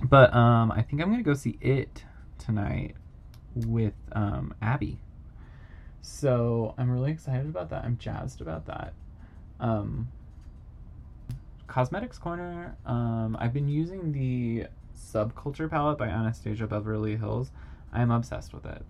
But 0.02 0.34
um, 0.34 0.70
I 0.70 0.82
think 0.82 1.00
I'm 1.00 1.10
gonna 1.10 1.22
go 1.22 1.34
see 1.34 1.56
it 1.60 2.04
tonight 2.38 2.94
with 3.54 3.94
um, 4.12 4.54
Abby. 4.60 5.00
So 6.02 6.74
I'm 6.76 6.90
really 6.90 7.10
excited 7.10 7.46
about 7.46 7.70
that. 7.70 7.84
I'm 7.84 7.96
jazzed 7.96 8.42
about 8.42 8.66
that. 8.66 8.92
Um, 9.58 10.08
Cosmetics 11.66 12.18
Corner. 12.18 12.76
Um, 12.86 13.36
I've 13.40 13.52
been 13.52 13.68
using 13.68 14.12
the 14.12 14.66
Subculture 14.96 15.68
palette 15.68 15.98
by 15.98 16.08
Anastasia 16.08 16.66
Beverly 16.66 17.16
Hills. 17.16 17.50
I'm 17.92 18.10
obsessed 18.10 18.52
with 18.54 18.66
it. 18.66 18.84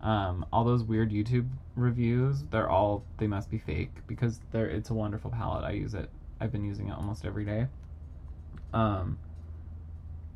Um, 0.00 0.46
all 0.52 0.64
those 0.64 0.82
weird 0.82 1.10
YouTube 1.10 1.48
reviews, 1.76 2.44
they're 2.50 2.68
all 2.68 3.04
they 3.18 3.26
must 3.26 3.50
be 3.50 3.58
fake 3.58 3.90
because 4.06 4.40
they're 4.50 4.66
it's 4.66 4.90
a 4.90 4.94
wonderful 4.94 5.30
palette. 5.30 5.64
I 5.64 5.72
use 5.72 5.94
it. 5.94 6.10
I've 6.40 6.52
been 6.52 6.64
using 6.64 6.88
it 6.88 6.92
almost 6.92 7.24
every 7.24 7.44
day. 7.44 7.66
Um, 8.72 9.18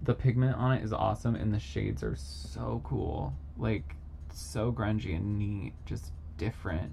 the 0.02 0.14
pigment 0.14 0.56
on 0.56 0.72
it 0.72 0.84
is 0.84 0.92
awesome, 0.92 1.34
and 1.34 1.52
the 1.52 1.58
shades 1.58 2.02
are 2.02 2.16
so 2.16 2.82
cool. 2.84 3.32
Like 3.56 3.96
so 4.32 4.70
grungy 4.70 5.16
and 5.16 5.38
neat, 5.38 5.72
just 5.86 6.12
different. 6.36 6.92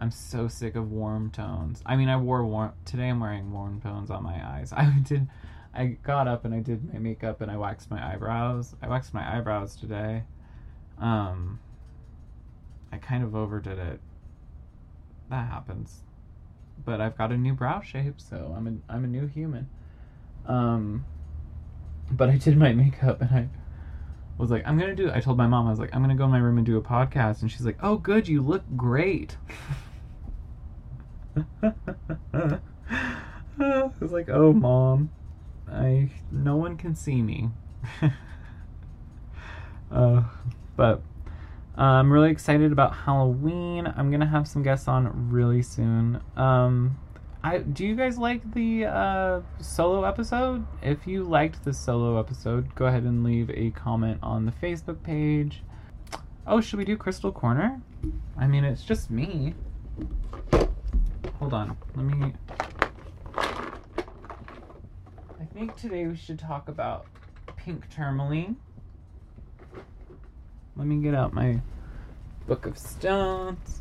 I'm 0.00 0.10
so 0.10 0.48
sick 0.48 0.76
of 0.76 0.90
warm 0.90 1.30
tones. 1.30 1.82
I 1.84 1.94
mean, 1.94 2.08
I 2.08 2.16
wore 2.16 2.44
warm 2.46 2.72
today. 2.86 3.10
I'm 3.10 3.20
wearing 3.20 3.52
warm 3.52 3.82
tones 3.82 4.10
on 4.10 4.22
my 4.22 4.42
eyes. 4.44 4.72
I 4.76 4.90
did. 5.02 5.28
I 5.74 5.98
got 6.02 6.26
up 6.26 6.44
and 6.46 6.54
I 6.54 6.60
did 6.60 6.92
my 6.92 6.98
makeup 6.98 7.42
and 7.42 7.50
I 7.50 7.56
waxed 7.56 7.90
my 7.90 8.12
eyebrows. 8.12 8.74
I 8.82 8.88
waxed 8.88 9.12
my 9.12 9.36
eyebrows 9.36 9.76
today. 9.76 10.24
Um, 10.98 11.60
I 12.90 12.96
kind 12.96 13.22
of 13.22 13.36
overdid 13.36 13.78
it. 13.78 14.00
That 15.28 15.48
happens. 15.48 16.00
But 16.84 17.00
I've 17.00 17.16
got 17.16 17.30
a 17.30 17.36
new 17.36 17.52
brow 17.52 17.82
shape, 17.82 18.20
so 18.20 18.54
I'm 18.56 18.66
a 18.66 18.92
I'm 18.92 19.04
a 19.04 19.06
new 19.06 19.26
human. 19.26 19.68
Um, 20.46 21.04
but 22.10 22.30
I 22.30 22.36
did 22.36 22.56
my 22.56 22.72
makeup 22.84 23.20
and 23.20 23.30
I 23.30 23.48
was 24.38 24.50
like, 24.50 24.66
I'm 24.66 24.78
gonna 24.78 24.96
do. 24.96 25.10
I 25.12 25.20
told 25.20 25.36
my 25.36 25.46
mom 25.46 25.66
I 25.66 25.70
was 25.70 25.78
like, 25.78 25.94
I'm 25.94 26.00
gonna 26.00 26.16
go 26.16 26.24
in 26.24 26.30
my 26.30 26.38
room 26.38 26.56
and 26.56 26.66
do 26.66 26.78
a 26.78 26.82
podcast, 26.82 27.42
and 27.42 27.50
she's 27.50 27.66
like, 27.66 27.78
Oh, 27.82 27.96
good, 27.98 28.26
you 28.26 28.40
look 28.40 28.64
great. 28.76 29.36
I 31.62 32.60
was 34.00 34.12
like, 34.12 34.28
Oh, 34.28 34.52
mom, 34.52 35.10
I 35.70 36.10
no 36.30 36.56
one 36.56 36.76
can 36.76 36.94
see 36.94 37.22
me. 37.22 37.50
uh, 39.90 40.22
but 40.76 41.02
uh, 41.78 41.82
I'm 41.82 42.12
really 42.12 42.30
excited 42.30 42.72
about 42.72 42.94
Halloween. 42.94 43.92
I'm 43.96 44.10
gonna 44.10 44.26
have 44.26 44.46
some 44.46 44.62
guests 44.62 44.88
on 44.88 45.30
really 45.30 45.62
soon. 45.62 46.20
Um, 46.36 46.98
I 47.42 47.58
do 47.58 47.86
you 47.86 47.96
guys 47.96 48.18
like 48.18 48.52
the 48.52 48.84
uh, 48.84 49.40
solo 49.60 50.04
episode? 50.04 50.66
If 50.82 51.06
you 51.06 51.24
liked 51.24 51.64
the 51.64 51.72
solo 51.72 52.18
episode, 52.18 52.74
go 52.74 52.86
ahead 52.86 53.04
and 53.04 53.24
leave 53.24 53.50
a 53.50 53.70
comment 53.70 54.18
on 54.22 54.44
the 54.44 54.52
Facebook 54.52 55.02
page. 55.02 55.62
Oh, 56.46 56.60
should 56.60 56.78
we 56.78 56.84
do 56.84 56.96
Crystal 56.96 57.32
Corner? 57.32 57.80
I 58.36 58.46
mean, 58.46 58.64
it's 58.64 58.82
just 58.82 59.10
me. 59.10 59.54
Hold 61.40 61.54
on, 61.54 61.76
let 61.96 62.04
me. 62.04 62.34
I 65.40 65.44
think 65.54 65.74
today 65.74 66.06
we 66.06 66.14
should 66.14 66.38
talk 66.38 66.68
about 66.68 67.06
pink 67.56 67.88
tourmaline. 67.88 68.56
Let 70.76 70.86
me 70.86 71.02
get 71.02 71.14
out 71.14 71.32
my 71.32 71.62
book 72.46 72.66
of 72.66 72.76
stones. 72.76 73.80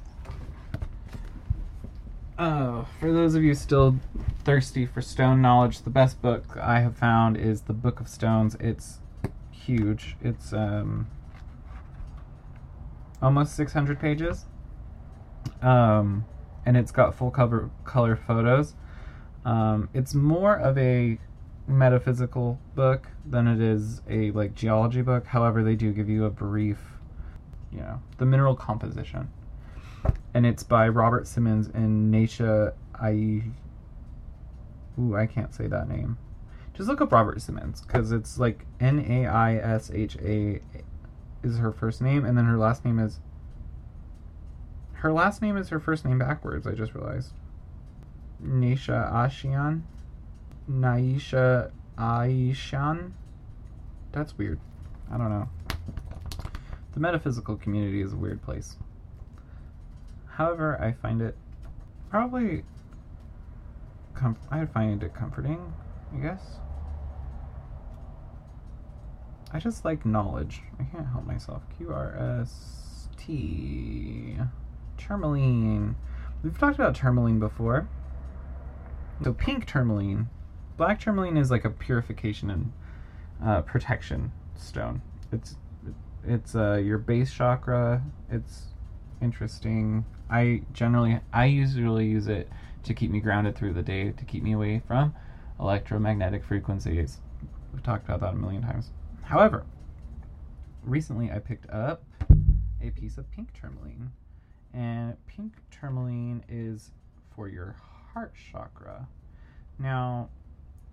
Oh, 2.38 2.88
for 2.98 3.12
those 3.12 3.36
of 3.36 3.44
you 3.44 3.54
still 3.54 4.00
thirsty 4.46 4.86
for 4.86 5.02
stone 5.02 5.42
knowledge, 5.42 5.82
the 5.82 5.90
best 5.90 6.22
book 6.22 6.56
I 6.56 6.80
have 6.80 6.96
found 6.96 7.36
is 7.36 7.64
the 7.64 7.74
Book 7.74 8.00
of 8.00 8.08
Stones. 8.08 8.56
It's 8.62 9.00
huge. 9.52 10.16
It's 10.22 10.54
um 10.54 11.08
almost 13.22 13.58
600 13.58 14.00
pages. 14.00 14.46
Um 15.62 16.24
and 16.70 16.78
it's 16.78 16.92
got 16.92 17.16
full 17.16 17.32
cover 17.32 17.72
color 17.84 18.16
photos. 18.16 18.76
Um 19.44 19.90
it's 19.92 20.14
more 20.14 20.56
of 20.56 20.78
a 20.78 21.18
metaphysical 21.68 22.60
book 22.76 23.08
than 23.26 23.48
it 23.48 23.60
is 23.60 24.04
a 24.08 24.30
like 24.32 24.54
geology 24.54 25.02
book. 25.02 25.26
However, 25.26 25.64
they 25.64 25.76
do 25.76 25.92
give 25.92 26.10
you 26.10 26.26
a 26.26 26.30
brief, 26.30 26.78
you 27.72 27.80
know, 27.80 28.02
the 28.20 28.26
mineral 28.28 28.56
composition 28.56 29.30
and 30.36 30.46
it's 30.46 30.62
by 30.62 30.88
Robert 30.88 31.28
Simmons 31.28 31.70
and 31.74 32.14
Naisha 32.14 32.74
I. 32.94 33.44
Ooh, 35.00 35.16
I 35.16 35.26
can't 35.26 35.54
say 35.54 35.66
that 35.66 35.90
name. 35.90 36.18
Just 36.76 36.88
look 36.88 37.02
up 37.02 37.12
Robert 37.12 37.42
Simmons 37.42 37.82
because 37.82 38.12
it's 38.12 38.38
like 38.38 38.68
N 38.80 39.00
A 39.00 39.26
I 39.26 39.56
S 39.56 39.90
H 39.92 40.18
A 40.18 40.62
is 41.42 41.58
her 41.58 41.72
first 41.72 42.00
name, 42.00 42.26
and 42.26 42.38
then 42.38 42.46
her 42.46 42.58
last 42.58 42.86
name 42.86 43.00
is. 43.00 43.20
Her 45.00 45.12
last 45.14 45.42
name 45.42 45.56
is 45.56 45.70
her 45.70 45.80
first 45.80 46.04
name 46.04 46.20
backwards. 46.20 46.68
I 46.68 46.74
just 46.74 46.94
realized. 46.94 47.32
Naisha 48.44 49.10
Ahsian, 49.14 49.84
Naisha 50.70 51.72
Aishan. 51.98 53.12
That's 54.12 54.38
weird. 54.38 54.60
I 55.10 55.18
don't 55.18 55.30
know. 55.30 55.48
The 56.94 57.00
metaphysical 57.00 57.56
community 57.56 58.02
is 58.02 58.12
a 58.12 58.18
weird 58.18 58.42
place. 58.42 58.76
However, 60.26 60.78
I 60.82 60.92
find 60.92 61.22
it 61.22 61.38
probably 62.10 62.66
I 64.52 64.66
find 64.66 65.02
it 65.02 65.14
comforting, 65.14 65.74
I 66.14 66.18
guess. 66.18 66.42
I 69.54 69.60
just 69.60 69.86
like 69.86 70.06
knowledge. 70.06 70.62
I 70.78 70.84
can't 70.84 71.08
help 71.08 71.26
myself. 71.26 71.64
QRST 71.80 72.50
tourmaline. 75.00 75.96
We've 76.44 76.58
talked 76.58 76.76
about 76.76 76.96
tourmaline 76.96 77.40
before. 77.40 77.88
So 79.24 79.34
pink 79.34 79.66
tourmaline, 79.66 80.30
black 80.78 81.00
tourmaline 81.00 81.36
is 81.36 81.52
like 81.52 81.66
a 81.66 81.70
purification 81.70 82.50
and 82.50 82.72
uh, 83.44 83.62
protection 83.64 84.32
stone. 84.56 85.02
It's 85.32 85.56
it's 86.26 86.56
uh, 86.56 86.76
your 86.76 86.98
base 86.98 87.34
chakra. 87.34 88.04
It's 88.30 88.68
interesting. 89.22 90.06
I 90.30 90.62
generally, 90.74 91.20
I 91.34 91.46
usually 91.46 92.06
use 92.08 92.28
it 92.28 92.50
to 92.84 92.94
keep 92.94 93.12
me 93.12 93.20
grounded 93.20 93.56
through 93.56 93.74
the 93.74 93.82
day, 93.82 94.12
to 94.12 94.26
keep 94.26 94.44
me 94.44 94.54
away 94.54 94.82
from 94.88 95.16
electromagnetic 95.60 96.44
frequencies. 96.44 97.20
We've 97.74 97.84
talked 97.84 98.06
about 98.06 98.22
that 98.22 98.34
a 98.34 98.38
million 98.38 98.62
times. 98.62 98.92
However, 99.24 99.66
recently 100.84 101.32
I 101.32 101.40
picked 101.40 101.70
up 101.70 102.04
a 102.82 102.92
piece 102.92 103.18
of 103.18 103.30
pink 103.32 103.50
tourmaline, 103.60 104.12
and 104.74 105.16
pink 105.28 105.54
tourmaline 105.72 106.44
is 106.48 106.92
for 107.36 107.48
your 107.48 107.76
heart 108.14 108.34
chakra. 108.52 109.08
Now, 109.78 110.30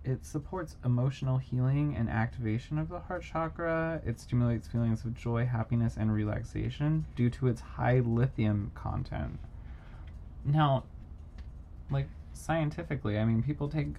it 0.03 0.25
supports 0.25 0.77
emotional 0.85 1.37
healing 1.37 1.95
and 1.95 2.09
activation 2.09 2.77
of 2.77 2.87
the 2.87 2.99
heart 2.99 3.23
chakra. 3.23 4.01
It 4.05 4.19
stimulates 4.19 4.67
feelings 4.67 5.03
of 5.03 5.13
joy, 5.13 5.45
happiness, 5.45 5.95
and 5.97 6.13
relaxation 6.13 7.05
due 7.15 7.29
to 7.31 7.47
its 7.47 7.59
high 7.59 7.99
lithium 7.99 8.71
content. 8.73 9.39
Now, 10.45 10.85
like 11.91 12.07
scientifically, 12.33 13.17
I 13.19 13.25
mean, 13.25 13.43
people 13.43 13.67
take 13.67 13.95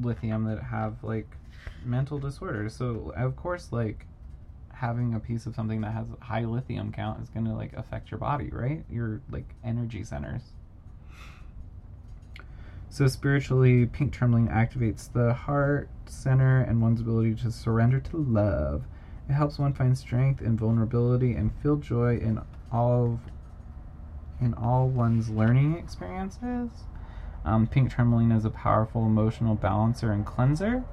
lithium 0.00 0.44
that 0.44 0.62
have 0.62 1.02
like 1.04 1.36
mental 1.84 2.18
disorders. 2.18 2.74
So 2.74 3.12
of 3.16 3.36
course, 3.36 3.68
like 3.72 4.06
having 4.80 5.14
a 5.14 5.20
piece 5.20 5.44
of 5.44 5.54
something 5.54 5.82
that 5.82 5.92
has 5.92 6.06
high 6.20 6.44
lithium 6.44 6.90
count 6.90 7.22
is 7.22 7.28
going 7.28 7.44
to 7.44 7.52
like 7.52 7.74
affect 7.74 8.10
your 8.10 8.16
body, 8.16 8.48
right? 8.50 8.82
Your 8.90 9.20
like 9.30 9.54
energy 9.62 10.02
centers. 10.04 10.40
So 12.88 13.06
spiritually, 13.06 13.84
pink 13.84 14.14
tourmaline 14.14 14.48
activates 14.48 15.12
the 15.12 15.34
heart 15.34 15.90
center 16.06 16.62
and 16.62 16.80
one's 16.80 17.02
ability 17.02 17.34
to 17.36 17.52
surrender 17.52 18.00
to 18.00 18.16
love. 18.16 18.84
It 19.28 19.34
helps 19.34 19.58
one 19.58 19.74
find 19.74 19.96
strength 19.96 20.40
and 20.40 20.58
vulnerability 20.58 21.34
and 21.34 21.52
feel 21.62 21.76
joy 21.76 22.16
in 22.16 22.40
all 22.72 23.04
of, 23.04 23.20
in 24.40 24.54
all 24.54 24.88
one's 24.88 25.28
learning 25.28 25.76
experiences. 25.76 26.70
Um, 27.44 27.66
pink 27.66 27.94
tourmaline 27.94 28.32
is 28.32 28.46
a 28.46 28.50
powerful 28.50 29.04
emotional 29.04 29.54
balancer 29.54 30.10
and 30.10 30.24
cleanser. 30.24 30.84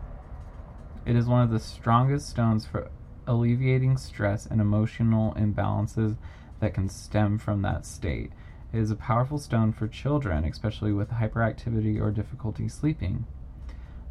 It 1.05 1.15
is 1.15 1.25
one 1.25 1.41
of 1.41 1.51
the 1.51 1.59
strongest 1.59 2.29
stones 2.29 2.65
for 2.65 2.91
alleviating 3.27 3.97
stress 3.97 4.45
and 4.45 4.59
emotional 4.59 5.33
imbalances 5.33 6.17
that 6.59 6.73
can 6.73 6.89
stem 6.89 7.37
from 7.37 7.61
that 7.61 7.85
state. 7.85 8.31
It 8.73 8.79
is 8.79 8.91
a 8.91 8.95
powerful 8.95 9.37
stone 9.37 9.71
for 9.71 9.87
children, 9.87 10.43
especially 10.43 10.91
with 10.91 11.09
hyperactivity 11.09 12.01
or 12.01 12.11
difficulty 12.11 12.67
sleeping. 12.67 13.25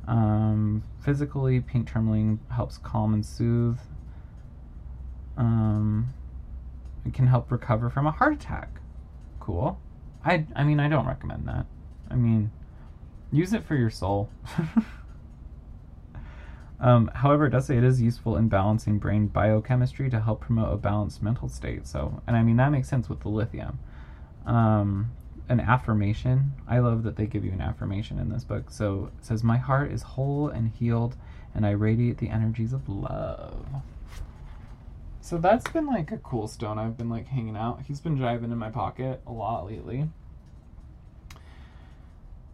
Um, 0.07 0.85
physically, 1.01 1.61
pink 1.61 1.91
tourmaline 1.91 2.39
helps 2.51 2.79
calm 2.79 3.13
and 3.13 3.27
soothe. 3.27 3.79
Um, 5.37 6.15
it 7.05 7.13
can 7.13 7.27
help 7.27 7.51
recover 7.51 7.91
from 7.91 8.07
a 8.07 8.13
heart 8.13 8.35
attack. 8.35 8.81
Cool. 9.41 9.79
I, 10.25 10.47
I 10.55 10.65
mean, 10.65 10.81
I 10.81 10.89
don't 10.89 11.07
recommend 11.07 11.47
that. 11.49 11.67
I 12.11 12.15
mean, 12.15 12.51
use 13.31 13.53
it 13.53 13.65
for 13.65 13.75
your 13.75 13.91
soul. 13.91 14.29
um, 16.81 17.11
however, 17.15 17.47
it 17.47 17.51
does 17.51 17.67
say 17.67 17.77
it 17.77 17.85
is 17.85 18.01
useful 18.03 18.37
in 18.37 18.49
balancing 18.49 18.99
brain 18.99 19.29
biochemistry 19.29 20.11
to 20.11 20.21
help 20.21 20.41
promote 20.43 20.73
a 20.73 20.77
balanced 20.77 21.23
mental 21.23 21.49
state. 21.49 21.87
So, 21.87 22.23
and 22.27 22.37
I 22.37 22.43
mean, 22.43 22.57
that 22.57 22.71
makes 22.71 22.89
sense 22.89 23.09
with 23.09 23.21
the 23.21 23.29
lithium. 23.29 23.79
Um, 24.45 25.11
an 25.49 25.61
affirmation. 25.61 26.53
I 26.69 26.81
love 26.81 27.03
that 27.05 27.17
they 27.17 27.27
give 27.27 27.45
you 27.45 27.53
an 27.53 27.61
affirmation 27.61 28.19
in 28.19 28.31
this 28.31 28.45
book. 28.45 28.71
So 28.71 29.11
it 29.19 29.25
says, 29.25 29.45
My 29.45 29.57
heart 29.57 29.93
is 29.93 30.03
whole 30.03 30.49
and 30.49 30.69
healed, 30.69 31.17
and 31.55 31.65
I 31.65 31.71
radiate 31.71 32.19
the 32.19 32.29
energies 32.29 32.73
of 32.73 32.89
love. 32.89 33.67
So 35.21 35.39
that's 35.39 35.69
been 35.71 35.87
like 35.87 36.13
a 36.13 36.19
cool 36.19 36.47
stone. 36.47 36.79
I've 36.79 36.97
been 36.97 37.11
like 37.11 37.27
hanging 37.27 37.57
out. 37.57 37.83
He's 37.87 38.01
been 38.01 38.17
driving 38.17 38.53
in 38.53 38.59
my 38.59 38.71
pocket 38.71 39.21
a 39.27 39.33
lot 39.33 39.67
lately. 39.67 40.09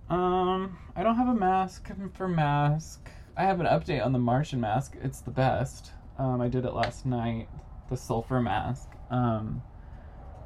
Um, 0.08 0.78
I 0.94 1.02
don't 1.02 1.16
have 1.16 1.28
a 1.28 1.34
mask 1.34 1.90
for 2.14 2.28
mask. 2.28 3.10
I 3.36 3.44
have 3.44 3.60
an 3.60 3.66
update 3.66 4.04
on 4.04 4.12
the 4.12 4.18
Martian 4.18 4.60
mask. 4.60 4.94
It's 5.02 5.20
the 5.20 5.30
best. 5.30 5.92
Um, 6.18 6.40
I 6.40 6.48
did 6.48 6.64
it 6.64 6.74
last 6.74 7.06
night. 7.06 7.48
The 7.88 7.96
sulfur 7.96 8.42
mask. 8.42 8.88
Um, 9.10 9.62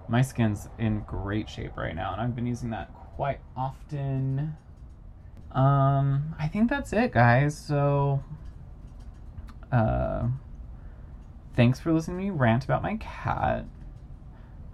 my 0.09 0.23
skin's 0.23 0.69
in 0.79 1.01
great 1.01 1.49
shape 1.49 1.77
right 1.77 1.95
now, 1.95 2.13
and 2.13 2.21
I've 2.21 2.37
been 2.37 2.47
using 2.47 2.71
that 2.71 2.95
quite 3.17 3.41
often. 3.57 4.57
Um, 5.51 6.35
I 6.39 6.47
think 6.47 6.71
that's 6.71 6.93
it, 6.93 7.13
guys. 7.13 7.59
So, 7.59 8.23
uh, 9.73 10.29
thanks 11.55 11.81
for 11.81 11.93
listening 11.93 12.19
to 12.19 12.25
me 12.25 12.31
rant 12.31 12.65
about 12.65 12.83
my 12.83 12.97
cat. 12.97 13.65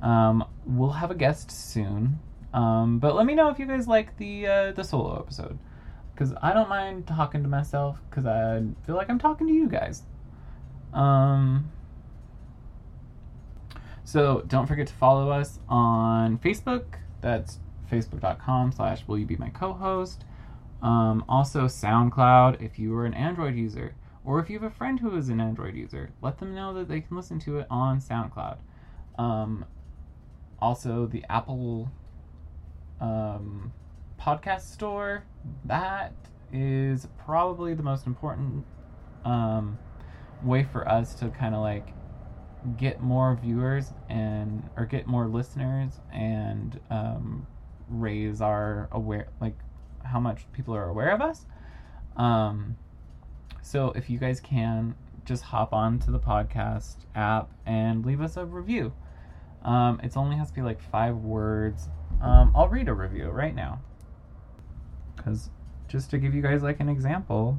Um, 0.03 0.45
we'll 0.67 0.91
have 0.91 1.11
a 1.11 1.15
guest 1.15 1.51
soon. 1.51 2.19
Um, 2.53 2.99
but 2.99 3.15
let 3.15 3.25
me 3.25 3.35
know 3.35 3.49
if 3.49 3.59
you 3.59 3.65
guys 3.65 3.89
like 3.89 4.19
the 4.19 4.47
uh, 4.47 4.73
the 4.73 4.85
solo 4.85 5.19
episode, 5.19 5.59
because 6.15 6.35
I 6.43 6.53
don't 6.53 6.69
mind 6.69 7.07
talking 7.07 7.43
to 7.43 7.49
myself, 7.49 7.99
because 8.09 8.27
I 8.27 8.63
feel 8.87 8.97
like 8.97 9.09
I'm 9.11 9.19
talking 9.19 9.47
to 9.47 9.53
you 9.53 9.69
guys. 9.69 10.03
Um. 10.93 11.71
So 14.05 14.43
don't 14.47 14.67
forget 14.67 14.89
to 14.89 14.95
follow 14.95 15.31
us 15.31 15.59
on 15.69 16.39
Facebook. 16.39 16.85
That's 17.21 17.61
facebook.com 17.91 18.73
slash 18.73 19.07
will 19.07 19.19
you 19.19 19.27
be 19.27 19.37
my 19.37 19.51
co-host. 19.51 20.25
Um, 20.83 21.25
also 21.29 21.67
SoundCloud 21.67 22.61
if 22.61 22.79
you 22.79 22.95
are 22.97 23.07
an 23.07 23.15
Android 23.15 23.55
user 23.55 23.95
or 24.25 24.41
if 24.41 24.51
you 24.51 24.59
have 24.59 24.71
a 24.71 24.75
friend 24.75 25.01
who 25.01 25.17
is 25.17 25.29
an 25.29 25.41
Android 25.41 25.75
user, 25.75 26.13
let 26.21 26.39
them 26.39 26.55
know 26.55 26.75
that 26.75 26.89
they 26.89 27.01
can 27.01 27.17
listen 27.17 27.39
to 27.41 27.59
it 27.59 27.67
on 27.71 28.01
SoundCloud. 28.01 28.59
Um, 29.19 29.65
also 30.61 31.07
the 31.07 31.25
Apple 31.29 31.91
um, 33.01 33.73
podcast 34.21 34.63
store. 34.63 35.25
That 35.65 36.13
is 36.53 37.09
probably 37.25 37.75
the 37.75 37.83
most 37.83 38.07
important 38.07 38.65
um, 39.25 39.79
way 40.43 40.65
for 40.65 40.87
us 40.89 41.15
to 41.15 41.29
kind 41.31 41.55
of 41.55 41.61
like 41.61 41.89
get 42.77 43.03
more 43.03 43.37
viewers 43.43 43.93
and 44.09 44.69
or 44.77 44.85
get 44.87 45.07
more 45.07 45.27
listeners 45.27 46.01
and 46.13 46.79
um, 46.91 47.47
raise 47.89 48.41
our 48.41 48.89
aware 48.93 49.29
like 49.41 49.57
how 50.05 50.21
much 50.21 50.45
people 50.53 50.75
are 50.75 50.89
aware 50.89 51.11
of 51.11 51.21
us. 51.21 51.47
Um, 52.17 52.77
so 53.63 53.93
if 53.93 54.11
you 54.11 54.19
guys 54.19 54.41
can 54.41 54.95
just 55.25 55.45
hop 55.45 55.73
on 55.73 55.99
to 56.01 56.11
the 56.11 56.19
podcast 56.19 56.97
app 57.15 57.51
and 57.67 58.05
leave 58.05 58.21
us 58.21 58.37
a 58.37 58.45
review. 58.45 58.93
Um, 59.63 60.01
it 60.03 60.17
only 60.17 60.37
has 60.37 60.49
to 60.49 60.55
be 60.55 60.63
like 60.63 60.81
five 60.81 61.17
words. 61.17 61.89
Um, 62.21 62.53
I'll 62.55 62.69
read 62.69 62.89
a 62.89 62.95
review 62.95 63.29
right 63.29 63.55
now. 63.55 63.81
Because 65.23 65.51
just 65.89 66.11
to 66.11 66.19
give 66.19 66.35
you 66.35 66.43
guys 66.43 66.63
like 66.63 66.81
an 66.81 66.89
example, 66.89 67.59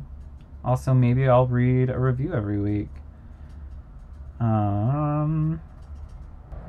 also 0.64 0.93
maybe 0.93 1.28
I'll 1.28 1.47
read 1.47 1.89
a 1.89 1.99
review 1.99 2.34
every 2.34 2.59
week. 2.59 2.89
Um, 4.39 5.61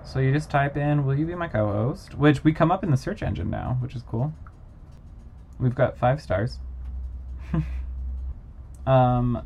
so 0.04 0.20
you 0.20 0.32
just 0.32 0.50
type 0.50 0.76
in, 0.76 1.04
will 1.04 1.16
you 1.16 1.26
be 1.26 1.34
my 1.34 1.48
co 1.48 1.72
host? 1.72 2.14
Which 2.14 2.44
we 2.44 2.52
come 2.52 2.70
up 2.70 2.84
in 2.84 2.90
the 2.90 2.96
search 2.96 3.22
engine 3.22 3.50
now, 3.50 3.78
which 3.80 3.96
is 3.96 4.02
cool. 4.02 4.32
We've 5.58 5.74
got 5.74 5.96
five 5.96 6.20
stars. 6.20 6.58
um, 8.86 9.42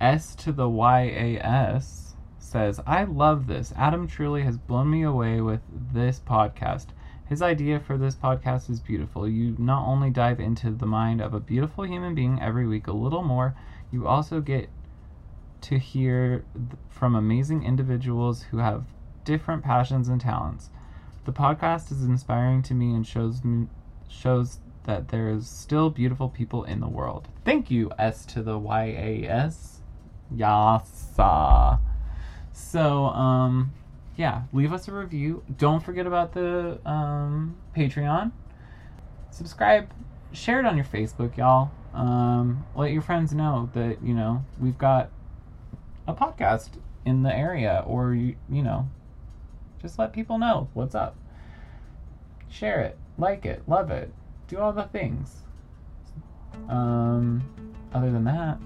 S 0.00 0.34
to 0.36 0.52
the 0.52 0.68
YAS 0.68 2.14
says, 2.38 2.80
I 2.86 3.04
love 3.04 3.46
this. 3.46 3.72
Adam 3.76 4.06
truly 4.06 4.42
has 4.42 4.56
blown 4.56 4.90
me 4.90 5.02
away 5.02 5.40
with 5.40 5.60
this 5.92 6.20
podcast. 6.20 6.86
His 7.28 7.42
idea 7.42 7.78
for 7.78 7.98
this 7.98 8.14
podcast 8.14 8.70
is 8.70 8.80
beautiful. 8.80 9.28
You 9.28 9.54
not 9.58 9.86
only 9.86 10.08
dive 10.08 10.40
into 10.40 10.70
the 10.70 10.86
mind 10.86 11.20
of 11.20 11.34
a 11.34 11.40
beautiful 11.40 11.84
human 11.84 12.14
being 12.14 12.40
every 12.40 12.66
week 12.66 12.86
a 12.86 12.92
little 12.92 13.22
more, 13.22 13.54
you 13.92 14.06
also 14.06 14.40
get 14.40 14.70
to 15.60 15.78
hear 15.78 16.44
from 16.88 17.14
amazing 17.14 17.64
individuals 17.64 18.44
who 18.44 18.58
have 18.58 18.84
different 19.24 19.62
passions 19.62 20.08
and 20.08 20.18
talents. 20.18 20.70
The 21.26 21.32
podcast 21.32 21.92
is 21.92 22.02
inspiring 22.02 22.62
to 22.62 22.74
me 22.74 22.94
and 22.94 23.06
shows 23.06 23.44
me, 23.44 23.66
shows 24.08 24.60
that 24.84 25.08
there 25.08 25.28
is 25.28 25.46
still 25.46 25.90
beautiful 25.90 26.30
people 26.30 26.64
in 26.64 26.80
the 26.80 26.88
world. 26.88 27.28
Thank 27.44 27.70
you, 27.70 27.90
S 27.98 28.24
to 28.26 28.42
the 28.42 28.58
Y 28.58 28.84
A 28.84 29.28
S. 29.28 29.80
Yasa. 30.34 31.78
So, 32.52 33.04
um, 33.06 33.72
yeah, 34.18 34.42
leave 34.52 34.72
us 34.72 34.88
a 34.88 34.92
review. 34.92 35.44
Don't 35.56 35.80
forget 35.82 36.04
about 36.04 36.32
the 36.34 36.80
um, 36.84 37.56
Patreon. 37.74 38.32
Subscribe, 39.30 39.88
share 40.32 40.58
it 40.58 40.66
on 40.66 40.76
your 40.76 40.84
Facebook, 40.84 41.36
y'all. 41.36 41.70
Um, 41.94 42.66
let 42.74 42.90
your 42.90 43.00
friends 43.00 43.32
know 43.32 43.70
that 43.74 44.02
you 44.02 44.12
know 44.12 44.44
we've 44.60 44.76
got 44.76 45.10
a 46.08 46.14
podcast 46.14 46.70
in 47.06 47.22
the 47.22 47.32
area, 47.32 47.84
or 47.86 48.12
you 48.12 48.34
you 48.50 48.60
know, 48.60 48.88
just 49.80 50.00
let 50.00 50.12
people 50.12 50.36
know 50.36 50.68
what's 50.74 50.96
up. 50.96 51.14
Share 52.50 52.80
it, 52.80 52.98
like 53.18 53.46
it, 53.46 53.62
love 53.68 53.92
it, 53.92 54.12
do 54.48 54.58
all 54.58 54.72
the 54.72 54.84
things. 54.84 55.42
Um, 56.68 57.44
other 57.94 58.10
than 58.10 58.24
that, 58.24 58.58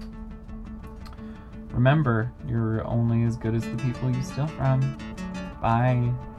remember 1.69 2.31
you're 2.47 2.83
only 2.87 3.21
as 3.21 3.37
good 3.37 3.53
as 3.53 3.63
the 3.63 3.75
people 3.75 4.09
you 4.09 4.23
steal 4.23 4.47
from. 4.47 4.97
Bye. 5.63 6.32